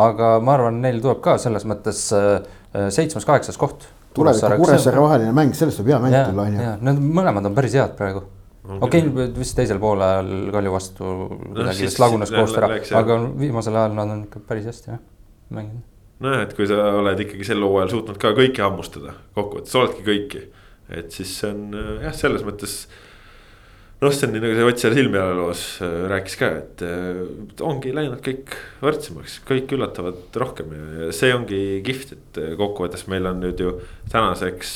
aga 0.07 0.31
ma 0.45 0.57
arvan, 0.59 0.81
neil 0.85 1.03
tuleb 1.03 1.23
ka 1.25 1.37
selles 1.43 1.67
mõttes 1.69 2.07
äh, 2.17 2.39
seitsmes-kaheksas 2.73 3.59
koht. 3.61 3.89
tuleviku 4.17 4.63
Kuressaare 4.63 5.03
vaheline 5.03 5.35
mäng, 5.37 5.57
sellest 5.57 5.83
võib 5.83 5.95
hea 5.95 6.01
mäng 6.05 6.19
tulla, 6.31 6.49
on 6.49 6.57
ju. 6.57 6.73
Need 6.89 7.05
mõlemad 7.19 7.49
on 7.49 7.57
päris 7.57 7.77
head 7.77 7.97
praegu 7.99 8.27
okei 8.81 9.07
okay,, 9.09 9.27
vist 9.39 9.57
teisel 9.59 9.81
poolel 9.83 10.31
Kalju 10.55 10.73
vastu 10.75 11.11
kuidagi 11.31 11.81
no, 11.81 11.89
vist 11.89 12.03
lagunes 12.03 12.33
koost 12.35 12.61
ära, 12.61 12.71
aga 13.01 13.19
viimasel 13.39 13.79
ajal 13.79 13.99
nad 13.99 14.15
on 14.17 14.25
ikka 14.29 14.45
päris 14.49 14.69
hästi 14.71 14.95
jah 14.95 15.03
mänginud. 15.55 15.83
nojah, 16.25 16.47
et 16.47 16.55
kui 16.59 16.69
sa 16.69 16.93
oled 16.99 17.27
ikkagi 17.27 17.47
sel 17.47 17.65
hooajal 17.65 17.93
suutnud 17.95 18.21
ka 18.23 18.35
kõiki 18.37 18.65
hammustada, 18.65 19.17
kokkuvõttes 19.37 19.77
oledki 19.79 20.07
kõiki 20.07 20.47
et 20.93 21.11
siis 21.15 21.35
see 21.41 21.51
on 21.51 21.77
jah, 22.05 22.15
selles 22.15 22.45
mõttes. 22.47 22.77
noh, 24.03 24.13
see 24.13 24.29
on 24.29 24.35
nii 24.35 24.43
nagu 24.45 24.57
see 24.59 24.67
Ott 24.69 24.83
seal 24.83 24.97
silmi 24.97 25.19
ajaloos 25.19 25.63
äh, 25.85 25.95
rääkis 26.13 26.39
ka, 26.41 26.51
et 26.61 26.85
äh, 26.87 27.23
ongi 27.65 27.95
läinud 27.97 28.21
kõik 28.25 28.55
võrdsemaks, 28.85 29.41
kõik 29.49 29.73
üllatavad 29.77 30.37
rohkem 30.43 30.75
ja 30.77 31.11
see 31.17 31.33
ongi 31.35 31.61
kihvt, 31.87 32.15
et 32.17 32.43
äh, 32.43 32.53
kokkuvõttes 32.61 33.07
meil 33.11 33.27
on 33.31 33.41
nüüd 33.43 33.63
ju 33.63 33.79
tänaseks 34.13 34.75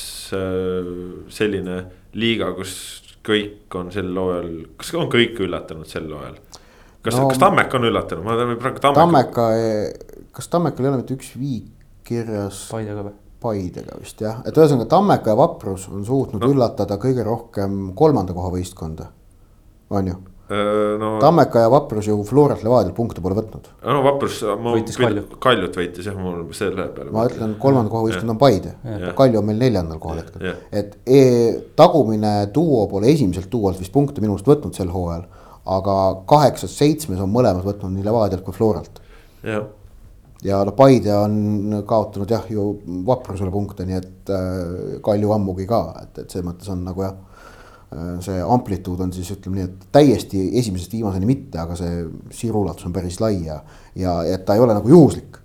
selline 1.31 1.83
liiga, 2.17 2.51
kus 2.55 2.73
kõik 3.27 3.77
on 3.79 3.91
sel 3.93 4.09
hooajal, 4.17 4.51
kas 4.79 4.93
on 4.99 5.09
kõik 5.11 5.39
üllatanud 5.45 5.89
sel 5.89 6.09
hooajal? 6.09 6.37
kas 7.01 7.17
no,, 7.17 7.27
kas 7.31 7.41
Tammeka 7.41 7.79
on 7.79 7.89
üllatanud, 7.89 8.25
ma 8.25 8.37
tean 8.39 8.55
praegu 8.61 8.83
Tammeka. 8.83 9.01
Tammeka, 9.01 10.27
kas 10.37 10.49
Tammekal 10.53 10.85
ei 10.85 10.91
ole 10.91 11.01
mitte 11.01 11.17
üks 11.17 11.33
viik 11.39 11.69
kirjas? 12.07 12.65
Paidega 12.71 13.05
või? 13.07 13.15
Paidega 13.41 13.97
vist 13.97 14.21
jah, 14.21 14.43
et 14.45 14.57
ühesõnaga 14.57 14.89
Tammeka 14.91 15.33
ja 15.33 15.37
Vaprus 15.39 15.87
on 15.89 16.05
suutnud 16.05 16.43
no. 16.43 16.51
üllatada 16.53 16.99
kõige 17.01 17.25
rohkem 17.25 17.95
kolmanda 17.97 18.35
koha 18.37 18.51
võistkonda, 18.53 19.09
on 19.89 20.11
ju? 20.11 20.19
No, 20.51 21.13
Tammeka 21.21 21.61
ja 21.63 21.69
Vaprus 21.71 22.07
ju 22.09 22.17
Florat 22.27 22.63
Levadialt 22.65 22.95
punkte 22.95 23.21
pole 23.23 23.37
võtnud. 23.37 23.69
no 23.87 24.01
Vaprus, 24.03 24.41
ma 24.59 24.73
võitis 24.75 24.97
Kalju. 24.99 25.23
Kaljut 25.39 25.77
võitis 25.79 26.09
jah, 26.09 26.17
mul 26.19 26.41
selle 26.57 26.89
peale. 26.91 27.11
ma 27.15 27.23
ütlen, 27.29 27.53
kolmanda 27.61 27.91
koha 27.93 28.09
võistkond 28.09 28.33
on 28.33 28.39
Paide, 28.41 28.73
Kalju 29.15 29.39
on 29.39 29.47
meil 29.47 29.61
neljandal 29.61 30.01
kohal 30.03 30.19
hetkel. 30.19 30.57
et 30.75 30.97
e, 31.07 31.21
tagumine 31.79 32.33
duo 32.51 32.83
pole 32.91 33.13
esimeselt 33.13 33.47
duolt 33.53 33.79
vist 33.79 33.93
punkte 33.95 34.23
minu 34.23 34.35
arust 34.35 34.49
võtnud 34.51 34.75
sel 34.75 34.91
hooajal. 34.91 35.23
aga 35.77 35.97
kaheksas-seitsmes 36.27 37.21
on 37.23 37.31
mõlemad 37.31 37.63
võtnud 37.63 37.95
nii 37.95 38.09
Levadialt 38.09 38.43
kui 38.43 38.57
Floralt. 38.57 38.99
jah 39.47 39.69
ja 40.43 40.63
noh, 40.65 40.75
Paide 40.75 41.15
on 41.15 41.81
kaotanud 41.87 42.31
jah 42.31 42.47
ju 42.49 42.73
vaprusele 43.07 43.53
punkte, 43.53 43.85
nii 43.87 43.99
et 44.01 44.31
äh, 44.33 44.95
Kalju 45.05 45.31
ammugi 45.37 45.67
ka, 45.69 45.85
et, 46.01 46.25
et 46.25 46.33
selles 46.33 46.49
mõttes 46.49 46.71
on 46.73 46.83
nagu 46.91 47.07
jah 47.07 47.15
äh,. 47.15 47.30
See 48.23 48.39
amplituud 48.39 49.01
on 49.03 49.11
siis 49.11 49.33
ütleme 49.33 49.59
nii, 49.59 49.67
et 49.67 49.85
täiesti 49.91 50.45
esimesest 50.61 50.93
viimaseni 50.95 51.27
mitte, 51.27 51.59
aga 51.59 51.75
see 51.75 52.05
siruulatus 52.37 52.87
on 52.87 52.95
päris 52.95 53.19
lai 53.19 53.41
ja, 53.43 53.59
ja 53.99 54.21
et 54.31 54.45
ta 54.47 54.55
ei 54.55 54.63
ole 54.63 54.77
nagu 54.77 54.89
juhuslik 54.89 55.39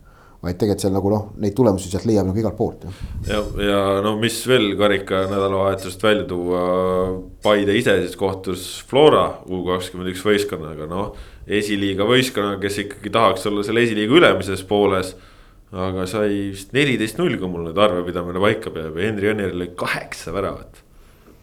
vaid 0.47 0.59
tegelikult 0.61 0.85
seal 0.85 0.95
nagu 0.95 1.11
noh, 1.11 1.25
neid 1.43 1.57
tulemusi 1.59 1.91
sealt 1.91 2.07
leiab 2.07 2.29
nagu 2.29 2.39
igalt 2.39 2.59
poolt 2.59 2.85
ja, 3.27 3.41
ja 3.67 3.81
no 4.05 4.15
mis 4.21 4.37
veel 4.47 4.77
karika 4.79 5.25
nädalavahetusest 5.27 6.05
välja 6.07 6.27
tuua, 6.31 6.61
Paide 7.43 7.75
ise 7.79 7.97
siis 8.05 8.15
kohtus 8.21 8.69
Flora 8.87 9.27
U 9.51 9.65
kakskümmend 9.67 10.13
üks 10.13 10.23
võistkonnaga, 10.27 10.87
noh 10.91 11.17
esiliiga 11.47 12.07
võistkonna, 12.07 12.57
kes 12.63 12.81
ikkagi 12.83 13.13
tahaks 13.15 13.47
olla 13.51 13.65
selle 13.67 13.85
esiliiga 13.87 14.19
ülemises 14.19 14.65
pooles. 14.67 15.15
aga 15.77 16.05
sai 16.07 16.53
vist 16.55 16.71
neliteist 16.73 17.19
null, 17.19 17.35
kui 17.39 17.49
mul 17.51 17.65
nüüd 17.67 17.79
arvepidamine 17.83 18.41
paika 18.41 18.71
peab 18.71 18.97
ja 18.97 19.09
Henri 19.09 19.33
Õnner 19.33 19.55
lõi 19.55 19.73
kaheksa 19.77 20.33
väravat. 20.33 20.79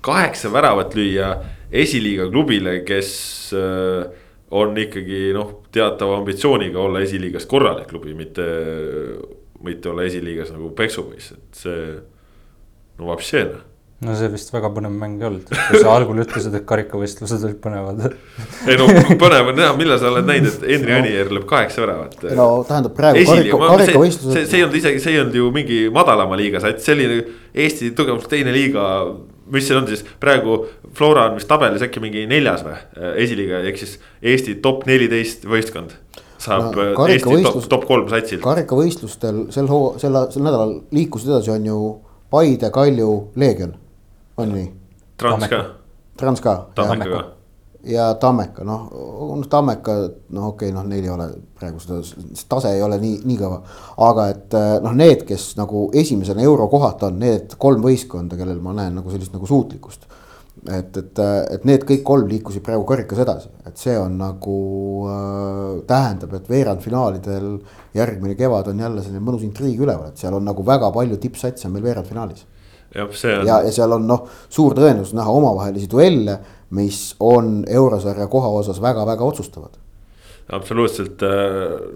Kaheksa 0.03 0.51
väravat 0.53 0.95
lüüa 0.97 1.33
esiliiga 1.73 2.29
klubile, 2.29 2.79
kes 2.87 3.11
äh, 3.57 4.07
on 4.53 4.77
ikkagi 4.77 5.31
noh, 5.33 5.59
teatava 5.73 6.19
ambitsiooniga 6.21 6.81
olla 6.81 7.01
esiliigas 7.01 7.47
korralik 7.49 7.89
klubi, 7.89 8.13
mitte, 8.17 8.45
mitte 9.65 9.89
olla 9.89 10.05
esiliigas 10.05 10.53
nagu 10.53 10.69
peksupoiss, 10.77 11.33
et 11.37 11.63
see 11.63 11.85
no 12.99 13.09
vapšee 13.09 13.45
noh 13.49 13.69
no 14.03 14.15
see 14.17 14.29
vist 14.33 14.51
väga 14.53 14.69
põnev 14.73 14.93
mäng 14.99 15.21
ei 15.21 15.27
olnud, 15.29 15.49
kui 15.49 15.81
sa 15.81 15.93
algul 15.95 16.21
ütlesid, 16.23 16.55
et 16.57 16.65
karikavõistlused 16.67 17.45
olid 17.47 17.59
põnevad. 17.63 18.15
ei 18.69 18.77
no 18.79 18.87
põnev 19.21 19.51
on 19.51 19.59
näha, 19.59 19.75
millal 19.79 19.99
sa 20.01 20.09
oled 20.11 20.27
näinud, 20.27 20.57
et 20.57 20.65
Henri 20.73 20.95
Anier 20.97 21.31
lööb 21.33 21.45
kaheksa 21.49 21.83
väravat. 21.85 22.17
no 22.37 22.47
tähendab 22.67 22.95
praegu 22.97 23.23
karika, 23.29 23.59
karikavõistlused. 23.63 24.39
see, 24.39 24.49
see 24.49 24.59
ei 24.59 24.65
olnud 24.67 24.79
isegi, 24.81 25.03
see 25.03 25.15
ei 25.15 25.21
olnud 25.23 25.39
ju 25.39 25.51
mingi 25.55 25.79
madalama 25.93 26.39
liiga 26.39 26.63
sats, 26.63 26.85
see 26.87 26.97
oli 26.97 27.21
Eesti 27.53 27.91
tugevalt 27.97 28.27
teine 28.31 28.53
liiga. 28.55 28.87
Mis 29.53 29.67
see 29.69 29.77
on 29.77 29.87
siis 29.89 30.05
praegu 30.19 30.63
Flora 30.97 31.27
on 31.29 31.37
vist 31.37 31.49
tabelis 31.49 31.85
äkki 31.85 32.01
mingi 32.03 32.25
neljas 32.29 32.65
või 32.65 32.77
esiliiga 33.21 33.63
ehk 33.69 33.79
siis 33.81 33.99
Eesti 34.21 34.57
top 34.63 34.87
neliteist 34.89 35.45
võistkond 35.49 35.95
saab 36.43 36.73
no, 36.75 37.07
Eesti 37.07 37.43
top, 37.45 37.61
top 37.71 37.85
kolm 37.89 38.09
satsilt. 38.11 38.43
karikavõistlustel 38.43 39.45
sel 39.53 39.69
hoo-, 39.71 39.93
sel, 40.01 40.17
sel 40.33 40.43
nädalal 40.45 40.75
liikusid 40.95 41.31
edasi, 41.31 41.53
on 41.53 41.69
ju 41.69 41.79
Paide, 42.33 42.71
Kalju, 42.73 43.09
Leegion 43.37 43.75
on 44.41 44.49
nii? 44.55 44.65
Trans 45.21 45.45
ka. 45.47 45.59
Trans 46.17 46.41
ka. 46.41 46.55
Tammeka 46.75 47.09
ka. 47.11 47.23
Ja 47.83 48.13
Tammeka, 48.19 48.63
noh, 48.63 48.87
noh 49.35 49.47
Tammeka, 49.49 49.95
noh, 50.35 50.47
okei 50.53 50.69
okay,, 50.69 50.75
noh, 50.75 50.85
neil 50.87 51.03
ei 51.03 51.11
ole 51.11 51.27
praegu 51.59 51.81
seda, 51.83 51.99
see 52.05 52.47
tase 52.49 52.71
ei 52.77 52.83
ole 52.83 52.99
nii, 53.01 53.19
nii 53.27 53.37
kõva. 53.39 53.59
aga 54.07 54.27
et 54.31 54.57
noh, 54.83 54.95
need, 54.95 55.25
kes 55.27 55.53
nagu 55.59 55.89
esimesena 55.99 56.43
eurokohata 56.45 57.09
on, 57.11 57.19
need 57.23 57.57
kolm 57.59 57.83
võistkonda, 57.83 58.39
kellel 58.39 58.61
ma 58.63 58.75
näen 58.77 58.95
nagu 58.99 59.11
sellist 59.11 59.35
nagu 59.35 59.49
suutlikkust. 59.49 60.07
et, 60.63 60.95
et, 60.95 61.19
et 61.57 61.65
need 61.67 61.83
kõik 61.83 62.05
kolm 62.07 62.29
liikusid 62.31 62.63
praegu 62.63 62.85
karikas 62.87 63.19
edasi, 63.19 63.51
et 63.67 63.75
see 63.79 63.97
on 63.99 64.15
nagu 64.21 64.57
äh, 65.11 65.83
tähendab, 65.89 66.37
et 66.37 66.47
veerandfinaalidel 66.49 67.49
järgmine 67.97 68.37
kevad 68.39 68.71
on 68.71 68.79
jälle 68.79 69.03
selline 69.03 69.25
mõnus 69.25 69.43
intriig 69.43 69.81
üleval, 69.83 70.13
et 70.13 70.23
seal 70.23 70.39
on 70.39 70.47
nagu 70.47 70.63
väga 70.65 70.91
palju 70.95 71.19
tippsatse 71.19 71.67
on 71.67 71.75
meil 71.75 71.89
veerandfinaalis. 71.89 72.45
jah, 72.95 73.11
see 73.11 73.35
on. 73.41 73.47
ja, 73.49 73.59
ja 73.67 73.75
seal 73.75 73.91
on 73.99 74.07
noh, 74.07 74.27
suur 74.47 74.77
tõenäosus 74.77 75.17
näha 75.17 75.35
omavahelisi 75.35 75.91
duelle, 75.91 76.39
mis 76.73 77.15
on 77.21 77.63
eurosarja 77.69 78.27
koha 78.27 78.49
osas 78.59 78.81
väga-väga 78.81 79.25
otsustavad. 79.25 79.79
absoluutselt 80.51 81.21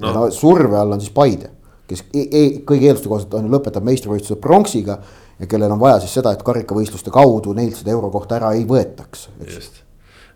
no.. 0.02 0.14
no 0.14 0.32
surve 0.32 0.78
all 0.78 0.96
on 0.96 1.02
siis 1.02 1.14
Paide, 1.14 1.50
kes 1.88 2.06
e 2.14 2.28
e 2.32 2.44
kõigi 2.68 2.92
eelduste 2.92 3.10
kohaselt 3.10 3.40
on 3.40 3.50
lõpetab 3.52 3.86
meistrivõistluse 3.88 4.40
pronksiga 4.42 5.02
ja 5.40 5.48
kellel 5.50 5.74
on 5.74 5.82
vaja 5.82 6.02
siis 6.04 6.16
seda, 6.18 6.34
et 6.34 6.46
karikavõistluste 6.46 7.14
kaudu 7.14 7.54
neilt 7.58 7.78
seda 7.80 7.94
eurokohta 7.94 8.40
ära 8.40 8.54
ei 8.58 8.66
võetaks. 8.70 9.28
just, 9.54 9.82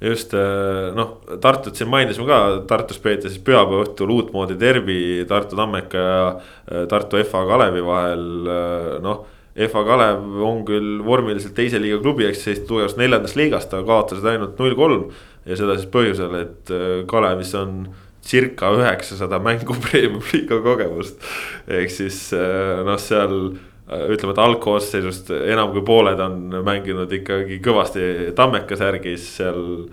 just 0.01 0.35
äh, 0.37 0.91
noh, 0.97 1.17
Tartut 1.41 1.77
siin 1.77 1.89
mainisime 1.89 2.27
ka, 2.29 2.41
Tartus 2.69 3.01
peeti 3.01 3.29
siis 3.29 3.41
pühapäeva 3.45 3.85
õhtul 3.85 4.13
uutmoodi 4.17 4.57
derbi 4.59 4.97
Tartu 5.29 5.57
Tammeka 5.59 6.07
ja 6.07 6.25
äh, 6.31 6.87
Tartu 6.91 7.21
FA 7.25 7.45
Kalevi 7.49 7.85
vahel, 7.85 8.25
äh, 8.47 8.89
noh. 9.03 9.25
FA 9.55 9.81
Kalev 9.87 10.43
on 10.47 10.61
küll 10.67 11.01
vormiliselt 11.03 11.55
teise 11.57 11.81
liiga 11.81 11.99
klubi, 12.03 12.27
ehk 12.29 12.37
siis 12.39 12.61
tugevast 12.67 12.99
neljandast 12.99 13.35
liigast, 13.39 13.73
aga 13.73 13.83
kaotasid 13.89 14.29
ainult 14.31 14.61
null 14.61 14.77
kolm. 14.79 15.09
ja 15.45 15.57
seda 15.57 15.75
siis 15.75 15.89
põhjusel, 15.91 16.37
et 16.37 16.71
Kalevis 17.09 17.51
on 17.57 17.81
circa 18.21 18.69
üheksasada 18.77 19.41
mängu 19.41 19.75
premium 19.87 20.23
liiga 20.31 20.61
kogemust. 20.63 21.19
ehk 21.67 21.91
siis 21.91 22.29
noh, 22.31 22.99
seal 23.01 23.37
Äh, 23.91 24.05
ütleme, 24.13 24.31
et 24.31 24.39
algkoosseisust 24.39 25.33
enam 25.35 25.73
kui 25.73 25.81
pooled 25.83 26.19
on 26.23 26.37
mänginud 26.63 27.11
ikkagi 27.11 27.57
kõvasti 27.63 28.31
Tammeka 28.37 28.77
särgis 28.79 29.25
seal. 29.39 29.89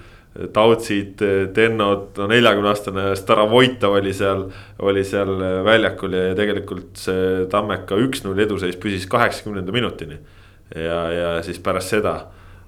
Tautsid, 0.54 1.22
Tennod, 1.54 2.10
no 2.18 2.26
neljakümne 2.30 2.70
aastane 2.70 3.04
Staravojtov 3.18 3.96
oli 3.98 4.12
seal, 4.14 4.44
oli 4.86 5.04
seal 5.06 5.32
väljakul 5.66 6.14
ja 6.14 6.34
tegelikult 6.38 7.00
see 7.00 7.46
Tammeka 7.50 7.98
üks-null 7.98 8.38
eduseis 8.44 8.78
püsis 8.78 9.08
kaheksakümnenda 9.10 9.74
minutini. 9.74 10.20
ja, 10.74 10.98
ja 11.12 11.30
siis 11.42 11.58
pärast 11.64 11.94
seda 11.96 12.18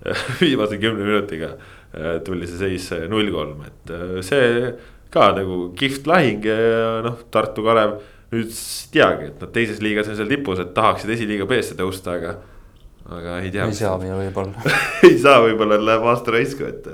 viimase 0.40 0.78
kümne 0.80 1.04
minutiga 1.04 1.52
äh, 1.54 2.20
tuli 2.24 2.48
see 2.48 2.58
seis 2.58 2.88
null 3.12 3.28
kolm, 3.34 3.60
et 3.68 3.92
äh, 3.92 4.16
see 4.24 4.72
ka 5.12 5.32
nagu 5.36 5.68
kihvt 5.76 6.06
lahing 6.08 6.46
ja 6.46 7.00
noh, 7.04 7.18
Tartu 7.30 7.64
Kalev 7.66 7.98
nüüd 8.30 8.52
teagi, 8.94 9.30
et 9.32 9.42
nad 9.42 9.50
teises 9.54 9.80
liigas 9.82 10.10
on 10.10 10.18
seal 10.18 10.30
tipus, 10.30 10.60
et 10.62 10.70
tahaksid 10.74 11.10
esiliiga 11.16 11.48
B-sse 11.50 11.76
tõusta, 11.78 12.14
aga. 12.18 12.36
aga 13.10 13.40
ei 13.42 13.50
tea. 13.54 13.66
ei 13.66 13.78
saa 13.78 13.96
võib-olla 13.98 14.76
ei 15.08 15.18
saa, 15.18 15.40
võib-olla 15.44 15.80
läheb 15.82 16.06
aasta 16.12 16.36
raisku, 16.36 16.68
et. 16.70 16.88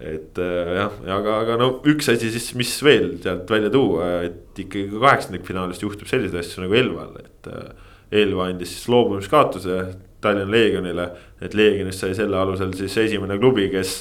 Et 0.00 0.38
äh, 0.40 0.72
jah, 0.78 0.96
aga, 1.18 1.36
aga 1.44 1.56
no 1.60 1.70
üks 1.88 2.08
asi 2.12 2.32
siis, 2.32 2.50
mis 2.58 2.72
veel 2.84 3.14
sealt 3.22 3.50
välja 3.50 3.70
tuua, 3.72 4.10
et 4.26 4.58
ikkagi 4.64 4.88
kaheksandikfinaalist 4.96 5.84
juhtub 5.84 6.08
selliseid 6.10 6.40
asju 6.40 6.66
nagu 6.66 6.78
Elval, 6.80 7.14
et. 7.24 7.52
Äh, 7.52 7.88
Elva 8.10 8.48
andis 8.50 8.72
siis 8.74 8.88
loobumiskaotuse 8.90 9.76
Tallinna 10.20 10.50
Leegionile, 10.50 11.04
et 11.38 11.54
Leegionist 11.54 12.02
sai 12.02 12.14
selle 12.18 12.34
alusel 12.40 12.72
siis 12.74 12.96
esimene 12.98 13.36
klubi, 13.38 13.68
kes 13.70 14.00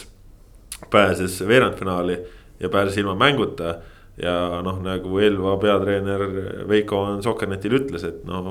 pääses 0.90 1.36
veerandfinaali 1.48 2.18
ja 2.60 2.72
pääses 2.74 2.98
ilma 2.98 3.16
mänguta 3.20 3.76
ja 4.20 4.62
noh, 4.66 4.80
nagu 4.84 5.20
Elva 5.24 5.56
peatreener 5.62 6.26
Veiko 6.68 7.04
Sokernetil 7.24 7.78
ütles, 7.80 8.06
et 8.08 8.24
noh, 8.28 8.50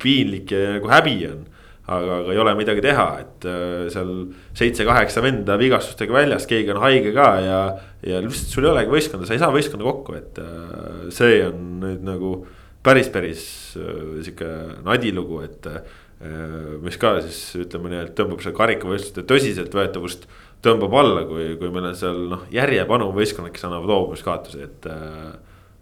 piinlik 0.00 0.54
ja 0.54 0.76
nagu 0.78 0.92
häbi 0.92 1.16
on. 1.32 1.42
Aga, 1.88 2.18
aga 2.22 2.34
ei 2.34 2.40
ole 2.42 2.54
midagi 2.58 2.82
teha, 2.84 3.06
et 3.22 3.46
äh, 3.48 3.86
seal 3.92 4.12
seitse-kaheksa 4.58 5.22
venda 5.24 5.56
vigastustega 5.60 6.16
väljas, 6.18 6.46
keegi 6.50 6.74
on 6.74 6.82
haige 6.84 7.14
ka 7.16 7.28
ja. 7.44 7.60
ja 8.04 8.20
lihtsalt 8.24 8.54
sul 8.54 8.68
ei 8.68 8.72
olegi 8.74 8.92
võistkonda, 8.92 9.28
sa 9.28 9.36
ei 9.36 9.42
saa 9.42 9.54
võistkonda 9.54 9.88
kokku, 9.88 10.18
et 10.18 10.42
äh, 10.42 11.06
see 11.14 11.40
on 11.46 11.64
nüüd 11.84 12.04
nagu 12.06 12.34
päris, 12.84 13.08
päris 13.14 13.46
äh, 13.80 14.20
sihuke 14.20 14.52
nadilugu, 14.86 15.42
et. 15.48 15.72
mis 16.82 16.96
ka 16.98 17.12
siis 17.22 17.60
ütleme 17.62 17.92
nii, 17.92 17.98
et 18.08 18.14
tõmbab 18.18 18.40
seda 18.42 18.56
karikavõistluste 18.56 19.22
tõsiseltvõetavust 19.30 20.24
tõmbab 20.66 20.96
alla, 20.98 21.20
kui, 21.28 21.52
kui 21.60 21.70
meil 21.70 21.92
on 21.92 21.94
seal 21.94 22.18
noh, 22.32 22.40
järjepanu 22.50 23.12
võistkonnad, 23.14 23.52
kes 23.54 23.68
annavad 23.68 23.86
loobumiskaotusi, 23.86 24.64
et 24.66 24.88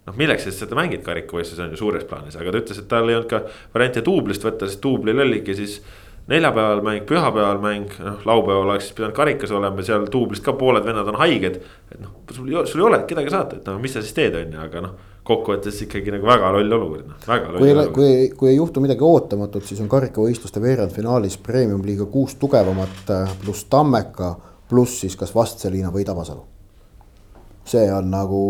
noh, 0.07 0.17
milleks 0.17 0.47
siis 0.47 0.59
seda 0.63 0.77
mängid 0.77 1.03
karikavõistluses 1.05 1.63
on 1.65 1.73
ju 1.75 1.79
suures 1.81 2.05
plaanis, 2.07 2.37
aga 2.39 2.53
ta 2.53 2.61
ütles, 2.61 2.81
et 2.81 2.89
tal 2.91 3.09
ei 3.09 3.17
olnud 3.17 3.31
ka 3.31 3.43
varianti 3.73 4.03
duublist 4.05 4.45
võtta, 4.47 4.69
sest 4.69 4.83
duublil 4.83 5.25
oligi 5.25 5.57
siis. 5.57 5.79
neljapäeval 6.27 6.81
mäng, 6.83 7.05
pühapäeval 7.07 7.59
mäng, 7.63 7.93
noh 8.03 8.23
laupäeval 8.27 8.65
oleks 8.67 8.89
pidanud 8.91 9.15
karikas 9.15 9.51
olema, 9.55 9.83
seal 9.83 10.09
duublist 10.11 10.43
ka 10.43 10.51
pooled 10.59 10.83
vennad 10.83 11.07
on 11.07 11.15
haiged. 11.21 11.61
et 11.91 12.01
noh, 12.01 12.17
sul 12.31 12.49
ei 12.49 12.55
ole, 12.55 12.67
sul 12.67 12.81
ei 12.81 12.87
ole 12.89 13.03
kedagi 13.07 13.31
saata, 13.31 13.61
et 13.61 13.69
no 13.69 13.77
mis 13.79 13.95
sa 13.95 14.03
siis 14.03 14.17
teed, 14.17 14.35
on 14.35 14.57
ju, 14.57 14.63
aga 14.65 14.81
noh 14.83 14.97
kokkuvõttes 15.27 15.81
ikkagi 15.83 16.11
nagu 16.13 16.27
väga 16.27 16.51
loll 16.55 16.75
olukord, 16.77 17.07
noh, 17.07 17.15
väga 17.27 17.49
loll 17.51 17.63
kui, 17.63 17.71
olukord. 17.71 17.95
kui, 17.95 18.27
kui 18.39 18.51
ei 18.51 18.59
juhtu 18.59 18.83
midagi 18.83 19.03
ootamatut, 19.03 19.65
siis 19.67 19.79
on 19.83 19.89
karikavõistluste 19.91 20.61
veerandfinaalis 20.63 21.39
premium-liiga 21.43 22.07
kuus 22.11 22.35
tugevamat 22.39 23.11
pluss 23.43 23.67
Tammeka 23.71 24.35
pluss 24.69 25.01
siis 25.03 25.15
kas 25.19 25.35
Vastseliina 25.35 25.91
või 25.91 26.05
Tabasalu. 26.07 26.56
See 27.67 27.87
on 27.91 28.11
nagu 28.11 28.41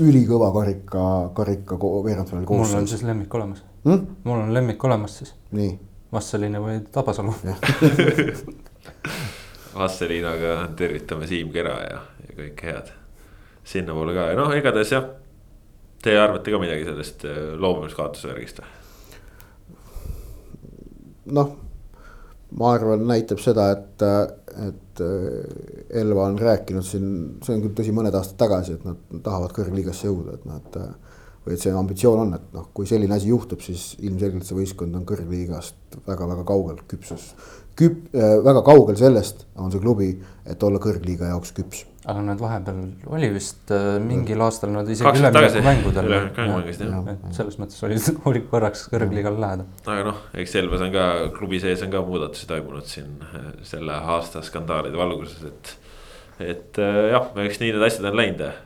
ülikõva 0.00 0.48
karika, 0.54 1.02
karika 1.36 1.78
veerandfinaali 1.78 2.46
koosseis. 2.48 2.72
mul 2.72 2.80
on 2.80 2.88
siis 2.88 3.04
lemmik 3.06 3.34
olemas 3.34 3.64
hmm?. 3.84 4.06
mul 4.24 4.40
on 4.46 4.54
lemmik 4.54 4.84
olemas 4.84 5.18
siis. 5.22 5.34
nii. 5.52 5.76
Vastseliina 6.12 6.60
või 6.64 6.78
Tabasalu 6.92 7.34
Vastseliinaga 9.78 10.54
tervitame 10.76 11.28
Siim 11.28 11.52
Kera 11.52 11.76
ja, 11.84 12.00
ja 12.24 12.36
kõike 12.38 12.70
head 12.70 12.92
sinnapoole 13.68 14.14
ka 14.16 14.30
ja 14.30 14.38
noh, 14.38 14.52
igatahes 14.56 14.92
jah. 14.94 15.08
Te 16.02 16.14
arvate 16.16 16.52
ka 16.54 16.60
midagi 16.62 16.86
sellest 16.86 17.24
äh, 17.26 17.38
loobumiskaotuse 17.58 18.30
värgist 18.30 18.62
või? 18.62 18.74
noh, 21.28 21.50
ma 22.56 22.72
arvan, 22.72 23.02
näitab 23.08 23.40
seda, 23.42 23.70
et, 23.74 24.04
et 24.68 24.78
äh, 25.04 26.00
Elva 26.02 26.28
on 26.28 26.38
rääkinud 26.40 26.86
siin, 26.86 27.12
see 27.44 27.56
on 27.56 27.64
küll 27.66 27.76
tõsi, 27.78 27.94
mõned 27.96 28.14
aastad 28.18 28.38
tagasi, 28.44 28.78
et 28.78 28.88
nad 28.88 29.22
tahavad 29.24 29.54
kõrgliigasse 29.56 30.10
jõuda, 30.10 30.38
et 30.38 30.48
nad. 30.48 30.82
Või 31.48 31.56
et 31.56 31.64
see 31.64 31.72
ambitsioon 31.72 32.24
on, 32.26 32.34
et 32.36 32.48
noh, 32.52 32.68
kui 32.76 32.88
selline 32.88 33.16
asi 33.16 33.32
juhtub, 33.32 33.62
siis 33.64 33.94
ilmselgelt 34.04 34.44
see 34.44 34.58
võistkond 34.58 34.98
on 34.98 35.06
kõrgliigast 35.08 36.00
väga-väga 36.06 36.44
kaugel, 36.48 36.82
küpsus. 36.90 37.30
Küp- 37.78 38.10
äh,, 38.12 38.38
väga 38.44 38.60
kaugel 38.66 38.98
sellest 39.00 39.46
on 39.56 39.72
see 39.72 39.80
klubi, 39.80 40.10
et 40.44 40.62
olla 40.66 40.82
kõrgliiga 40.82 41.32
jaoks 41.32 41.54
küps 41.56 41.86
aga 42.08 42.22
nad 42.24 42.40
vahepeal 42.40 42.78
oli 43.12 43.28
vist 43.34 43.72
äh, 43.74 43.96
mingil 44.00 44.40
aastal 44.44 44.70
nad 44.72 44.88
isegi 44.88 45.20
üleminekumängudel. 45.20 46.14
et 47.12 47.26
selles 47.36 47.58
mõttes 47.60 47.82
oli, 47.84 47.98
oli 48.30 48.42
korraks 48.48 48.86
kõrgliigale 48.92 49.40
lähedal. 49.42 49.66
aga 49.84 50.06
noh, 50.06 50.22
eks 50.40 50.56
Elvas 50.62 50.84
on 50.86 50.94
ka 50.94 51.08
klubi 51.36 51.60
sees 51.60 51.82
on 51.84 51.92
ka 51.92 52.02
muudatusi 52.06 52.48
toimunud 52.48 52.88
siin 52.88 53.18
äh, 53.26 53.50
selle 53.68 53.98
aasta 53.98 54.42
skandaalide 54.46 54.96
valguses, 55.00 55.44
et. 55.50 55.74
et 56.54 56.80
äh, 56.80 57.02
jah, 57.12 57.28
eks 57.44 57.60
nii 57.60 57.74
need 57.74 57.88
asjad 57.90 58.08
on 58.08 58.18
läinud 58.22 58.46
äh,, 58.46 58.56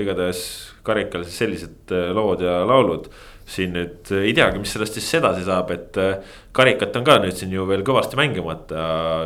igatahes 0.00 0.42
karikal 0.88 1.26
siis 1.26 1.42
sellised 1.42 1.94
äh, 1.94 2.10
lood 2.16 2.44
ja 2.44 2.62
laulud 2.68 3.08
siin 3.48 3.72
nüüd 3.76 4.10
ei 4.12 4.34
teagi, 4.36 4.60
mis 4.60 4.74
sellest 4.74 4.98
siis 4.98 5.08
edasi 5.20 5.46
saab, 5.46 5.72
et 5.72 5.96
äh, 6.00 6.34
karikat 6.56 6.96
on 7.00 7.06
ka 7.06 7.16
nüüd 7.22 7.36
siin 7.36 7.54
ju 7.54 7.64
veel 7.68 7.84
kõvasti 7.86 8.18
mängimata, 8.20 8.82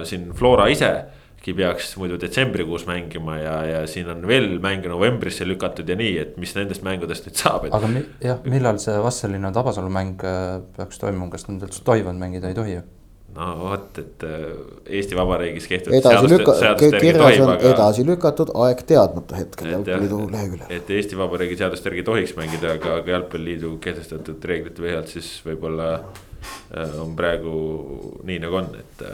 siin 0.08 0.30
Flora 0.38 0.68
ise 0.72 0.92
peaks 1.42 1.96
muidu 1.98 2.14
detsembrikuus 2.22 2.84
mängima 2.86 3.34
ja, 3.40 3.54
ja 3.66 3.78
siin 3.90 4.06
on 4.12 4.20
veel 4.30 4.60
mänge 4.62 4.86
novembrisse 4.86 5.42
lükatud 5.48 5.88
ja 5.90 5.96
nii, 5.98 6.12
et 6.22 6.36
mis 6.38 6.54
nendest 6.54 6.84
mängudest 6.86 7.26
nüüd 7.26 7.40
saab 7.40 7.66
et.... 7.66 7.74
aga 7.74 7.90
mi, 7.90 8.04
jah, 8.22 8.38
millal 8.46 8.78
see 8.82 8.94
Vastseliina 9.02 9.50
Tabasalu 9.54 9.90
mäng 9.90 10.22
äh, 10.22 10.60
peaks 10.76 11.02
toimuma, 11.02 11.32
kas 11.34 11.48
nad 11.50 11.64
üldse 11.66 11.82
tohivad 11.82 12.14
mängida, 12.20 12.52
ei 12.52 12.58
tohi 12.58 12.76
ju? 12.78 12.84
No 13.36 13.48
vot, 13.62 13.98
et 14.02 14.24
äh, 14.28 14.46
Eesti 14.98 15.16
Vabariigis 15.16 15.68
aga. 17.54 17.72
edasi 17.72 18.06
lükatud, 18.06 18.52
aeg 18.66 18.82
teadmata 18.88 19.38
hetkel 19.40 19.72
jalgpalliliidu 19.72 20.20
leheküljel. 20.32 20.72
et 20.78 20.90
Eesti 20.98 21.18
Vabariigi 21.18 21.60
seaduste 21.62 21.90
järgi 21.90 22.06
tohiks 22.08 22.36
mängida, 22.38 22.76
aga, 22.76 22.98
aga 23.00 23.16
jalgpalliliidu 23.16 23.76
kehtestatud 23.84 24.48
reeglite 24.50 24.84
põhjalt 24.84 25.14
siis 25.14 25.30
võib-olla 25.46 25.92
äh, 25.98 26.98
on 27.00 27.16
praegu 27.18 27.54
nii 28.28 28.42
nagu 28.44 28.60
on, 28.62 28.74
et 28.82 29.06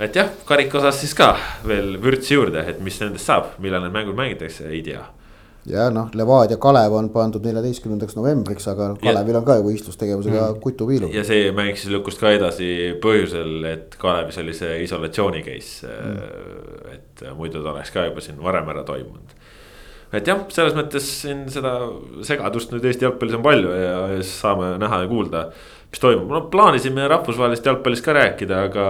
et 0.00 0.16
jah, 0.16 0.30
karika 0.48 0.78
osas 0.80 1.02
siis 1.02 1.12
ka 1.16 1.34
veel 1.66 1.96
vürtsi 2.02 2.36
juurde, 2.36 2.62
et 2.72 2.78
mis 2.84 2.96
nendest 3.02 3.28
saab, 3.28 3.56
millal 3.62 3.84
need 3.84 3.96
mängud 3.96 4.16
mängitakse, 4.18 4.68
ei 4.70 4.80
tea. 4.86 5.02
Ja 5.72 5.88
noh, 5.94 6.10
Levadia 6.16 6.58
Kalev 6.60 6.94
on 6.98 7.10
pandud 7.14 7.44
neljateistkümnendaks 7.46 8.16
novembriks, 8.18 8.68
aga 8.72 8.92
Kalevil 9.00 9.36
ja. 9.36 9.40
on 9.40 9.48
ka 9.48 9.58
ju 9.58 9.66
võistlustegevusega 9.68 10.42
mm. 10.42 10.60
kutupiilu. 10.64 11.10
ja 11.14 11.24
see 11.26 11.50
mäng 11.56 11.78
siis 11.78 11.92
lükkus 11.94 12.20
ka 12.20 12.34
edasi 12.36 12.70
põhjusel, 13.02 13.56
et 13.70 13.98
Kalevis 14.00 14.40
oli 14.42 14.56
see 14.56 14.80
isolatsiooni 14.86 15.44
case 15.46 15.88
mm.. 15.88 16.94
et 16.94 17.26
muidu 17.38 17.64
ta 17.64 17.74
oleks 17.74 17.94
ka 17.94 18.08
juba 18.10 18.24
siin 18.24 18.40
varem 18.42 18.70
ära 18.74 18.84
toimunud 18.88 19.36
et 20.10 20.26
jah, 20.26 20.40
selles 20.50 20.74
mõttes 20.74 21.10
siin 21.22 21.44
seda 21.52 21.76
segadust 22.26 22.72
nüüd 22.74 22.86
Eesti 22.88 23.06
jalgpallis 23.06 23.38
on 23.38 23.44
palju 23.46 23.74
ja, 23.78 24.00
ja 24.16 24.24
saame 24.26 24.74
näha 24.82 25.04
ja 25.04 25.10
kuulda 25.10 25.44
mis 25.90 26.02
toimub, 26.02 26.30
no 26.30 26.40
plaanisime 26.52 27.06
rahvusvahelisest 27.10 27.66
jalgpallist 27.66 28.04
ka 28.06 28.14
rääkida, 28.14 28.64
aga 28.68 28.84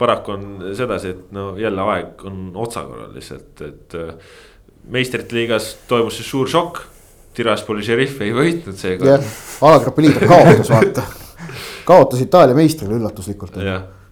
paraku 0.00 0.34
on 0.34 0.46
sedasi, 0.76 1.12
et 1.12 1.32
no 1.36 1.50
jälle 1.60 1.84
aeg 1.94 2.24
on 2.28 2.46
otsakorral 2.56 3.12
lihtsalt, 3.16 3.66
et. 3.66 3.98
Meistrite 4.92 5.36
liigas 5.36 5.74
toimus 5.88 6.18
siis 6.18 6.30
suur 6.30 6.48
šokk, 6.50 6.82
Tiraspoli 7.38 7.84
šerif 7.86 8.16
ei 8.24 8.32
võitnud 8.34 8.78
seekord. 8.78 9.10
jah, 9.12 9.36
Alagrappi 9.68 10.06
liider 10.06 10.26
kaotas, 10.26 10.72
vaata, 10.72 11.04
kaotas 11.86 12.24
Itaalia 12.24 12.56
meistrile 12.56 12.98
üllatuslikult. 12.98 13.54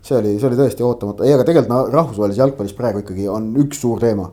see 0.07 0.19
oli, 0.19 0.37
see 0.39 0.49
oli 0.51 0.61
tõesti 0.61 0.87
ootamatu, 0.87 1.27
ei, 1.27 1.35
aga 1.35 1.47
tegelikult 1.49 1.73
no 1.73 1.83
rahvusvahelises 1.91 2.43
jalgpallis 2.45 2.77
praegu 2.79 3.03
ikkagi 3.03 3.29
on 3.33 3.51
üks 3.65 3.83
suur 3.83 4.01
teema. 4.03 4.31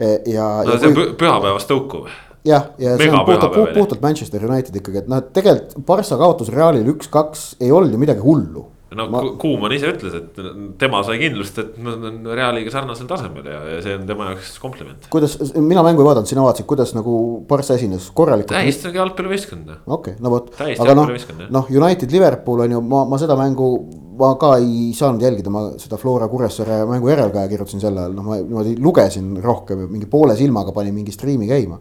E, 0.00 0.14
ja. 0.32 0.48
no 0.64 0.74
ja 0.76 0.80
see 0.80 0.94
kui... 0.96 1.10
pühapäevast 1.20 1.68
tõukuv 1.68 2.08
jah, 2.46 2.70
ja 2.80 2.96
see 2.96 3.10
on 3.12 3.24
puhtalt, 3.28 3.56
puhtalt 3.74 4.00
Manchester 4.00 4.44
United 4.48 4.76
ikkagi, 4.80 5.02
et 5.02 5.10
noh, 5.12 5.20
et 5.20 5.32
tegelikult 5.36 5.84
Barca 5.86 6.16
kaotus 6.20 6.48
Realile 6.54 6.88
üks-kaks 6.94 7.42
ei 7.60 7.72
olnud 7.72 7.92
ju 7.92 8.00
midagi 8.00 8.24
hullu 8.24 8.64
no 8.98 9.06
ma... 9.12 9.22
Kuumann 9.40 9.74
ise 9.74 9.90
ütles, 9.92 10.16
et 10.18 10.40
tema 10.80 11.02
sai 11.06 11.20
kindlust, 11.20 11.60
et 11.62 11.78
nad 11.84 12.02
on 12.08 12.18
Realiga 12.26 12.72
sarnasel 12.74 13.08
tasemel 13.10 13.46
ja, 13.46 13.60
ja 13.74 13.78
see 13.84 13.94
on 13.98 14.06
tema 14.08 14.30
jaoks 14.30 14.56
kompliment. 14.62 15.06
kuidas, 15.12 15.36
mina 15.56 15.84
mängu 15.86 16.02
ei 16.02 16.10
vaadanud, 16.10 16.30
sina 16.30 16.44
vaatasid, 16.44 16.68
kuidas 16.70 16.94
nagu 16.96 17.14
Barca 17.48 17.76
esines 17.78 18.10
korralikult? 18.16 18.56
täiesti 18.56 18.92
jalgpallivõistkond. 18.96 19.70
okei 19.86 20.16
okay,, 20.16 20.18
no 20.24 20.34
vot, 20.34 20.52
aga 20.58 20.98
noh, 20.98 21.14
noh 21.54 21.72
United 21.72 22.12
Liverpool 22.14 22.66
on 22.66 22.76
ju, 22.76 22.84
ma, 22.92 23.04
ma 23.10 23.20
seda 23.22 23.38
mängu. 23.38 23.72
ma 24.20 24.34
ka 24.36 24.56
ei 24.60 24.90
saanud 24.92 25.22
jälgida, 25.24 25.48
ma 25.48 25.62
seda 25.80 25.96
Flora 25.96 26.26
Kuressaare 26.28 26.82
mängu 26.90 27.08
järelkäija 27.08 27.48
kirjutasin 27.48 27.80
sel 27.80 27.96
ajal, 27.96 28.12
noh 28.12 28.26
ma 28.26 28.36
niimoodi 28.36 28.74
lugesin 28.82 29.32
rohkem, 29.40 29.86
mingi 29.88 30.10
poole 30.10 30.36
silmaga 30.36 30.74
panin 30.76 30.92
mingi 30.98 31.14
striimi 31.14 31.48
käima 31.48 31.78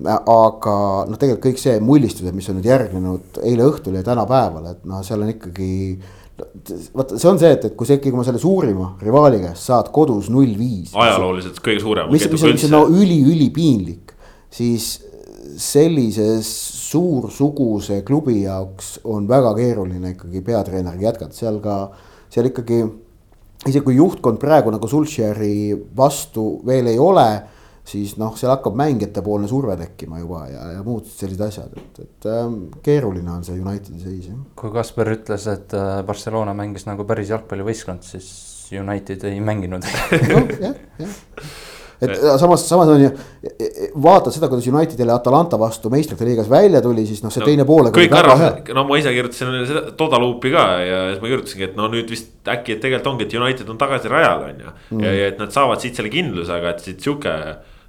aga 0.00 0.74
noh, 1.08 1.18
tegelikult 1.18 1.44
kõik 1.44 1.60
see 1.60 1.76
mullistused, 1.84 2.32
mis 2.34 2.48
on 2.48 2.58
nüüd 2.58 2.68
järgnenud 2.70 3.40
eile 3.44 3.66
õhtul 3.68 3.98
ja 3.98 4.04
tänapäeval, 4.06 4.70
et 4.72 4.86
noh, 4.88 5.02
seal 5.04 5.20
on 5.24 5.32
ikkagi 5.34 5.70
vaata, 6.94 7.18
see 7.18 7.28
on 7.30 7.38
see, 7.40 7.50
et, 7.56 7.66
et 7.70 7.76
kui 7.76 7.88
sa 7.88 7.96
ikkagi 7.96 8.14
oma 8.16 8.24
selle 8.26 8.40
suurima 8.42 8.94
rivaali 9.02 9.40
käest 9.42 9.68
saad 9.70 9.90
kodus 9.94 10.30
null 10.32 10.56
viis. 10.58 10.94
ajalooliselt 10.94 11.60
kõige 11.64 11.82
suurem. 11.84 12.10
mis, 12.12 12.26
mis 12.32 12.44
on, 12.46 12.56
mis 12.56 12.66
on 12.68 12.74
no 12.76 12.82
üli-ülipiinlik, 12.90 14.14
siis 14.52 14.92
sellises 15.60 16.48
suursuguse 16.90 18.00
klubi 18.06 18.42
jaoks 18.42 18.98
on 19.10 19.28
väga 19.30 19.52
keeruline 19.58 20.14
ikkagi 20.16 20.42
peatreeneriga 20.46 21.10
jätkata, 21.10 21.36
seal 21.36 21.60
ka, 21.64 21.76
seal 22.32 22.50
ikkagi. 22.50 22.82
isegi 23.66 23.84
kui 23.84 23.98
juhtkond 23.98 24.40
praegu 24.40 24.72
nagu 24.72 24.88
Sulšeri 24.88 25.74
vastu 25.96 26.62
veel 26.66 26.86
ei 26.88 26.98
ole 26.98 27.28
siis 27.86 28.16
noh, 28.20 28.36
seal 28.38 28.52
hakkab 28.52 28.76
mängijate-poolne 28.78 29.48
surve 29.50 29.76
tekkima 29.80 30.20
juba 30.20 30.44
ja, 30.50 30.66
ja 30.76 30.84
muud 30.86 31.08
sellised 31.08 31.46
asjad, 31.46 31.74
et, 31.80 32.02
et 32.04 32.30
ähm, 32.30 32.60
keeruline 32.84 33.32
on 33.32 33.46
see 33.46 33.58
Unitedi 33.60 34.02
seis 34.02 34.28
jah. 34.30 34.38
kui 34.58 34.74
Kasper 34.74 35.14
ütles, 35.16 35.48
et 35.50 35.74
äh, 35.78 35.96
Barcelona 36.06 36.54
mängis 36.56 36.86
nagu 36.88 37.06
päris 37.08 37.32
jalgpallivõistkond, 37.32 38.06
siis 38.06 38.30
United 38.76 39.26
ei 39.30 39.40
mänginud 39.42 39.86
noh, 40.34 40.54
jah, 40.60 40.78
jah 41.00 41.18
et 42.04 42.22
samas, 42.40 42.64
samas 42.68 42.90
on 42.92 43.02
ju, 43.02 43.10
vaatad 44.00 44.34
seda, 44.34 44.48
kuidas 44.52 44.68
United 44.70 45.00
jälle 45.00 45.14
Atalanta 45.14 45.58
vastu 45.60 45.90
meistrite 45.92 46.28
liigas 46.28 46.50
välja 46.50 46.82
tuli, 46.84 47.04
siis 47.08 47.22
noh, 47.24 47.32
see 47.32 47.42
no, 47.42 47.48
teine 47.50 47.66
pool. 47.68 47.90
kõik 47.94 48.14
arvasid, 48.16 48.70
no 48.76 48.84
ma 48.88 49.00
ise 49.00 49.12
kirjutasin 49.14 49.58
seda 49.68 49.82
Toda 50.00 50.20
luupi 50.22 50.52
ka 50.54 50.66
ja 50.84 51.00
siis 51.10 51.20
ma 51.22 51.32
kirjutasingi, 51.32 51.68
et 51.70 51.76
no 51.78 51.88
nüüd 51.92 52.12
vist 52.12 52.48
äkki, 52.48 52.76
et 52.76 52.84
tegelikult 52.84 53.12
ongi, 53.14 53.28
et 53.28 53.36
United 53.40 53.72
on 53.72 53.80
tagasi 53.80 54.12
rajal, 54.12 54.46
on 54.48 54.64
ju. 54.64 54.76
ja, 55.04 55.12
ja 55.18 55.28
et 55.34 55.42
nad 55.42 55.52
saavad 55.54 55.82
siit 55.82 55.98
selle 55.98 56.12
kindluse, 56.12 56.54
aga 56.56 56.74
et 56.74 56.86
siit 56.86 57.04
sihuke 57.04 57.36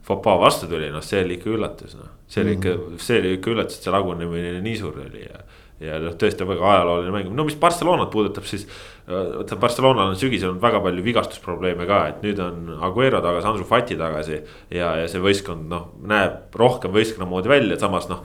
Fopaa 0.02 0.40
vastu 0.42 0.66
tuli, 0.68 0.90
noh, 0.90 1.04
see 1.06 1.20
oli 1.22 1.36
ikka 1.38 1.52
üllatus, 1.54 1.94
noh. 1.94 2.10
see 2.32 2.42
oli 2.42 2.56
ikka, 2.58 2.72
mm. 2.74 3.02
see 3.06 3.20
oli 3.22 3.36
ikka 3.38 3.52
üllatus, 3.54 3.78
et 3.78 3.86
see 3.86 3.94
lagunemine 3.94 4.56
nii 4.66 4.80
suur 4.80 4.98
oli 5.04 5.28
ja. 5.28 5.44
Ja 5.82 5.98
noh, 6.02 6.16
tõesti 6.20 6.46
väga 6.48 6.68
ajalooline 6.76 7.14
mäng, 7.16 7.34
no 7.36 7.46
mis 7.48 7.58
Barcelonat 7.60 8.12
puudutab, 8.14 8.46
siis. 8.50 8.68
vaata 9.08 9.58
Barcelonal 9.60 10.14
on 10.14 10.20
sügisel 10.20 10.52
olnud 10.52 10.64
väga 10.64 10.80
palju 10.84 11.04
vigastusprobleeme 11.06 11.88
ka, 11.90 12.00
et 12.12 12.24
nüüd 12.26 12.40
on 12.44 12.70
Aguero 12.86 13.22
tagasi, 13.24 13.50
Andrew 13.50 13.68
Fati 13.68 13.98
tagasi. 14.00 14.42
ja, 14.70 14.94
ja 15.02 15.10
see 15.12 15.24
võistkond 15.24 15.68
noh, 15.72 15.92
näeb 16.08 16.56
rohkem 16.58 16.94
võistkonna 16.96 17.30
moodi 17.30 17.52
välja, 17.52 17.80
samas 17.82 18.10
noh. 18.12 18.24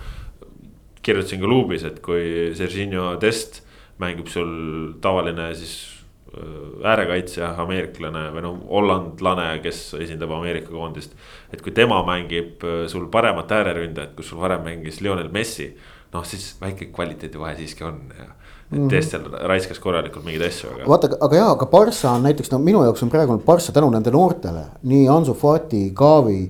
kirjutasin 1.03 1.43
ka 1.43 1.51
luubis, 1.51 1.85
et 1.89 2.01
kui 2.05 2.53
Serginho 2.59 3.15
Dest 3.23 3.63
mängib 4.03 4.29
sul 4.29 4.97
tavaline 5.01 5.53
siis 5.57 5.97
Äh, 6.37 6.89
äärekaitsja, 6.91 7.53
ameeriklane 7.63 8.27
või 8.35 8.43
no 8.45 8.51
hollandlane, 8.69 9.45
kes 9.65 9.79
esindab 10.03 10.35
Ameerika 10.37 10.69
koondist. 10.69 11.15
et 11.53 11.63
kui 11.63 11.73
tema 11.73 12.03
mängib 12.05 12.65
äh, 12.67 12.83
sul 12.93 13.07
paremat 13.09 13.53
ääreründajat, 13.55 14.17
kus 14.19 14.33
sul 14.33 14.41
varem 14.43 14.65
mängis 14.67 15.01
Lionel 15.01 15.31
Messi. 15.33 15.71
Noh, 16.17 16.27
siis 16.27 16.51
väike 16.61 16.91
kvaliteedivahe 16.97 17.55
siiski 17.61 17.87
on 17.87 18.03
ja. 18.17 18.29
et 18.73 18.79
mm. 18.81 18.91
Destel 18.93 19.27
raiskas 19.53 19.81
korralikult 19.83 20.27
mingeid 20.27 20.49
asju, 20.49 20.75
aga. 20.75 20.91
vaata, 20.91 21.13
aga 21.29 21.43
jaa, 21.43 21.51
aga 21.55 21.71
Barca 21.71 22.17
on 22.17 22.27
näiteks 22.27 22.53
no 22.53 22.61
minu 22.65 22.85
jaoks 22.87 23.05
on 23.07 23.13
praegu 23.13 23.39
Barca 23.47 23.75
tänu 23.77 23.93
nende 23.95 24.15
noortele, 24.15 24.67
nii 24.89 25.09
Ansu 25.13 25.37
Fati, 25.39 25.89
Gavi. 25.97 26.41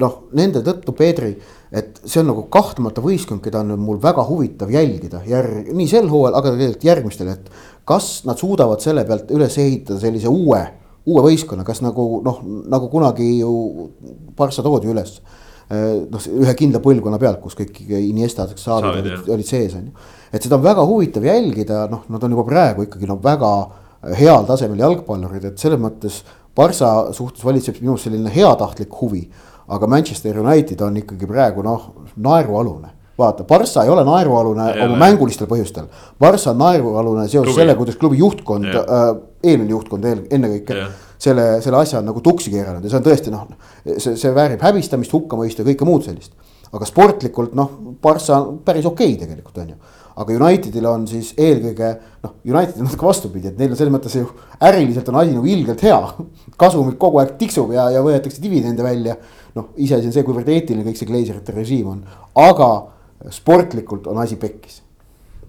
noh, 0.00 0.22
nende 0.38 0.62
tõttu 0.64 0.94
Pedri 0.96 1.34
et 1.70 2.00
see 2.02 2.20
on 2.22 2.30
nagu 2.32 2.44
kahtlemata 2.50 3.02
võistkond, 3.04 3.42
keda 3.44 3.62
on 3.62 3.76
mul 3.78 4.00
väga 4.02 4.24
huvitav 4.26 4.72
jälgida 4.74 5.22
järg, 5.28 5.70
nii 5.70 5.88
sel 5.90 6.08
hooajal, 6.10 6.36
aga 6.40 6.54
tegelikult 6.56 6.86
järgmistel, 6.86 7.30
et 7.30 7.50
kas 7.88 8.10
nad 8.26 8.40
suudavad 8.40 8.82
selle 8.82 9.04
pealt 9.06 9.30
üles 9.34 9.56
ehitada 9.62 10.00
sellise 10.02 10.30
uue, 10.30 10.60
uue 11.06 11.24
võistkonna, 11.28 11.64
kas 11.66 11.82
nagu 11.84 12.06
noh, 12.26 12.40
nagu 12.70 12.90
kunagi 12.92 13.28
ju 13.38 13.52
Barca 14.36 14.64
toodi 14.66 14.90
üles. 14.90 15.20
Eh, 15.70 16.06
noh, 16.10 16.24
ühe 16.42 16.52
kindla 16.58 16.80
põlvkonna 16.82 17.18
pealt, 17.22 17.38
kus 17.44 17.54
kõik 17.54 17.76
Iniestad, 17.94 18.56
Xavid 18.58 19.04
olid, 19.04 19.28
olid 19.36 19.46
sees, 19.46 19.76
on 19.78 19.84
ju. 19.86 20.08
et 20.32 20.42
seda 20.42 20.56
on 20.56 20.64
väga 20.64 20.82
huvitav 20.82 21.22
jälgida, 21.22 21.84
noh, 21.92 22.02
nad 22.10 22.24
on 22.26 22.34
juba 22.34 22.44
praegu 22.48 22.88
ikkagi 22.88 23.06
no 23.06 23.20
väga 23.22 23.50
heal 24.18 24.48
tasemel 24.48 24.82
jalgpallurid, 24.82 25.44
et 25.52 25.62
selles 25.62 25.78
mõttes. 25.78 26.24
Barca 26.56 27.12
suhtes 27.14 27.44
valitseb 27.46 27.78
minu 27.78 27.94
arust 27.94 28.08
selline 28.08 28.32
heatahtlik 28.34 28.96
huvi, 28.98 29.20
aga 29.70 29.86
Manchester 29.86 30.40
United 30.42 30.80
on 30.82 30.98
ikkagi 30.98 31.28
praegu 31.30 31.62
noh, 31.62 31.86
naerualune 32.18 32.90
vaata, 33.20 33.44
Barca 33.44 33.84
ei 33.84 33.92
ole 33.92 34.02
naerualune 34.08 34.66
ei 34.72 34.82
oma 34.86 34.96
mängulistel 35.04 35.48
põhjustel. 35.50 35.86
Barca 36.20 36.50
on 36.50 36.58
naerualune 36.64 37.28
seoses 37.28 37.54
sellega, 37.54 37.78
kuidas 37.78 37.98
klubi 38.00 38.18
juhtkond, 38.20 38.66
äh, 38.80 39.06
eelmine 39.44 39.76
juhtkond 39.76 40.08
eel, 40.08 40.24
ennekõike. 40.32 40.78
Selle, 41.20 41.46
selle 41.64 41.80
asja 41.80 42.00
on 42.00 42.08
nagu 42.08 42.22
tuksi 42.24 42.52
keeranud 42.52 42.84
ja 42.84 42.92
see 42.92 43.00
on 43.00 43.06
tõesti 43.06 43.32
noh, 43.34 43.46
see, 43.84 44.16
see 44.16 44.34
väärib 44.34 44.62
häbistamist, 44.64 45.12
hukkamõistu 45.12 45.62
ja 45.62 45.70
kõike 45.72 45.88
muud 45.88 46.06
sellist. 46.06 46.32
aga 46.72 46.86
sportlikult 46.86 47.54
noh, 47.58 47.72
Barca 48.02 48.38
on 48.38 48.60
päris 48.64 48.86
okei 48.86 49.14
okay 49.14 49.24
tegelikult 49.26 49.58
on 49.62 49.74
ju 49.74 49.80
aga 50.20 50.36
Unitedil 50.36 50.86
on 50.90 51.06
siis 51.08 51.32
eelkõige 51.38 51.90
noh, 52.24 52.34
United 52.44 52.80
on 52.80 52.88
natuke 52.88 53.06
vastupidi, 53.06 53.50
et 53.50 53.60
neil 53.60 53.72
on 53.72 53.78
selles 53.78 53.94
mõttes 53.94 54.16
ju 54.18 54.26
äriliselt 54.68 55.08
on 55.12 55.20
asi 55.22 55.34
nagu 55.36 55.48
ilgelt 55.48 55.84
hea. 55.86 56.00
kasumid 56.60 56.98
kogu 57.00 57.22
aeg 57.22 57.36
tiksub 57.40 57.72
ja, 57.72 57.88
ja 57.94 58.02
võetakse 58.04 58.42
dividende 58.42 58.84
välja. 58.84 59.16
noh, 59.54 59.72
iseasi 59.76 60.10
on 60.10 60.14
see, 60.14 60.26
kuivõrd 60.26 60.48
eetiline 60.52 60.84
kõik 60.86 61.00
see 61.00 61.08
Glazerite 61.08 61.54
režiim 61.56 61.88
on, 61.90 62.04
aga 62.38 62.70
sportlikult 63.34 64.06
on 64.10 64.20
asi 64.22 64.36
pekkis 64.40 64.80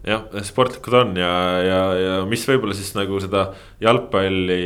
jah, 0.07 0.27
sportlikud 0.45 0.95
on 0.97 1.17
ja, 1.19 1.31
ja, 1.61 1.79
ja 1.99 2.13
mis 2.29 2.43
võib-olla 2.49 2.75
siis 2.77 2.93
nagu 2.97 3.19
seda 3.21 3.49
jalgpalli, 3.83 4.61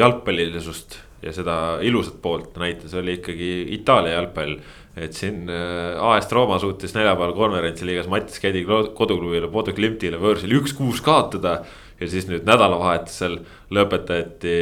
jalgpallilisust 0.00 0.98
ja 1.22 1.32
seda 1.34 1.56
ilusat 1.84 2.16
poolt 2.22 2.56
näitas, 2.60 2.94
oli 2.98 3.18
ikkagi 3.20 3.50
Itaalia 3.76 4.16
jalgpall. 4.16 4.56
et 4.96 5.16
siin 5.16 5.46
äh, 5.48 5.96
AS 5.96 6.28
Rooma 6.32 6.58
suutis 6.60 6.92
neljapäeval 6.96 7.32
konverentsi 7.36 7.86
liigas 7.88 8.10
Mattis 8.12 8.40
Kädi 8.42 8.64
koduklubile 8.68 9.48
Bodo 9.48 9.72
Klimtile 9.72 10.18
võõrsil 10.20 10.52
üks-kuus 10.58 11.00
kaotada. 11.04 11.62
ja 12.00 12.08
siis 12.08 12.26
nüüd 12.28 12.44
nädalavahetusel 12.48 13.38
lõpetati 13.70 14.56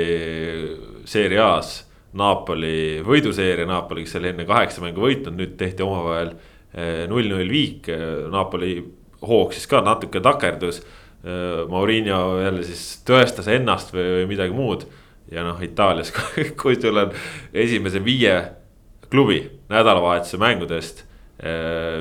Serie 1.08 1.40
A-s 1.40 1.86
Napoli 2.12 3.00
võiduseeria, 3.06 3.66
Napoli, 3.66 4.04
kes 4.04 4.18
oli 4.18 4.32
enne 4.32 4.44
kaheksa 4.44 4.82
mängu 4.82 5.06
võitnud, 5.06 5.38
nüüd 5.38 5.54
tehti 5.56 5.82
omavahel 5.86 6.34
null-null 7.10 7.50
viik, 7.50 7.86
Napoli 8.30 8.74
hoog 9.26 9.52
siis 9.54 9.68
ka 9.70 9.82
natuke 9.84 10.22
takerdus. 10.24 10.82
Maurinho 11.68 12.40
jälle 12.40 12.62
siis 12.64 13.02
tõestas 13.04 13.50
ennast 13.52 13.92
või, 13.92 14.06
või 14.14 14.28
midagi 14.30 14.56
muud. 14.56 14.86
ja 15.30 15.44
noh, 15.44 15.60
Itaalias, 15.62 16.14
kui 16.60 16.78
sul 16.80 16.96
on 16.96 17.12
esimese 17.52 18.00
viie 18.04 18.38
klubi 19.10 19.42
nädalavahetuse 19.68 20.40
mängudest. 20.40 21.04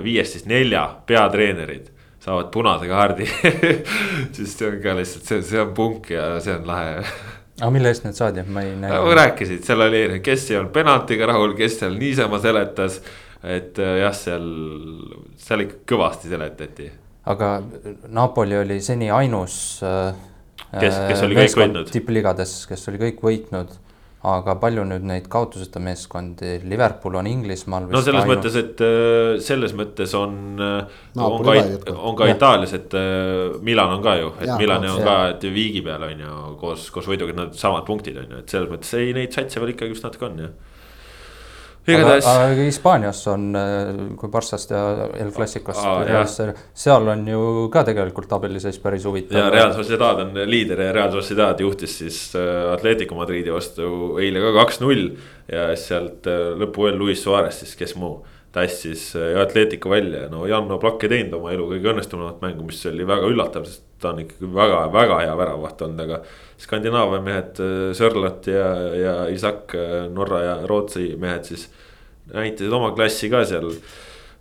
viiest 0.04 0.36
siis 0.36 0.46
nelja 0.46 0.82
peatreenerid 1.08 1.92
saavad 2.20 2.50
punase 2.52 2.88
kaardi 2.88 3.28
siis 4.36 4.58
see 4.58 4.68
on 4.68 4.82
ka 4.84 4.96
lihtsalt, 4.98 5.24
see, 5.24 5.44
see 5.48 5.62
on 5.62 5.70
punk 5.74 6.10
ja 6.12 6.26
see 6.44 6.58
on 6.58 6.68
lahe 6.68 6.98
aga 7.62 7.70
mille 7.72 7.88
eest 7.88 8.04
need 8.04 8.18
saadi, 8.18 8.44
ma 8.44 8.66
ei 8.68 8.74
näe. 8.76 9.00
rääkisid, 9.16 9.64
seal 9.64 9.86
oli, 9.86 10.20
kes 10.24 10.50
ei 10.52 10.60
olnud 10.60 10.74
penaltiga 10.76 11.30
rahul, 11.32 11.56
kes 11.56 11.80
seal 11.80 11.96
niisama 12.00 12.42
seletas 12.44 13.00
et 13.44 13.80
äh, 13.80 14.00
jah, 14.04 14.16
seal, 14.16 14.48
seal 15.40 15.64
ikka 15.64 15.84
kõvasti 15.94 16.32
seletati. 16.32 16.90
Aga 17.26 17.52
Napoli 18.08 18.58
oli 18.58 18.80
seni 18.82 19.12
ainus 19.12 19.84
äh,. 19.84 20.16
kes, 20.72 21.04
kes 21.10 21.28
oli 21.28 21.36
kõik 21.42 21.60
võitnud. 21.64 21.92
tippligades, 21.92 22.64
kes 22.70 22.88
oli 22.92 23.02
kõik 23.02 23.24
võitnud 23.26 23.78
aga 24.28 24.56
palju 24.60 24.84
nüüd 24.84 25.06
neid 25.08 25.28
kaotuseta 25.32 25.80
meeskondi, 25.80 26.58
Liverpool 26.68 27.16
on 27.22 27.28
Inglismaal 27.30 27.86
no 27.88 28.02
selles 28.04 28.26
ainult... 28.26 28.42
mõttes, 28.42 28.58
et 28.60 28.82
äh, 28.84 29.38
selles 29.44 29.76
mõttes 29.78 30.16
on, 30.20 30.34
äh, 30.60 30.98
on 31.16 31.38
ka, 31.46 31.56
on 31.96 32.18
ka 32.20 32.28
ja. 32.28 32.36
Itaalias, 32.36 32.74
et 32.76 32.96
äh, 33.00 33.56
Milan 33.64 33.96
on 33.96 34.04
ka 34.04 34.18
ju, 34.20 34.34
et 34.42 34.50
ja, 34.52 34.58
Milani 34.60 34.92
on 34.92 35.00
ja. 35.00 35.06
ka, 35.08 35.16
et 35.36 35.48
viigi 35.56 35.84
peal 35.86 36.04
on 36.10 36.26
ju 36.26 36.40
koos, 36.60 36.90
koos 36.92 37.08
võiduga 37.08 37.38
need 37.38 37.56
samad 37.60 37.88
punktid 37.88 38.20
on 38.20 38.36
ju, 38.36 38.42
et 38.44 38.52
selles 38.52 38.68
mõttes 38.72 38.92
ei, 39.00 39.14
neid 39.16 39.36
satse 39.36 39.64
veel 39.64 39.72
ikkagi 39.78 39.96
vist 39.96 40.08
natuke 40.08 40.28
on 40.28 40.44
jah 40.44 40.58
igatahes. 41.88 42.28
Hispaanias 42.60 43.22
on, 43.32 43.50
äh, 43.56 44.00
kui 44.20 44.32
Barssast 44.32 44.72
ja 44.74 45.10
El 45.20 45.32
Clasicost 45.36 45.84
ah,, 45.84 46.54
seal 46.74 47.08
on 47.14 47.26
ju 47.28 47.42
ka 47.74 47.84
tegelikult 47.88 48.30
tabeliseis 48.30 48.80
päris 48.84 49.06
huvitav. 49.08 49.38
ja 49.38 49.50
Real 49.54 49.74
Sociedad 49.74 50.24
on 50.26 50.34
liider 50.50 50.82
ja 50.88 50.94
Real 50.96 51.12
Sociedad 51.12 51.60
juhtis 51.60 51.98
siis 52.04 52.20
äh, 52.36 52.72
Atletico 52.74 53.16
Madridi 53.16 53.54
vastu 53.54 54.18
eile 54.22 54.44
ka 54.44 54.54
kaks-null. 54.62 55.10
ja 55.52 55.70
sealt 55.80 56.28
äh, 56.30 56.52
lõpu 56.60 56.88
veel 56.88 57.00
Luis 57.00 57.24
Suarez 57.24 57.64
siis, 57.64 57.76
kes 57.80 57.96
muu 58.00 58.20
tassis 58.54 59.12
Atletico 59.38 59.92
välja, 59.94 60.26
no 60.30 60.48
Jan 60.50 60.72
Oblak 60.74 61.04
ei 61.06 61.12
teinud 61.12 61.36
oma 61.38 61.52
elu 61.54 61.68
kõige 61.70 61.92
õnnestunumat 61.92 62.40
mängu, 62.42 62.66
mis 62.66 62.82
oli 62.90 63.06
väga 63.06 63.30
üllatav, 63.30 63.68
sest 63.70 63.89
ta 64.02 64.14
on 64.14 64.22
ikkagi 64.24 64.50
väga-väga 64.56 65.20
hea 65.24 65.36
väravaht 65.38 65.84
olnud, 65.88 66.06
aga. 66.06 66.22
Skandinaavia 66.60 67.22
mehed, 67.24 67.60
Sörlat 67.96 68.48
ja, 68.52 68.66
ja 69.00 69.14
Isak, 69.32 69.72
Norra 70.12 70.42
ja 70.44 70.56
Rootsi 70.68 71.14
mehed 71.16 71.46
siis 71.48 71.70
näitasid 72.34 72.74
oma 72.76 72.92
klassi 72.96 73.30
ka 73.32 73.46
seal. 73.48 73.70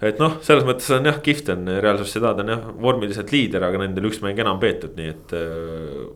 et 0.02 0.18
noh, 0.18 0.38
selles 0.42 0.66
mõttes 0.66 0.90
on 0.94 1.06
jah, 1.06 1.20
kihvt 1.22 1.52
on, 1.54 1.68
Real 1.82 1.98
Sociedad 2.00 2.38
on 2.42 2.50
jah 2.54 2.64
vormiliselt 2.82 3.30
liider, 3.34 3.64
aga 3.66 3.84
nendel 3.84 4.11
üks 4.11 4.18
mäng 4.22 4.38
enam 4.38 4.59
peetud, 4.62 4.96
nii 4.98 5.12
et 5.14 5.36
äh,. 5.38 6.09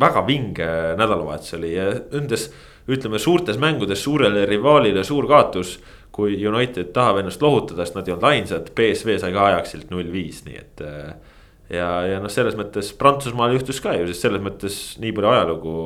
väga 0.00 0.22
vinge 0.26 0.68
nädalavahetus 1.00 1.56
oli 1.56 1.72
ja 1.74 1.88
nendes, 2.12 2.50
ütleme 2.90 3.18
suurtes 3.18 3.58
mängudes 3.60 4.04
suurele 4.04 4.44
rivaalile 4.48 5.02
suur 5.04 5.26
kaotus 5.28 5.78
kui 6.14 6.36
United 6.46 6.92
tahab 6.94 7.20
ennast 7.20 7.42
lohutada, 7.42 7.84
sest 7.84 7.96
nad 7.96 8.08
ei 8.08 8.14
olnud 8.14 8.28
ainsad, 8.30 8.70
BSV 8.76 9.18
sai 9.22 9.34
ka 9.34 9.46
Ajaxilt 9.50 9.92
null 9.92 10.10
viis, 10.12 10.42
nii 10.46 10.58
et. 10.58 10.82
Äh, 10.84 11.29
ja, 11.70 11.88
ja 12.08 12.18
noh, 12.22 12.32
selles 12.32 12.58
mõttes 12.58 12.92
Prantsusmaal 12.98 13.54
juhtus 13.56 13.80
ka 13.82 13.94
ju, 13.98 14.08
sest 14.10 14.26
selles 14.26 14.42
mõttes 14.44 14.80
nii 15.02 15.14
palju 15.16 15.32
ajalugu, 15.32 15.78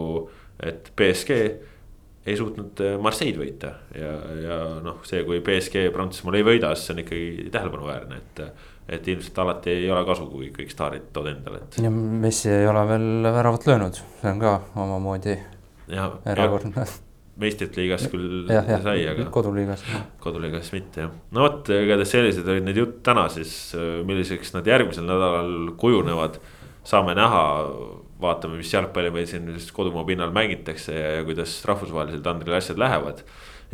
et 0.64 0.90
BSG 0.96 1.38
ei 2.24 2.36
suutnud 2.40 2.80
äh, 2.80 2.96
Marseille'd 3.04 3.40
võita 3.40 3.74
ja, 3.96 4.12
ja 4.40 4.58
noh, 4.84 5.02
see, 5.08 5.22
kui 5.28 5.42
BSG 5.44 5.88
Prantsusmaal 5.94 6.40
ei 6.40 6.46
võida, 6.46 6.72
siis 6.74 6.88
see 6.88 6.96
on 6.96 7.04
ikkagi 7.04 7.50
tähelepanuväärne, 7.54 8.22
et. 8.22 8.44
et 8.94 9.08
ilmselt 9.08 9.38
alati 9.40 9.72
ei 9.72 9.86
ole 9.88 10.02
kasu, 10.04 10.26
kui 10.28 10.50
kõik 10.52 10.72
staarid 10.72 11.08
tood 11.12 11.30
endale, 11.30 11.62
et. 11.64 11.80
ja 11.84 11.92
Messi 11.92 12.52
ei 12.52 12.68
ole 12.68 12.84
veel 12.88 13.32
väravat 13.32 13.68
löönud, 13.70 14.04
see 14.20 14.34
on 14.34 14.44
ka 14.44 14.58
omamoodi 14.76 15.38
erakordne 15.88 16.84
meistrite 17.40 17.80
liigas 17.82 18.06
küll 18.12 18.50
ja, 18.50 18.62
ja, 18.68 18.78
sai, 18.82 19.00
aga. 19.10 19.26
koduliigas. 19.34 19.82
koduliigas 20.22 20.70
mitte 20.74 21.06
jah, 21.06 21.14
no 21.34 21.46
vot, 21.46 21.70
igatahes 21.74 22.12
sellised 22.14 22.48
olid 22.48 22.68
need 22.68 22.78
jutt 22.78 23.00
täna 23.06 23.26
siis, 23.32 23.54
milliseks 24.06 24.54
nad 24.54 24.68
järgmisel 24.70 25.06
nädalal 25.08 25.72
kujunevad, 25.80 26.38
saame 26.86 27.16
näha 27.18 27.42
vaatame, 28.22 28.58
mis 28.60 28.72
jalgpalli 28.72 29.10
meil 29.14 29.26
siin 29.28 29.48
kodumaa 29.74 30.04
pinnal 30.08 30.32
mängitakse 30.34 30.94
ja, 30.94 31.10
ja 31.18 31.24
kuidas 31.26 31.56
rahvusvahelisel 31.68 32.22
tandril 32.24 32.56
asjad 32.58 32.78
lähevad. 32.80 33.24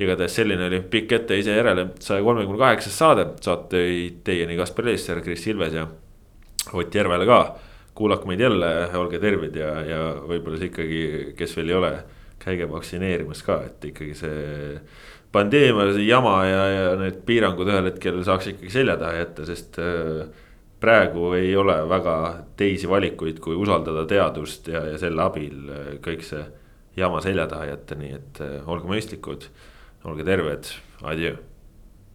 igatahes 0.01 0.35
selline 0.39 0.65
oli 0.71 0.81
pikk 0.93 1.13
ette 1.13 1.37
ise 1.37 1.53
järele 1.53 1.91
saja 2.01 2.23
kolmekümne 2.25 2.59
kaheksas 2.59 2.95
saade, 2.99 3.27
saate 3.45 3.83
teieni 4.25 4.57
Kaspar 4.57 4.89
Elisser, 4.89 5.21
Kris 5.21 5.47
Ilves 5.47 5.75
ja 5.77 5.87
Ott 6.73 6.95
Järvele 6.95 7.27
ka. 7.27 7.57
kuulake 7.95 8.25
meid 8.25 8.41
jälle, 8.41 8.69
olge 8.97 9.19
terved 9.21 9.57
ja, 9.57 9.75
ja 9.85 10.01
võib-olla 10.25 10.57
siis 10.57 10.71
ikkagi, 10.71 11.01
kes 11.37 11.57
veel 11.59 11.69
ei 11.69 11.75
ole, 11.75 11.91
käige 12.41 12.69
vaktsineerimas 12.71 13.43
ka, 13.47 13.61
et 13.69 13.85
ikkagi 13.91 14.15
see 14.19 14.79
pandeemia, 15.33 15.91
see 15.95 16.07
jama 16.09 16.37
ja, 16.49 16.63
ja 16.75 16.87
need 17.01 17.21
piirangud 17.29 17.69
ühel 17.71 17.91
hetkel 17.91 18.23
saaks 18.27 18.53
ikkagi 18.55 18.73
selja 18.75 18.97
taha 19.01 19.21
jätta, 19.21 19.47
sest 19.49 19.79
äh, 19.83 20.25
praegu 20.81 21.35
ei 21.39 21.53
ole 21.57 21.77
väga 21.91 22.17
teisi 22.59 22.89
valikuid, 22.91 23.43
kui 23.45 23.59
usaldada 23.59 24.07
teadust 24.11 24.73
ja, 24.73 24.85
ja 24.93 24.99
selle 25.01 25.27
abil 25.27 25.69
äh, 25.69 25.93
kõik 26.05 26.25
see 26.27 26.43
jama 26.99 27.23
selja 27.25 27.47
taha 27.51 27.71
jätta, 27.75 28.01
nii 28.01 28.17
et 28.17 28.43
äh, 28.47 28.59
olge 28.69 28.91
mõistlikud, 28.91 29.47
olge 30.09 30.27
terved, 30.27 30.75
adjöö 31.05 31.39